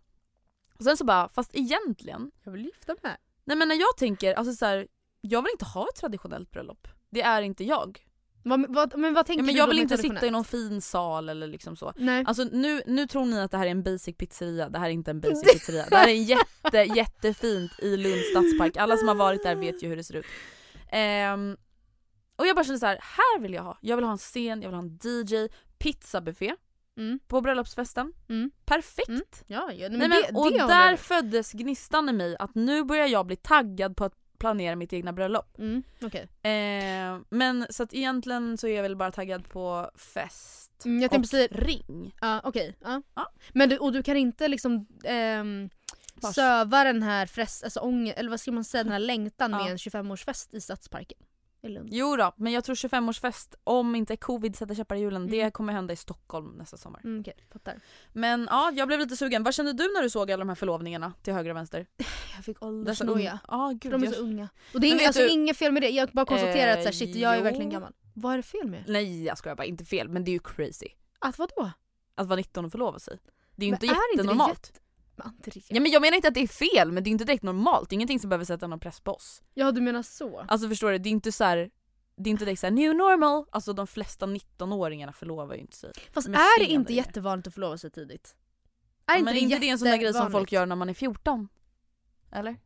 Och 0.78 0.84
sen 0.84 0.96
så 0.96 1.04
bara, 1.04 1.28
fast 1.28 1.50
egentligen, 1.54 2.30
Jag 2.44 2.52
vill 2.52 2.64
gifta 2.64 2.96
mig 3.02 3.16
nej 3.44 3.56
men 3.56 3.68
när 3.68 3.74
jag 3.76 3.96
tänker, 3.96 4.34
alltså 4.34 4.52
så 4.54 4.66
här, 4.66 4.88
jag 5.20 5.42
vill 5.42 5.50
inte 5.52 5.64
ha 5.64 5.88
ett 5.88 5.96
traditionellt 6.00 6.50
bröllop. 6.50 6.88
Det 7.10 7.22
är 7.22 7.42
inte 7.42 7.64
jag. 7.64 8.07
Vad, 8.48 8.74
vad, 8.74 8.98
men 8.98 9.14
vad 9.14 9.26
tänker 9.26 9.42
Ja, 9.42 9.46
men 9.46 9.54
du 9.54 9.58
jag 9.58 9.66
vill 9.66 9.78
inte 9.78 9.98
sitta 9.98 10.26
i 10.26 10.30
någon 10.30 10.44
fin 10.44 10.80
sal 10.80 11.28
eller 11.28 11.46
liksom 11.46 11.76
så. 11.76 11.92
Nej. 11.96 12.24
Alltså 12.26 12.44
nu, 12.44 12.82
nu 12.86 13.06
tror 13.06 13.24
ni 13.24 13.40
att 13.40 13.50
det 13.50 13.58
här 13.58 13.66
är 13.66 13.70
en 13.70 13.82
basic 13.82 14.16
pizzeria, 14.16 14.68
det 14.68 14.78
här 14.78 14.86
är 14.86 14.90
inte 14.90 15.10
en 15.10 15.20
basic 15.20 15.52
pizzeria. 15.52 15.86
Det 15.90 15.96
här 15.96 16.08
är 16.08 16.12
en 16.12 16.24
jätte, 16.24 16.78
jättefint 16.96 17.72
i 17.78 17.96
Lunds 17.96 18.30
stadspark. 18.30 18.76
Alla 18.76 18.96
som 18.96 19.08
har 19.08 19.14
varit 19.14 19.42
där 19.42 19.54
vet 19.54 19.82
ju 19.82 19.88
hur 19.88 19.96
det 19.96 20.04
ser 20.04 20.16
ut. 20.16 20.26
Ehm, 20.92 21.56
och 22.36 22.46
jag 22.46 22.56
bara 22.56 22.64
kände 22.64 22.78
så 22.78 22.86
här, 22.86 22.98
här 23.02 23.40
vill 23.40 23.52
jag 23.54 23.62
ha. 23.62 23.78
Jag 23.80 23.96
vill 23.96 24.04
ha 24.04 24.12
en 24.12 24.18
scen, 24.18 24.62
jag 24.62 24.68
vill 24.68 24.76
ha 24.76 24.82
en 24.82 24.98
DJ, 25.02 25.48
pizzabuffé 25.78 26.54
Mm. 26.98 27.18
på 27.28 27.40
bröllopsfesten. 27.40 28.12
Mm. 28.28 28.50
Perfekt! 28.64 29.08
Mm. 29.08 29.22
Ja, 29.46 29.72
ja, 29.72 29.88
nej, 29.88 29.98
men 29.98 30.10
det, 30.10 30.30
och 30.34 30.52
det 30.52 30.58
där 30.58 30.96
föddes 30.96 31.52
gnistan 31.52 32.08
i 32.08 32.12
mig 32.12 32.36
att 32.38 32.54
nu 32.54 32.84
börjar 32.84 33.06
jag 33.06 33.26
bli 33.26 33.36
taggad 33.36 33.96
på 33.96 34.04
att 34.04 34.17
planera 34.38 34.76
mitt 34.76 34.92
egna 34.92 35.12
bröllop. 35.12 35.58
Mm, 35.58 35.82
okej. 36.02 36.28
Eh, 36.42 37.18
men 37.28 37.66
så 37.70 37.82
att 37.82 37.94
egentligen 37.94 38.58
så 38.58 38.66
är 38.66 38.76
jag 38.76 38.82
väl 38.82 38.96
bara 38.96 39.10
taggad 39.12 39.48
på 39.48 39.90
fest 40.14 40.64
Mm, 40.84 41.02
jag 41.02 41.12
och 41.12 41.20
precis, 41.20 41.48
ring. 41.50 42.14
ja, 42.20 42.40
okej. 42.44 42.76
ja. 42.80 43.02
Ja. 43.14 43.32
Men 43.52 43.68
du, 43.68 43.78
och 43.78 43.92
du 43.92 44.02
kan 44.02 44.16
inte 44.16 44.48
liksom 44.48 44.86
ehm, 45.04 45.70
söva 46.34 46.84
den 46.84 47.02
här 47.02 47.26
frest, 47.26 47.64
alltså 47.64 47.80
ånger, 47.80 48.14
eller 48.16 48.30
vad 48.30 48.40
ska 48.40 48.52
man 48.52 48.64
säga, 48.64 48.84
den 48.84 48.92
här 48.92 48.98
längtan 48.98 49.50
med 49.50 49.70
en 49.70 49.76
25-årsfest 49.76 50.54
i 50.56 50.60
Stadsparken 50.60 51.18
i 51.62 51.68
Lund. 51.68 51.88
Jo 51.92 52.16
då, 52.16 52.32
men 52.36 52.52
jag 52.52 52.64
tror 52.64 52.74
25-årsfest, 52.74 53.54
om 53.64 53.94
inte 53.94 54.16
covid 54.16 54.56
sätter 54.56 54.74
käppar 54.74 54.96
i 54.96 55.00
hjulen, 55.00 55.22
Mm. 55.22 55.30
det 55.30 55.50
kommer 55.50 55.72
hända 55.72 55.92
i 55.92 55.96
Stockholm 55.96 56.48
nästa 56.58 56.76
sommar. 56.76 57.00
Mm, 57.04 57.20
okej, 57.20 57.34
fattar. 57.52 57.80
Men 58.12 58.46
ja, 58.50 58.70
jag 58.74 58.88
blev 58.88 59.00
lite 59.00 59.16
sugen. 59.16 59.42
Vad 59.42 59.54
kände 59.54 59.72
du 59.72 59.84
när 59.94 60.02
du 60.02 60.10
såg 60.10 60.32
alla 60.32 60.38
de 60.40 60.48
här 60.48 60.56
förlovningarna 60.56 61.12
till 61.22 61.32
höger 61.34 61.50
och 61.50 61.56
vänster? 61.56 61.86
Jag 62.36 62.44
fick 62.44 62.62
åldersnoja. 62.62 63.38
Gud. 63.80 63.92
de 63.92 64.02
är 64.02 64.06
jag... 64.06 64.14
så 64.14 64.20
unga. 64.22 64.48
Och 64.74 64.80
det 64.80 64.86
är 64.86 64.90
inget, 64.90 65.06
alltså, 65.06 65.22
du- 65.22 65.28
inget 65.28 65.56
fel 65.56 65.72
med 65.72 65.82
det, 65.82 65.88
jag 65.88 66.08
bara 66.12 66.26
konstaterar 66.26 66.72
att 66.72 66.78
så 66.82 66.84
här, 66.84 66.92
shit 66.92 67.16
jag 67.16 67.32
är 67.34 67.36
Eh, 67.38 67.42
verkligen 67.42 67.66
jo. 67.70 67.72
gammal. 67.72 67.94
Vad 68.14 68.32
är 68.32 68.36
det 68.36 68.42
fel 68.42 68.66
med? 68.68 68.84
Nej 68.88 69.24
jag 69.24 69.38
skojar 69.38 69.56
bara, 69.56 69.64
inte 69.64 69.84
fel 69.84 70.08
men 70.08 70.24
det 70.24 70.30
är 70.30 70.32
ju 70.32 70.38
crazy. 70.38 70.88
Att 71.18 71.38
vadå? 71.38 71.70
Att 72.14 72.26
vara 72.26 72.36
19 72.36 72.64
och 72.64 72.72
förlova 72.72 72.98
sig. 72.98 73.18
Det 73.56 73.64
är 73.64 73.66
ju 73.66 73.70
Men 73.72 73.76
inte 73.76 73.86
är 73.86 73.88
inte 73.88 74.00
det 74.12 74.16
jättenormalt. 74.16 74.66
jätte- 74.66 74.80
Andrea. 75.20 75.62
Ja, 75.68 75.80
men 75.80 75.92
jag 75.92 76.02
menar 76.02 76.16
inte 76.16 76.28
att 76.28 76.34
det 76.34 76.40
är 76.42 76.46
fel 76.46 76.92
men 76.92 77.04
det 77.04 77.10
är 77.10 77.12
inte 77.12 77.24
direkt 77.24 77.42
normalt, 77.42 77.90
det 77.90 77.92
är 77.92 77.96
ingenting 77.96 78.20
som 78.20 78.30
behöver 78.30 78.44
sätta 78.44 78.66
någon 78.66 78.80
press 78.80 79.00
på 79.00 79.12
oss. 79.12 79.42
Ja 79.54 79.72
du 79.72 79.80
menar 79.80 80.02
så? 80.02 80.44
Alltså 80.48 80.68
förstår 80.68 80.90
du, 80.90 80.98
det 80.98 81.08
är 81.08 81.10
inte 81.10 81.32
så 81.32 81.44
här. 81.44 81.70
Det 82.16 82.30
är 82.30 82.32
inte 82.32 82.44
direkt 82.44 82.60
såhär 82.60 82.70
new 82.72 82.94
normal, 82.94 83.44
alltså 83.52 83.72
de 83.72 83.86
flesta 83.86 84.26
19-åringarna 84.26 85.12
förlovar 85.12 85.54
ju 85.54 85.60
inte 85.60 85.76
sig. 85.76 85.92
Fast 86.12 86.28
med 86.28 86.40
är 86.40 86.58
det 86.58 86.66
inte 86.66 86.92
grejer. 86.92 87.04
jättevanligt 87.04 87.48
att 87.48 87.54
förlova 87.54 87.78
sig 87.78 87.90
tidigt? 87.90 88.36
Ja, 89.06 89.18
men 89.18 89.28
är 89.28 89.40
inte 89.40 89.58
det 89.58 89.68
en 89.68 89.78
sån 89.78 89.88
där 89.88 89.96
grej 89.96 90.14
som 90.14 90.30
folk 90.30 90.52
gör 90.52 90.66
när 90.66 90.76
man 90.76 90.88
är 90.88 90.94
14? 90.94 91.48
Eller? 92.32 92.56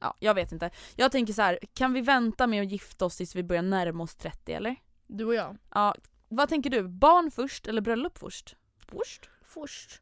Ja, 0.00 0.16
jag 0.20 0.34
vet 0.34 0.52
inte. 0.52 0.70
Jag 0.96 1.12
tänker 1.12 1.32
så 1.32 1.42
här, 1.42 1.58
kan 1.74 1.92
vi 1.92 2.00
vänta 2.00 2.46
med 2.46 2.62
att 2.62 2.72
gifta 2.72 3.04
oss 3.04 3.16
tills 3.16 3.36
vi 3.36 3.42
börjar 3.42 3.62
närma 3.62 4.04
oss 4.04 4.14
30 4.14 4.52
eller? 4.52 4.76
Du 5.06 5.24
och 5.24 5.34
jag? 5.34 5.56
Ja, 5.74 5.94
vad 6.28 6.48
tänker 6.48 6.70
du? 6.70 6.88
Barn 6.88 7.30
först 7.30 7.66
eller 7.66 7.80
bröllop 7.80 8.18
först? 8.18 8.56
Först? 8.88 9.30
Först. 9.42 10.00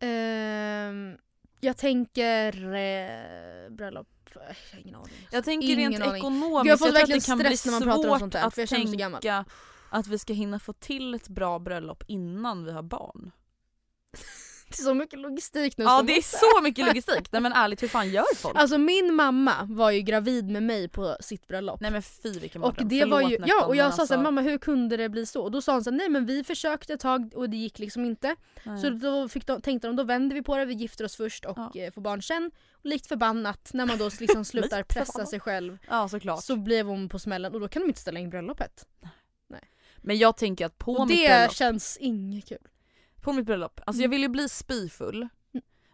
Ehm, 0.00 1.16
jag 1.60 1.76
tänker 1.76 2.52
eh, 2.74 3.70
bröllop. 3.70 4.08
Jag 4.34 4.40
har 4.42 4.80
ingen 4.80 4.94
aning. 4.94 5.28
Jag 5.30 5.44
tänker 5.44 5.68
Ingen 5.68 5.92
rent 5.92 6.04
aning. 6.04 6.16
ekonomiskt, 6.16 6.62
Gud, 6.62 6.70
jag 6.72 6.78
får 6.78 6.86
tror 6.86 7.02
att 7.02 7.08
det 7.08 7.26
kan 7.26 7.38
bli 7.38 7.56
stress 7.56 7.64
när 7.66 7.72
man 7.72 7.82
pratar 7.82 7.98
om 7.98 8.04
svårt 8.04 8.18
sånt 8.20 8.32
där, 8.32 8.46
att 8.46 8.56
jag 8.56 8.68
tänka 8.68 9.44
att 9.90 10.06
vi 10.06 10.18
ska 10.18 10.32
hinna 10.32 10.58
få 10.58 10.72
till 10.72 11.14
ett 11.14 11.28
bra 11.28 11.58
bröllop 11.58 12.04
innan 12.06 12.64
vi 12.64 12.72
har 12.72 12.82
barn. 12.82 13.30
Det 14.76 14.82
är 14.82 14.84
så 14.84 14.94
mycket 14.94 15.18
logistik 15.18 15.78
nu. 15.78 15.84
Ja 15.84 16.02
det 16.02 16.12
är 16.12 16.16
måste- 16.16 16.38
så 16.38 16.62
mycket 16.62 16.86
logistik, 16.86 17.32
nej 17.32 17.40
men 17.42 17.52
ärligt 17.52 17.82
hur 17.82 17.88
fan 17.88 18.10
gör 18.10 18.34
folk? 18.36 18.56
Alltså 18.58 18.78
min 18.78 19.14
mamma 19.14 19.54
var 19.70 19.90
ju 19.90 20.00
gravid 20.00 20.50
med 20.50 20.62
mig 20.62 20.88
på 20.88 21.16
sitt 21.20 21.46
bröllop. 21.48 21.80
Nej 21.80 21.90
men 21.90 22.02
fy 22.02 22.38
vilken 22.38 22.62
och 22.62 22.74
det 22.84 23.04
var 23.04 23.20
ju, 23.20 23.28
Förlåt, 23.36 23.48
ja 23.48 23.64
och 23.66 23.76
jag 23.76 23.84
men 23.84 23.92
sa 23.92 23.96
såhär 23.96 24.02
alltså- 24.02 24.18
mamma 24.32 24.40
hur 24.40 24.58
kunde 24.58 24.96
det 24.96 25.08
bli 25.08 25.26
så? 25.26 25.42
Och 25.42 25.50
då 25.50 25.62
sa 25.62 25.72
hon 25.72 25.84
såhär 25.84 25.96
nej 25.96 26.08
men 26.08 26.26
vi 26.26 26.44
försökte 26.44 26.92
ett 26.92 27.00
tag 27.00 27.32
och 27.36 27.50
det 27.50 27.56
gick 27.56 27.78
liksom 27.78 28.04
inte. 28.04 28.36
Nej. 28.62 28.78
Så 28.80 28.90
då 28.90 29.28
fick 29.28 29.46
de, 29.46 29.60
tänkte 29.62 29.86
de 29.88 29.96
då 29.96 30.04
vänder 30.04 30.36
vi 30.36 30.42
på 30.42 30.56
det, 30.56 30.64
vi 30.64 30.74
gifter 30.74 31.04
oss 31.04 31.16
först 31.16 31.44
och 31.44 31.58
Ja. 31.74 31.80
eh, 31.80 31.92
får 31.92 32.00
barn 32.02 32.22
sen. 32.22 32.50
Och 32.72 32.86
likt 32.86 33.06
förbannat 33.06 33.70
när 33.74 33.86
man 33.86 33.98
då 33.98 34.10
liksom 34.20 34.44
slutar 34.52 34.82
pressa 34.82 35.26
sig 35.26 35.40
själv 35.40 35.78
Ja 35.88 36.08
såklart. 36.08 36.44
så 36.44 36.56
blev 36.56 36.86
hon 36.86 37.08
på 37.08 37.18
smällen 37.18 37.54
och 37.54 37.60
då 37.60 37.68
kan 37.68 37.82
de 37.82 37.88
inte 37.88 38.00
ställa 38.00 38.20
in 38.20 38.30
bröllopet. 38.30 38.84
Men 40.02 40.18
jag 40.18 40.36
tänker 40.36 40.66
att 40.66 40.78
på 40.78 40.92
och 40.92 41.06
mitt 41.08 41.16
det 41.18 41.26
bröllop, 41.28 41.54
känns 41.54 41.96
inget 42.00 42.48
kul. 42.48 42.58
På 43.28 43.32
mitt 43.32 43.46
bröllop, 43.46 43.80
alltså 43.86 44.00
Mm. 44.00 44.02
jag 44.02 44.10
vill 44.10 44.22
ju 44.22 44.28
bli 44.28 44.48
spyfull. 44.48 45.28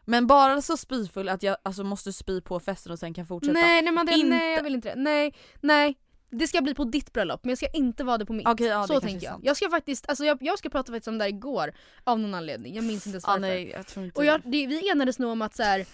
Men 0.05 0.26
bara 0.26 0.62
så 0.62 0.76
spyfull 0.76 1.28
att 1.28 1.43
jag 1.43 1.57
alltså, 1.62 1.85
måste 1.85 2.12
spy 2.12 2.41
på 2.41 2.61
festen 2.61 2.93
och 2.93 2.99
sen 2.99 3.14
kan 3.14 3.26
fortsätta. 3.26 3.53
Nej 3.53 3.82
nej, 3.82 4.05
det, 4.07 4.12
Inte- 4.12 4.28
nej 4.28 4.55
jag 4.55 4.62
vill 4.62 4.74
inte 4.74 4.89
det. 4.89 5.01
Nej, 5.01 5.35
nej. 5.61 5.99
Det 6.30 6.47
ska 6.47 6.62
bli 6.62 6.74
på 6.74 6.85
ditt 6.85 7.12
bröllop 7.12 7.45
men 7.45 7.49
jag 7.49 7.59
ska 7.59 7.66
inte 7.68 8.05
vara 8.05 8.18
det 8.18 8.26
på 8.26 8.32
mitt. 8.32 8.49
Okej, 8.49 8.66
ja, 8.66 8.87
så 8.87 9.01
tänker 9.01 9.26
jag. 9.26 9.41
Jag 9.43 9.57
ska 9.57 9.70
faktiskt, 9.70 10.09
alltså 10.09 10.24
jag, 10.24 10.39
jag 10.41 10.59
ska 10.59 10.68
prata 10.70 10.93
faktiskt 10.93 11.09
om 11.09 11.18
det 11.18 11.24
här 11.24 11.28
igår 11.28 11.74
av 12.05 12.20
någon 12.20 12.35
anledning. 12.35 12.74
Jag 12.74 12.85
minns 12.85 13.07
inte 13.07 13.14
ens 13.14 13.26
varför. 13.26 13.41
nej, 13.41 13.70
jag 13.70 13.87
tror 13.87 14.05
inte 14.05 14.18
Och 14.18 14.24
jag, 14.24 14.41
det, 14.45 14.66
vi 14.66 14.91
enades 14.91 15.18
nog 15.18 15.30
om 15.30 15.43
att 15.43 15.57
så 15.57 15.62
här, 15.62 15.87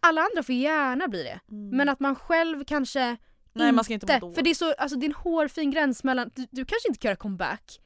alla 0.00 0.20
andra 0.20 0.42
får 0.42 0.54
gärna 0.54 1.08
bli 1.08 1.22
det. 1.22 1.40
Mm. 1.50 1.76
Men 1.76 1.88
att 1.88 2.00
man 2.00 2.14
själv 2.14 2.64
kanske 2.64 3.16
Nej 3.52 3.72
man 3.72 3.84
ska 3.84 3.94
inte 3.94 4.06
må 4.14 4.18
dåligt. 4.18 4.34
För 4.34 4.42
det 4.42 4.50
är 4.50 4.54
så, 4.54 4.72
alltså 4.72 4.98
det 4.98 5.06
är 5.06 5.08
en 5.08 5.14
hårfin 5.14 5.70
gräns 5.70 6.04
mellan, 6.04 6.30
du, 6.34 6.46
du 6.50 6.64
kanske 6.64 6.88
inte 6.88 6.98
kan 6.98 7.08
göra 7.08 7.16
comeback. 7.16 7.80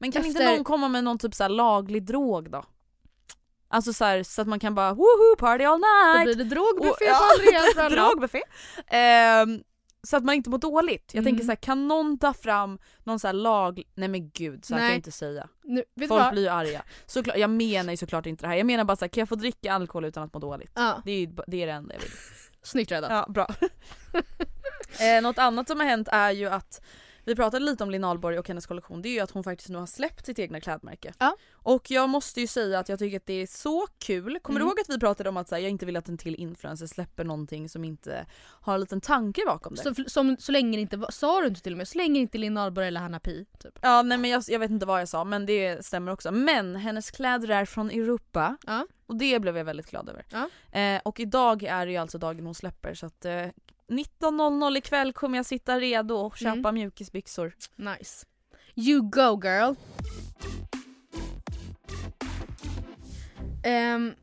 Men 0.00 0.12
kan 0.12 0.24
inte 0.24 0.42
efter- 0.42 0.56
någon 0.56 0.64
komma 0.64 0.88
med 0.88 1.04
någon 1.04 1.18
typ 1.18 1.34
så 1.34 1.48
laglig 1.48 2.02
drog 2.06 2.50
då? 2.50 2.64
Alltså 3.68 3.92
så, 3.92 4.04
här, 4.04 4.22
så 4.22 4.42
att 4.42 4.48
man 4.48 4.60
kan 4.60 4.74
bara 4.74 4.94
woho 4.94 5.36
party 5.38 5.64
all 5.64 5.80
Då 5.80 5.86
night! 6.16 6.24
blir 6.24 6.44
det 6.44 6.50
drogbuffé 6.54 6.90
Och- 6.90 6.96
på 6.98 7.04
ja, 7.04 7.30
Andreas 7.38 7.74
bröllop. 7.90 8.10
Drogbuffé. 8.10 8.42
Ehm, 8.86 9.62
så 10.02 10.16
att 10.16 10.24
man 10.24 10.34
inte 10.34 10.50
mår 10.50 10.58
dåligt. 10.58 11.10
Jag 11.14 11.20
Mm. 11.22 11.32
tänker 11.32 11.44
så 11.44 11.50
här, 11.50 11.56
kan 11.56 11.88
någon 11.88 12.18
ta 12.18 12.32
fram 12.34 12.78
någon 13.04 13.20
så 13.20 13.26
här 13.28 13.32
lag... 13.34 13.82
Nej 13.94 14.08
men 14.08 14.30
gud, 14.30 14.64
så 14.64 14.74
här 14.74 14.78
kan 14.78 14.84
Nej. 14.86 14.92
jag 14.92 14.98
inte 14.98 15.10
säga. 15.12 15.48
Nu, 15.64 15.84
Folk 16.08 16.30
blir 16.32 16.42
ju 16.42 16.48
arga. 16.48 16.82
Såklart, 17.06 17.36
jag 17.36 17.50
menar 17.50 17.92
ju 17.92 17.96
såklart 17.96 18.26
inte 18.26 18.44
det 18.44 18.48
här. 18.48 18.56
Jag 18.56 18.66
menar 18.66 18.84
bara 18.84 18.96
så 18.96 19.04
här, 19.04 19.08
kan 19.10 19.20
jag 19.20 19.28
få 19.28 19.34
dricka 19.34 19.72
alkohol 19.72 20.04
utan 20.04 20.22
att 20.22 20.34
må 20.34 20.40
dåligt? 20.40 20.70
Ja, 20.74 21.02
Det 21.04 21.12
är, 21.12 21.20
ju- 21.20 21.36
det 21.46 21.62
är 21.62 21.66
det 21.66 21.72
enda 21.72 21.94
jag 21.94 22.00
vill. 22.00 22.10
snyggt 22.62 22.90
räddat. 22.92 23.10
Ja, 23.10 23.26
bra. 23.32 23.46
eh, 25.00 25.22
något 25.22 25.38
annat 25.38 25.68
som 25.68 25.80
har 25.80 25.86
hänt 25.86 26.08
är 26.12 26.30
ju 26.30 26.46
att 26.48 26.80
vi 27.30 27.36
pratade 27.36 27.64
lite 27.64 27.84
om 27.84 27.90
Linn 27.90 28.04
Ahlborg 28.04 28.38
och 28.38 28.48
hennes 28.48 28.66
kollektion, 28.66 29.02
det 29.02 29.08
är 29.08 29.12
ju 29.12 29.20
att 29.20 29.30
hon 29.30 29.44
faktiskt 29.44 29.68
nu 29.70 29.78
har 29.78 29.86
släppt 29.86 30.26
sitt 30.26 30.38
egna 30.38 30.60
klädmärke. 30.60 31.12
Ja. 31.18 31.36
Och 31.52 31.90
jag 31.90 32.08
måste 32.08 32.40
ju 32.40 32.46
säga 32.46 32.78
att 32.78 32.88
jag 32.88 32.98
tycker 32.98 33.16
att 33.16 33.26
det 33.26 33.32
är 33.42 33.46
så 33.46 33.86
kul. 33.98 34.38
Kommer 34.42 34.60
Mm. 34.60 34.66
du 34.68 34.70
ihåg 34.70 34.80
att 34.80 34.88
vi 34.96 35.00
pratade 35.00 35.28
om 35.28 35.36
att 35.36 35.50
här, 35.50 35.58
jag 35.58 35.70
inte 35.70 35.86
vill 35.86 35.96
att 35.96 36.08
en 36.08 36.18
till 36.18 36.34
influencer 36.34 36.86
släpper 36.86 37.24
någonting 37.24 37.68
som 37.68 37.84
inte 37.84 38.26
har 38.40 38.74
en 38.74 38.80
liten 38.80 39.00
tanke 39.00 39.42
bakom 39.46 39.74
det? 39.74 39.82
Så, 39.82 40.04
som, 40.06 40.36
så 40.40 40.52
länge 40.52 40.76
det 40.76 40.80
inte 40.80 41.00
sa 41.10 41.40
du 41.40 41.46
inte 41.46 41.60
till 41.60 41.72
och 41.72 41.78
med, 41.78 41.88
så 41.88 41.98
länge 41.98 42.20
inte 42.20 42.38
Linn 42.38 42.56
Ahlborg 42.56 42.86
eller 42.88 43.00
Hanna 43.00 43.20
Pi 43.20 43.46
typ. 43.58 43.78
Ja 43.82 44.02
nej 44.02 44.18
men 44.18 44.30
jag, 44.30 44.42
jag 44.48 44.58
vet 44.58 44.70
inte 44.70 44.86
vad 44.86 45.00
jag 45.00 45.08
sa 45.08 45.24
men 45.24 45.46
det 45.46 45.84
stämmer 45.86 46.12
också. 46.12 46.30
Men 46.32 46.76
hennes 46.76 47.10
kläder 47.10 47.48
är 47.50 47.64
från 47.64 47.90
Europa 47.90 48.56
Ja. 48.66 48.86
och 49.06 49.16
det 49.16 49.38
blev 49.40 49.56
jag 49.56 49.64
väldigt 49.64 49.90
glad 49.90 50.08
över. 50.08 50.24
Ja. 50.30 50.78
Eh, 50.80 51.00
och 51.04 51.20
idag 51.20 51.62
är 51.62 51.86
det 51.86 51.92
ju 51.92 51.98
alltså 51.98 52.18
dagen 52.18 52.46
hon 52.46 52.54
släpper 52.54 52.94
så 52.94 53.06
att 53.06 53.24
eh, 53.24 53.46
19.00 53.90 54.76
ikväll 54.76 55.12
kommer 55.12 55.38
jag 55.38 55.46
sitta 55.46 55.80
redo 55.80 56.14
och 56.14 56.36
köpa 56.36 56.50
Mm. 56.68 56.74
mjukisbyxor. 56.74 57.52
Nice. 57.76 58.26
You 58.76 59.00
go 59.10 59.40
girl. 59.44 59.74
Ehm, 63.64 64.14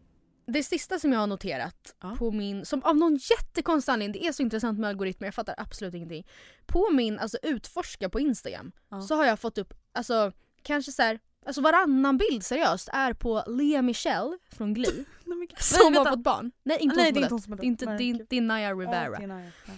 det 0.45 0.63
sista 0.63 0.99
som 0.99 1.11
jag 1.13 1.19
har 1.19 1.27
noterat 1.27 1.95
Ja. 2.01 2.15
på 2.19 2.31
min, 2.31 2.65
som 2.65 2.83
av 2.83 2.95
någon 2.97 3.15
jättekonstig 3.15 3.91
anledning, 3.91 4.21
det 4.21 4.27
är 4.27 4.31
så 4.31 4.41
intressant 4.41 4.79
med 4.79 4.89
algoritmer, 4.89 5.27
jag 5.27 5.35
fattar 5.35 5.55
absolut 5.57 5.93
ingenting. 5.93 6.27
På 6.65 6.89
min 6.91 7.19
alltså 7.19 7.37
utforska 7.43 8.09
på 8.09 8.19
Instagram 8.19 8.71
Ja. 8.89 9.01
så 9.01 9.15
har 9.15 9.25
jag 9.25 9.39
fått 9.39 9.57
upp, 9.57 9.73
alltså 9.93 10.31
kanske 10.63 10.91
så 10.91 11.01
här, 11.01 11.19
alltså 11.47 11.61
varannan 11.61 12.17
bild 12.17 12.43
seriöst 12.43 12.89
är 12.93 13.13
på 13.13 13.43
Lea 13.47 13.81
Michelle 13.81 14.37
från 14.51 14.73
Glee 14.73 15.03
som 15.59 15.95
har 15.95 16.05
fått 16.05 16.23
barn. 16.23 16.51
Nej 16.63 16.77
inte 16.81 16.95
Nej, 16.95 17.27
hon 17.29 17.41
som 17.41 17.51
har 17.51 17.57
dött. 17.57 17.61
Det 17.61 17.65
är 17.65 17.67
inte, 17.67 17.85
det 17.85 18.03
är, 18.03 18.25
det 18.29 18.37
är 18.37 18.41
Naya 18.41 18.73
Rivera. 18.73 19.19
Naya. 19.27 19.51
Ja. 19.65 19.73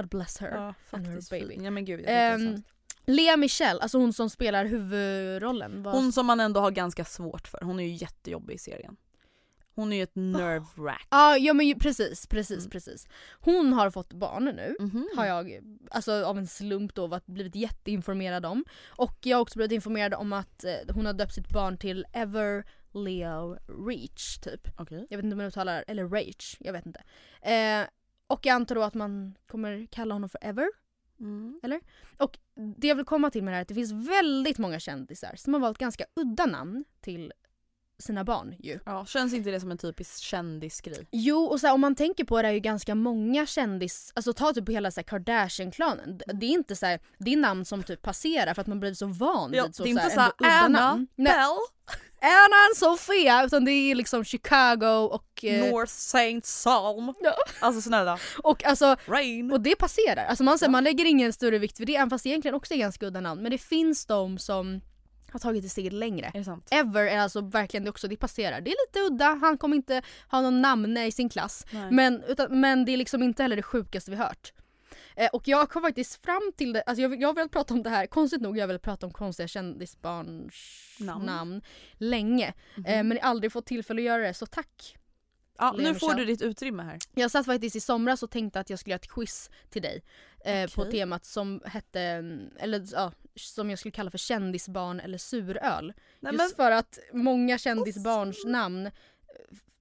God 0.00 0.08
bless 0.08 0.38
her. 0.38 0.48
Ja, 0.56 0.74
and 0.90 1.06
her 1.06 1.30
baby. 1.30 1.64
Ja 1.64 1.70
men 1.70 1.84
gud, 1.84 2.04
sant. 2.54 2.66
Lea 3.08 3.36
Michelle, 3.36 3.80
alltså 3.80 3.98
hon 3.98 4.12
som 4.12 4.30
spelar 4.30 4.64
huvudrollen. 4.64 5.82
Vad- 5.82 5.94
Hon 5.94 6.12
som 6.12 6.26
man 6.26 6.40
ändå 6.40 6.60
har 6.60 6.70
ganska 6.70 7.04
svårt 7.04 7.48
för, 7.48 7.60
hon 7.62 7.80
är 7.80 7.84
ju 7.84 7.94
jättejobbig 7.94 8.54
i 8.54 8.58
serien. 8.58 8.96
Hon 9.76 9.92
är 9.92 9.96
ju 9.96 10.02
ett 10.02 10.14
nerve 10.16 10.66
wrack. 10.74 11.06
Ja, 11.10 11.36
ja 11.36 11.52
men 11.54 11.66
ju, 11.66 11.74
precis, 11.74 12.26
precis, 12.26 12.58
Mm. 12.58 12.70
precis. 12.70 13.08
Hon 13.40 13.72
har 13.72 13.90
fått 13.90 14.12
barn 14.12 14.44
nu. 14.44 14.76
Mhm. 14.80 15.08
Har 15.16 15.26
jag 15.26 15.60
alltså 15.90 16.24
av 16.24 16.38
en 16.38 16.46
slump 16.46 16.94
då 16.94 17.06
varit, 17.06 17.26
blivit 17.26 17.54
jätteinformerad 17.56 18.46
om. 18.46 18.64
Och 18.86 19.18
jag 19.22 19.36
har 19.36 19.42
också 19.42 19.58
blivit 19.58 19.72
informerad 19.72 20.14
om 20.14 20.32
att 20.32 20.64
eh, 20.64 20.94
hon 20.94 21.06
har 21.06 21.12
döpt 21.12 21.34
sitt 21.34 21.48
barn 21.48 21.78
till 21.78 22.06
Ever 22.12 22.64
Leo 22.92 23.58
Reach 23.88 24.38
typ. 24.38 24.68
Okej. 24.78 25.06
Jag 25.10 25.18
vet 25.18 25.24
inte 25.24 25.34
om 25.34 25.38
man 25.38 25.46
uttalar 25.46 25.84
eller 25.88 26.08
Rach, 26.08 26.56
jag 26.60 26.72
vet 26.72 26.86
inte. 26.86 27.02
Eh, 27.42 27.86
och 28.26 28.46
jag 28.46 28.54
antar 28.54 28.74
då 28.74 28.82
att 28.82 28.94
man 28.94 29.34
kommer 29.46 29.86
kalla 29.90 30.14
honom 30.14 30.28
för 30.28 30.40
Ever. 30.44 30.68
Mm. 31.20 31.60
Och 32.18 32.38
det 32.76 32.86
jag 32.88 32.94
vill 32.94 33.04
komma 33.04 33.30
till 33.30 33.42
med 33.44 33.52
det 33.52 33.54
här 33.54 33.60
är 33.60 33.62
att 33.62 33.68
det 33.68 33.74
finns 33.74 34.08
väldigt 34.08 34.58
många 34.58 34.80
kändisar 34.80 35.34
som 35.36 35.54
har 35.54 35.60
valt 35.60 35.78
ganska 35.78 36.04
udda 36.16 36.46
namn 36.46 36.84
till 37.00 37.32
sina 37.98 38.24
barn 38.24 38.54
ju. 38.58 38.78
Ja, 38.84 39.06
känns 39.06 39.34
inte 39.34 39.50
det 39.50 39.60
som 39.60 39.70
en 39.70 39.78
typisk 39.78 40.22
kändisgrej? 40.22 41.06
Jo 41.12 41.44
och 41.44 41.60
så 41.60 41.66
här, 41.66 41.74
om 41.74 41.80
man 41.80 41.94
tänker 41.94 42.24
på 42.24 42.42
det 42.42 42.48
är 42.48 42.52
ju 42.52 42.60
ganska 42.60 42.94
många 42.94 43.46
kändis, 43.46 44.12
alltså 44.14 44.32
ta 44.32 44.52
typ 44.52 44.68
hela 44.68 44.90
så 44.90 45.00
här 45.00 45.04
Kardashian-klanen. 45.04 46.20
Det 46.34 46.46
är 46.46 46.50
inte 46.50 46.76
så 46.76 46.86
här, 46.86 47.00
det 47.18 47.32
är 47.32 47.36
namn 47.36 47.64
som 47.64 47.82
typ 47.82 48.02
passerar 48.02 48.54
för 48.54 48.60
att 48.60 48.66
man 48.66 48.80
blir 48.80 48.94
så 48.94 49.06
van 49.06 49.52
Ja, 49.54 49.64
vid 49.64 49.74
så, 49.74 49.82
det 49.82 49.88
är 49.88 49.90
inte 49.90 50.10
så 50.10 50.20
här, 50.20 50.32
ändå 50.40 50.44
udda 50.44 50.54
Anna, 50.64 50.78
namn. 50.80 51.06
Bell, 51.16 51.56
Anna 52.20 52.56
and 52.68 52.76
Sofia 52.76 53.44
utan 53.44 53.64
det 53.64 53.72
är 53.72 53.94
liksom 53.94 54.24
Chicago 54.24 55.08
och, 55.12 55.44
eh, 55.44 55.70
North 55.70 55.92
Saint 55.92 56.46
Salm. 56.46 57.14
Ja. 57.20 57.34
Alltså 57.60 57.82
snälla, 57.82 58.18
och 58.42 58.64
alltså 58.64 58.96
Rain. 59.06 59.52
Och 59.52 59.60
det 59.60 59.76
passerar. 59.76 60.24
Alltså 60.26 60.44
man, 60.44 60.58
säger, 60.58 60.68
Ja. 60.68 60.72
man 60.72 60.84
lägger 60.84 61.04
ingen 61.04 61.32
större 61.32 61.58
vikt 61.58 61.80
vid 61.80 61.86
det 61.86 61.96
även 61.96 62.10
fast 62.10 62.22
det 62.24 62.28
egentligen 62.30 62.54
också 62.54 62.74
är 62.74 62.78
ganska 62.78 63.06
udda 63.06 63.20
namn. 63.20 63.42
Men 63.42 63.50
det 63.50 63.58
finns 63.58 64.06
de 64.06 64.38
som 64.38 64.80
har 65.32 65.40
tagit 65.40 65.62
det 65.62 65.68
steget 65.68 65.92
längre. 65.92 66.26
Är 66.34 66.38
det 66.38 66.44
sant? 66.44 66.68
Ever 66.70 67.06
är 67.06 67.18
alltså 67.18 67.40
verkligen 67.40 67.84
det 67.84 67.90
också, 67.90 68.08
det 68.08 68.16
passerar. 68.16 68.60
Det 68.60 68.70
är 68.70 68.86
lite 68.86 69.14
udda, 69.14 69.38
han 69.40 69.58
kommer 69.58 69.76
inte 69.76 70.02
ha 70.30 70.40
någon 70.40 70.62
namn 70.62 70.96
i 70.96 71.12
sin 71.12 71.28
klass. 71.28 71.66
Nej. 71.70 71.90
Men, 71.90 72.22
utan, 72.22 72.60
men 72.60 72.84
det 72.84 72.92
är 72.92 72.96
liksom 72.96 73.22
inte 73.22 73.42
heller 73.42 73.56
det 73.56 73.62
sjukaste 73.62 74.10
vi 74.10 74.16
hört. 74.16 74.52
Eh, 75.16 75.28
och 75.32 75.48
jag 75.48 75.70
kom 75.70 75.82
faktiskt 75.82 76.24
fram 76.24 76.52
till 76.56 76.72
det, 76.72 76.82
alltså 76.82 77.02
jag, 77.02 77.22
jag 77.22 77.28
har 77.28 77.34
velat 77.34 77.50
prata 77.50 77.74
om 77.74 77.82
det 77.82 77.90
här, 77.90 78.06
konstigt 78.06 78.40
nog 78.40 78.56
jag 78.56 78.62
har 78.62 78.66
velat 78.66 78.82
prata 78.82 79.06
om 79.06 79.12
konstiga 79.12 79.48
kändisbarns 79.48 80.54
Namn. 81.00 81.26
namn, 81.26 81.62
länge. 81.98 82.54
Eh, 82.86 83.02
men 83.02 83.18
aldrig 83.22 83.52
fått 83.52 83.66
tillfälle 83.66 84.00
att 84.00 84.06
göra 84.06 84.22
det, 84.22 84.34
så 84.34 84.46
tack. 84.46 84.96
Ja, 85.58 85.74
nu 85.78 85.94
får 85.94 86.14
du 86.14 86.24
ditt 86.24 86.42
utrymme 86.42 86.82
här. 86.82 86.98
Jag 87.14 87.30
satt 87.30 87.46
faktiskt 87.46 87.76
i 87.76 87.80
somras 87.80 88.22
och 88.22 88.30
tänkte 88.30 88.60
att 88.60 88.70
jag 88.70 88.78
skulle 88.78 88.92
göra 88.92 89.00
ett 89.00 89.08
quiz 89.08 89.50
till 89.70 89.82
dig. 89.82 90.02
Eh, 90.44 90.70
på 90.70 90.82
Okej. 90.82 90.92
temat 90.92 91.24
som 91.24 91.62
hette, 91.64 92.00
eller 92.58 92.86
ja, 92.92 93.12
som 93.34 93.70
jag 93.70 93.78
skulle 93.78 93.92
kalla 93.92 94.10
för 94.10 94.18
kändisbarn 94.18 95.00
eller 95.00 95.18
suröl. 95.18 95.92
Nej, 96.20 96.32
Just 96.32 96.56
för 96.56 96.70
att 96.70 96.98
många 97.12 97.58
kändisbarns 97.58 98.44
namn 98.44 98.86
eh, 98.86 98.92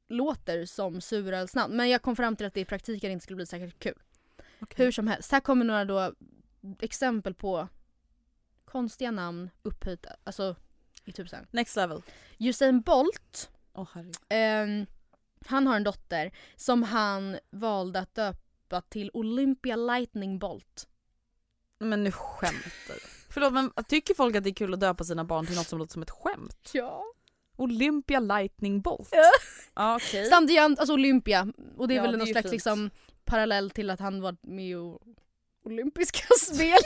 låter 0.08 0.66
som 0.66 1.02
surölsnamn. 1.02 1.76
Men 1.76 1.90
jag 1.90 2.02
kom 2.02 2.16
fram 2.16 2.36
till 2.36 2.46
att 2.46 2.54
det 2.54 2.62
i 2.62 2.66
praktiken 2.66 3.12
inte 3.12 3.24
skulle 3.24 3.36
bli 3.36 3.46
särskilt 3.46 3.80
kul. 3.80 4.00
Okej. 4.60 4.86
Hur 4.86 4.92
som 4.92 5.08
helst, 5.08 5.32
här 5.32 5.40
kommer 5.40 5.66
några 5.66 5.86
då 5.86 6.14
exempel 6.80 7.34
på 7.34 7.68
konstiga 8.66 9.12
namn 9.12 9.50
upphöjda, 9.64 10.16
alltså 10.24 10.56
i 11.06 11.12
såhär. 11.12 11.48
Next 11.52 11.76
level. 11.76 12.02
Usain 12.40 12.82
Bolt 12.82 13.50
Åh 13.74 13.88
herregud. 13.94 14.88
Han 15.46 15.68
har 15.68 15.76
en 15.76 15.84
dotter 15.84 16.32
som 16.56 16.84
han 16.84 17.38
valde 17.52 18.00
att 18.00 18.16
döpa 18.16 18.82
till 18.90 19.12
Olympia 19.14 19.76
Lightning 19.76 20.40
Bolt. 20.40 20.88
Men 21.80 22.04
nu 22.04 22.12
skämtar 22.12 22.94
du. 22.94 23.00
Förlåt 23.30 23.54
men 23.54 23.72
tycker 23.88 24.14
folk 24.14 24.36
att 24.36 24.44
det 24.44 24.50
är 24.50 24.54
kul 24.54 24.74
att 24.74 24.80
döpa 24.80 25.04
sina 25.04 25.24
barn 25.24 25.46
till 25.46 25.56
något 25.56 25.68
som 25.68 25.80
låter 25.80 25.94
som 25.94 26.02
ett 26.02 26.10
skämt? 26.12 26.70
Ja. 26.74 27.04
Olympia 27.58 28.20
Lightning 28.20 28.82
Bolt? 28.82 29.10
Ja. 29.76 29.96
Okej. 29.96 30.26
Samtidigt, 30.26 30.62
han- 30.62 30.78
alltså 30.80 30.94
Olympia, 30.94 31.48
och 31.78 31.88
det 31.88 31.94
är 31.94 31.96
Ja, 31.96 32.02
väl 32.02 32.12
det 32.12 32.18
någon 32.18 32.28
slags 32.28 32.44
fint. 32.44 32.52
liksom, 32.52 32.90
parallell 33.26 33.70
till 33.72 33.90
att 33.90 34.00
han 34.00 34.22
var 34.22 34.38
med 34.42 34.66
i 34.70 34.76
o- 34.76 35.02
olympiska 35.66 36.24
spel. 36.40 36.78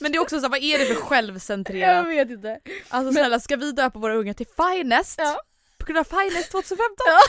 Men 0.00 0.12
det 0.12 0.18
är 0.18 0.22
också 0.22 0.40
så 0.40 0.48
vad 0.48 0.62
är 0.62 0.78
det 0.78 0.84
för 0.86 0.94
jag 0.94 1.02
självcentrerat? 1.02 2.06
vet 2.06 2.30
inte. 2.30 2.60
Alltså 2.88 3.12
snälla 3.12 3.40
ska 3.40 3.56
vi 3.56 3.72
döpa 3.72 3.98
våra 3.98 4.14
unga 4.14 4.34
till 4.34 4.46
Finest? 4.46 5.14
Ja. 5.18 5.40
På 5.78 5.86
grund 5.86 5.98
av 5.98 6.04
Finest 6.04 6.50
2015? 6.50 6.86
Ja. 7.06 7.20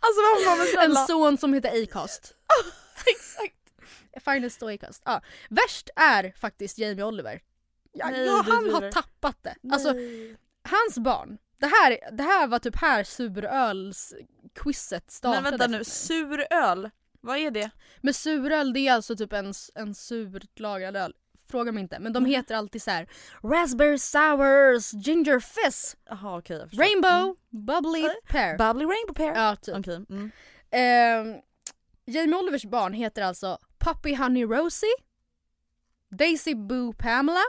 Alltså 0.00 0.20
vad 0.22 0.44
man 0.46 0.58
men 0.58 0.66
En 0.66 0.72
snälla. 0.72 1.06
son 1.06 1.38
som 1.38 1.54
heter 1.54 1.82
Acast. 1.82 2.34
Exakt. 3.06 3.54
Finest 4.24 4.62
och 4.62 4.72
Acast. 4.72 5.02
Ja. 5.04 5.22
Värst 5.50 5.90
är 5.96 6.32
faktiskt 6.40 6.78
Jamie 6.78 7.04
Oliver. 7.04 7.40
Ja, 7.92 8.08
Nej, 8.10 8.26
ja, 8.26 8.44
han 8.48 8.70
har 8.74 8.90
tappat 8.90 9.42
det. 9.42 9.54
Alltså, 9.72 9.94
hans 10.68 10.98
barn. 10.98 11.38
Det 11.58 11.66
här, 11.66 11.98
det 12.16 12.22
här 12.22 12.46
var 12.46 12.58
typ 12.58 12.76
här 12.76 13.04
surölsquizet 13.04 15.10
startade. 15.10 15.42
Men 15.42 15.50
vänta 15.50 15.66
nu, 15.66 15.84
suröl? 15.84 16.90
Vad 17.20 17.38
är 17.38 17.50
det? 17.50 17.70
Men 18.00 18.14
suröl 18.14 18.72
det 18.72 18.80
är 18.80 18.92
alltså 18.92 19.16
typ 19.16 19.32
en, 19.32 19.54
en 19.74 19.94
surt 19.94 20.60
lagrad 20.60 20.96
öl. 20.96 21.14
Fråga 21.52 21.72
mig 21.72 21.82
inte. 21.82 21.98
Men 21.98 22.12
de 22.12 22.18
Mm. 22.18 22.30
heter 22.30 22.54
alltid 22.54 22.82
så 22.82 22.90
här: 22.90 23.08
Raspberry 23.42 23.98
Sours 23.98 24.92
Ginger 25.06 25.40
Fizz 25.40 25.96
jag 26.08 26.18
förstår. 26.48 26.82
Rainbow 26.82 27.36
Bubbly 27.50 28.00
Mm. 28.00 28.14
Pear. 28.28 28.56
Bubbly 28.58 28.84
Rainbow 28.84 29.14
Pear? 29.14 29.34
Ja 29.34 29.56
typ. 29.56 29.76
Okej. 29.78 29.94
Mm. 30.10 30.30
Ehm, 30.70 31.40
Jamie 32.06 32.36
Olivers 32.36 32.64
barn 32.64 32.92
heter 32.92 33.22
alltså 33.22 33.58
Puppy 33.78 34.14
Honey 34.14 34.44
Rosie 34.44 34.88
Daisy 36.10 36.54
Boo 36.54 36.92
Pamela 36.92 37.42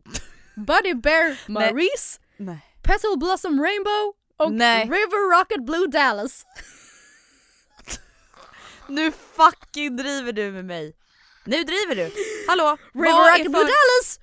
Buddy 0.56 0.94
Bear 0.94 1.50
Maurice 1.50 2.20
Nej. 2.36 2.58
Petal 2.82 3.18
Blossom 3.18 3.62
Rainbow 3.62 4.12
och 4.36 4.52
Nej. 4.52 4.84
River 4.84 5.38
Rocket 5.40 5.64
Blue 5.66 5.86
Dallas. 5.86 6.46
Nu 8.88 9.12
fucking 9.12 9.96
driver 9.96 10.32
du 10.32 10.52
med 10.52 10.64
mig. 10.64 10.96
Nu 11.44 11.64
driver 11.64 11.94
du. 11.94 12.12
Hallå? 12.48 12.76
River 12.94 13.32
Rocket 13.32 13.46
för, 13.52 13.52
Dallas! 13.52 14.20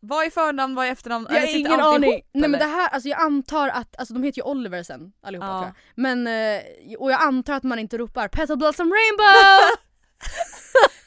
vad 0.00 0.26
är 0.26 0.30
förnamn, 0.30 0.74
vad 0.74 0.86
är 0.86 0.90
efternamn? 0.92 1.26
Jag 1.30 1.40
har 1.40 1.56
ingen 1.58 1.72
allt 1.72 1.82
aning. 1.94 2.10
ihop, 2.12 2.24
Nej 2.32 2.48
men 2.50 2.60
det 2.60 2.66
här, 2.66 2.88
alltså 2.88 3.08
jag 3.08 3.20
antar 3.20 3.68
att, 3.68 3.96
alltså 3.98 4.14
de 4.14 4.22
heter 4.22 4.38
ju 4.38 4.42
Oliver 4.44 4.82
sen 4.82 5.12
allihopa 5.22 5.46
Ja. 5.46 5.52
tror 5.58 5.64
jag. 5.66 5.74
Men, 5.94 6.26
eh, 6.26 6.62
och 6.98 7.12
jag 7.12 7.22
antar 7.22 7.54
att 7.54 7.62
man 7.62 7.78
inte 7.78 7.98
ropar 7.98 8.28
Petal 8.28 8.56
Blossom 8.56 8.92
Rainbow! 8.92 9.76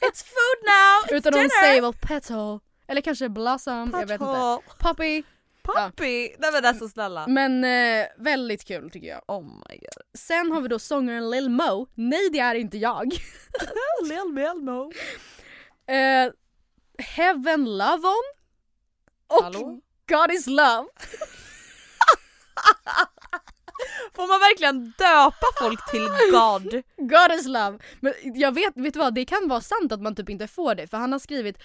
It's 0.00 0.24
food 0.24 0.60
now! 0.66 1.08
It's 1.08 1.18
Utan 1.18 1.32
de 1.32 1.38
dinner! 1.38 1.62
säger 1.62 1.82
väl 1.82 1.92
Petal. 1.92 2.60
Eller 2.88 3.00
kanske 3.00 3.28
Blossom, 3.28 3.90
jag 3.92 3.98
vet 4.06 4.10
inte. 4.10 4.18
Petal. 4.18 4.62
Puppy. 4.78 5.22
Puppy! 5.62 6.28
Nej 6.38 6.52
men 6.52 6.64
alltså 6.64 6.88
snälla. 6.88 7.26
Men 7.26 7.64
eh, 7.64 8.06
väldigt 8.18 8.64
kul 8.66 8.90
tycker 8.90 9.08
jag. 9.08 9.22
Oh 9.26 9.42
my 9.42 9.76
god. 9.76 10.18
Sen 10.18 10.52
har 10.52 10.60
vi 10.60 10.68
då 10.68 10.78
sångaren 10.78 11.30
Lil 11.30 11.48
Mo. 11.50 11.86
Nej 11.94 12.30
det 12.32 12.38
är 12.38 12.54
inte 12.54 12.78
jag. 12.78 13.12
Lil 14.04 14.32
Melmo. 14.32 14.92
Eh, 15.90 16.32
Heaven 16.98 17.64
Love 17.78 18.08
On. 18.08 18.22
Och 19.26 19.42
Hallå? 19.44 19.80
God 20.08 20.30
is 20.30 20.46
Love. 20.46 20.88
Får 24.14 24.28
man 24.28 24.40
verkligen 24.40 24.92
döpa 24.98 25.46
folk 25.58 25.90
till 25.90 26.08
God? 26.32 26.82
God 26.96 27.32
is 27.38 27.46
love. 27.46 27.78
Men 28.00 28.14
jag 28.34 28.54
vet, 28.54 28.76
vet 28.76 28.94
du 28.94 28.98
vad, 29.00 29.14
det 29.14 29.24
kan 29.24 29.48
vara 29.48 29.60
sant 29.60 29.92
att 29.92 30.00
man 30.02 30.14
typ 30.14 30.28
inte 30.28 30.46
får 30.48 30.74
det 30.74 30.86
för 30.86 30.96
han 30.96 31.12
har 31.12 31.18
skrivit 31.18 31.58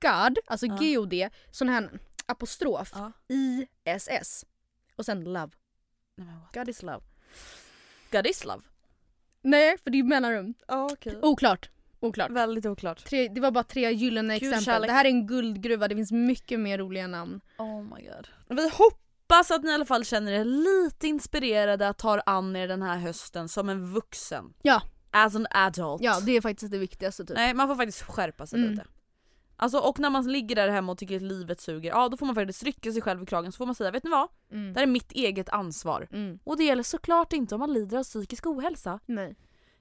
God, 0.00 0.38
alltså 0.46 0.66
Ja. 0.66 0.76
G-O-D, 0.80 1.30
sån 1.50 1.68
här 1.68 1.90
apostrof, 2.26 2.92
Ja. 2.94 3.12
I-S-S 3.28 4.44
och 4.96 5.04
sen 5.06 5.24
love. 5.24 5.50
What? 6.16 6.52
God 6.54 6.68
is 6.68 6.82
love. 6.82 7.00
God 8.10 8.26
is 8.26 8.44
love. 8.44 8.62
Nej, 9.42 9.78
för 9.78 9.90
det 9.90 9.98
är 9.98 10.02
mellanrum. 10.02 10.54
Ja 10.68 10.88
okej. 10.92 11.18
Oklart. 11.22 11.70
Oklart. 12.00 12.30
Väldigt 12.30 12.66
oklart. 12.66 13.04
Tre, 13.04 13.28
det 13.28 13.40
var 13.40 13.50
bara 13.50 13.64
tre 13.64 13.90
gyllene 13.92 14.38
Kul 14.38 14.48
exempel. 14.48 14.64
kärlek. 14.64 14.88
Det 14.88 14.92
här 14.94 15.04
är 15.04 15.08
en 15.08 15.26
guldgruva, 15.26 15.88
det 15.88 15.94
finns 15.94 16.12
mycket 16.12 16.60
mer 16.60 16.78
roliga 16.78 17.06
namn. 17.06 17.40
Oh 17.58 17.82
my 17.82 18.02
god. 18.08 18.28
Vi 18.48 18.68
hoppas 18.68 19.50
att 19.50 19.62
ni 19.64 19.70
i 19.70 19.74
alla 19.74 19.84
fall 19.84 20.04
känner 20.04 20.32
er 20.32 20.44
lite 20.44 21.06
inspirerade 21.08 21.88
att 21.88 21.98
ta 21.98 22.20
an 22.20 22.56
er 22.56 22.68
den 22.68 22.82
här 22.82 22.98
hösten 22.98 23.48
som 23.48 23.68
en 23.68 23.92
vuxen. 23.92 24.52
Ja. 24.62 24.82
As 25.10 25.36
an 25.36 25.46
adult. 25.50 26.02
Ja, 26.02 26.20
det 26.20 26.36
är 26.36 26.40
faktiskt 26.40 26.72
det 26.72 26.78
viktigaste 26.78 27.24
typ. 27.24 27.36
Nej 27.36 27.54
man 27.54 27.68
får 27.68 27.74
faktiskt 27.76 28.02
skärpa 28.02 28.46
sig 28.46 28.58
Mm. 28.58 28.70
lite. 28.70 28.84
Alltså 29.56 29.78
och 29.78 29.98
när 29.98 30.10
man 30.10 30.32
ligger 30.32 30.56
där 30.56 30.68
hemma 30.68 30.92
och 30.92 30.98
tycker 30.98 31.16
att 31.16 31.22
livet 31.22 31.60
suger, 31.60 31.90
ja 31.90 32.08
då 32.08 32.16
får 32.16 32.26
man 32.26 32.34
faktiskt 32.34 32.62
rycka 32.62 32.92
sig 32.92 33.02
själv 33.02 33.22
i 33.22 33.26
kragen 33.26 33.52
så 33.52 33.56
får 33.56 33.66
man 33.66 33.74
säga 33.74 33.90
vet 33.90 34.04
ni 34.04 34.10
vad? 34.10 34.28
Mm. 34.52 34.72
Det 34.72 34.80
här 34.80 34.86
är 34.86 34.90
mitt 34.90 35.12
eget 35.12 35.48
ansvar. 35.48 36.08
Mm. 36.12 36.38
Och 36.44 36.56
det 36.56 36.64
gäller 36.64 36.82
såklart 36.82 37.32
inte 37.32 37.54
om 37.54 37.58
man 37.58 37.72
lider 37.72 37.98
av 37.98 38.02
psykisk 38.02 38.46
ohälsa. 38.46 39.00
Nej. 39.06 39.36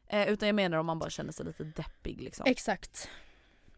Eh, 0.10 0.30
utan 0.30 0.48
jag 0.48 0.56
menar 0.56 0.78
om 0.78 0.86
man 0.86 1.00
bara 1.00 1.10
känner 1.10 1.32
sig 1.32 1.46
lite 1.46 1.64
deppig 1.64 2.22
liksom. 2.22 2.46
Exakt. 2.48 3.10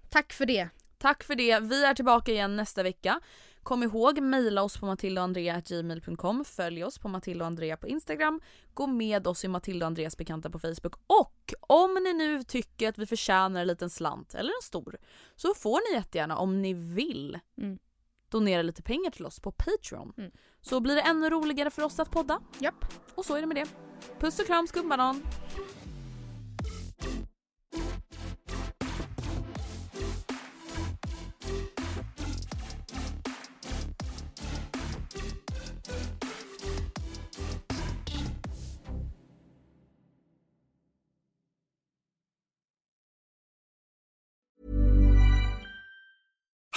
Tack 0.10 0.34
för 0.34 0.46
det. 0.46 0.70
Tack 0.98 1.24
för 1.24 1.36
det. 1.36 1.60
Vi 1.60 1.84
är 1.86 1.94
tillbaka 1.94 2.32
igen 2.32 2.56
nästa 2.56 2.84
vecka. 2.84 3.20
Kom 3.64 3.84
ihåg, 3.84 4.20
mejla 4.22 4.64
oss 4.64 4.78
på 4.78 4.86
matildaandrea.gmail.com. 4.86 6.46
Följ 6.46 6.84
oss 6.84 7.00
på 7.00 7.08
Matilda 7.08 7.44
och 7.44 7.48
Andrea 7.48 7.78
på 7.78 7.88
Instagram. 7.88 8.42
Gå 8.74 8.88
med 8.88 9.28
oss 9.28 9.46
i 9.46 9.48
Matilda 9.48 9.86
och 9.86 9.88
Andreas 9.88 10.18
bekanta 10.18 10.50
på 10.50 10.60
Facebook. 10.60 10.96
Och 11.08 11.54
om 11.60 11.94
ni 12.04 12.14
nu 12.14 12.44
tycker 12.44 12.90
att 12.90 12.98
vi 12.98 13.06
förtjänar 13.06 13.62
en 13.62 13.68
liten 13.68 13.90
slant, 13.90 14.34
eller 14.36 14.50
en 14.50 14.62
stor, 14.64 14.98
så 15.36 15.54
får 15.54 15.90
ni 15.92 15.96
jättegärna, 15.98 16.38
om 16.38 16.62
ni 16.62 16.74
vill, 16.74 17.40
Mm. 17.58 17.80
donera 18.30 18.62
lite 18.62 18.82
pengar 18.84 19.12
till 19.12 19.26
oss 19.26 19.40
på 19.40 19.52
Patreon. 19.52 20.14
Mm. 20.18 20.32
Så 20.62 20.80
blir 20.80 20.96
det 20.96 21.02
ännu 21.02 21.30
roligare 21.30 21.70
för 21.70 21.82
oss 21.84 22.00
att 22.00 22.12
podda. 22.12 22.40
Japp. 22.60 22.86
Och 23.16 23.26
så 23.26 23.36
är 23.36 23.42
det 23.42 23.48
med 23.48 23.58
det. 23.58 23.68
Puss 24.20 24.40
och 24.40 24.46
kram 24.46 24.68
skumbanan! 24.68 25.24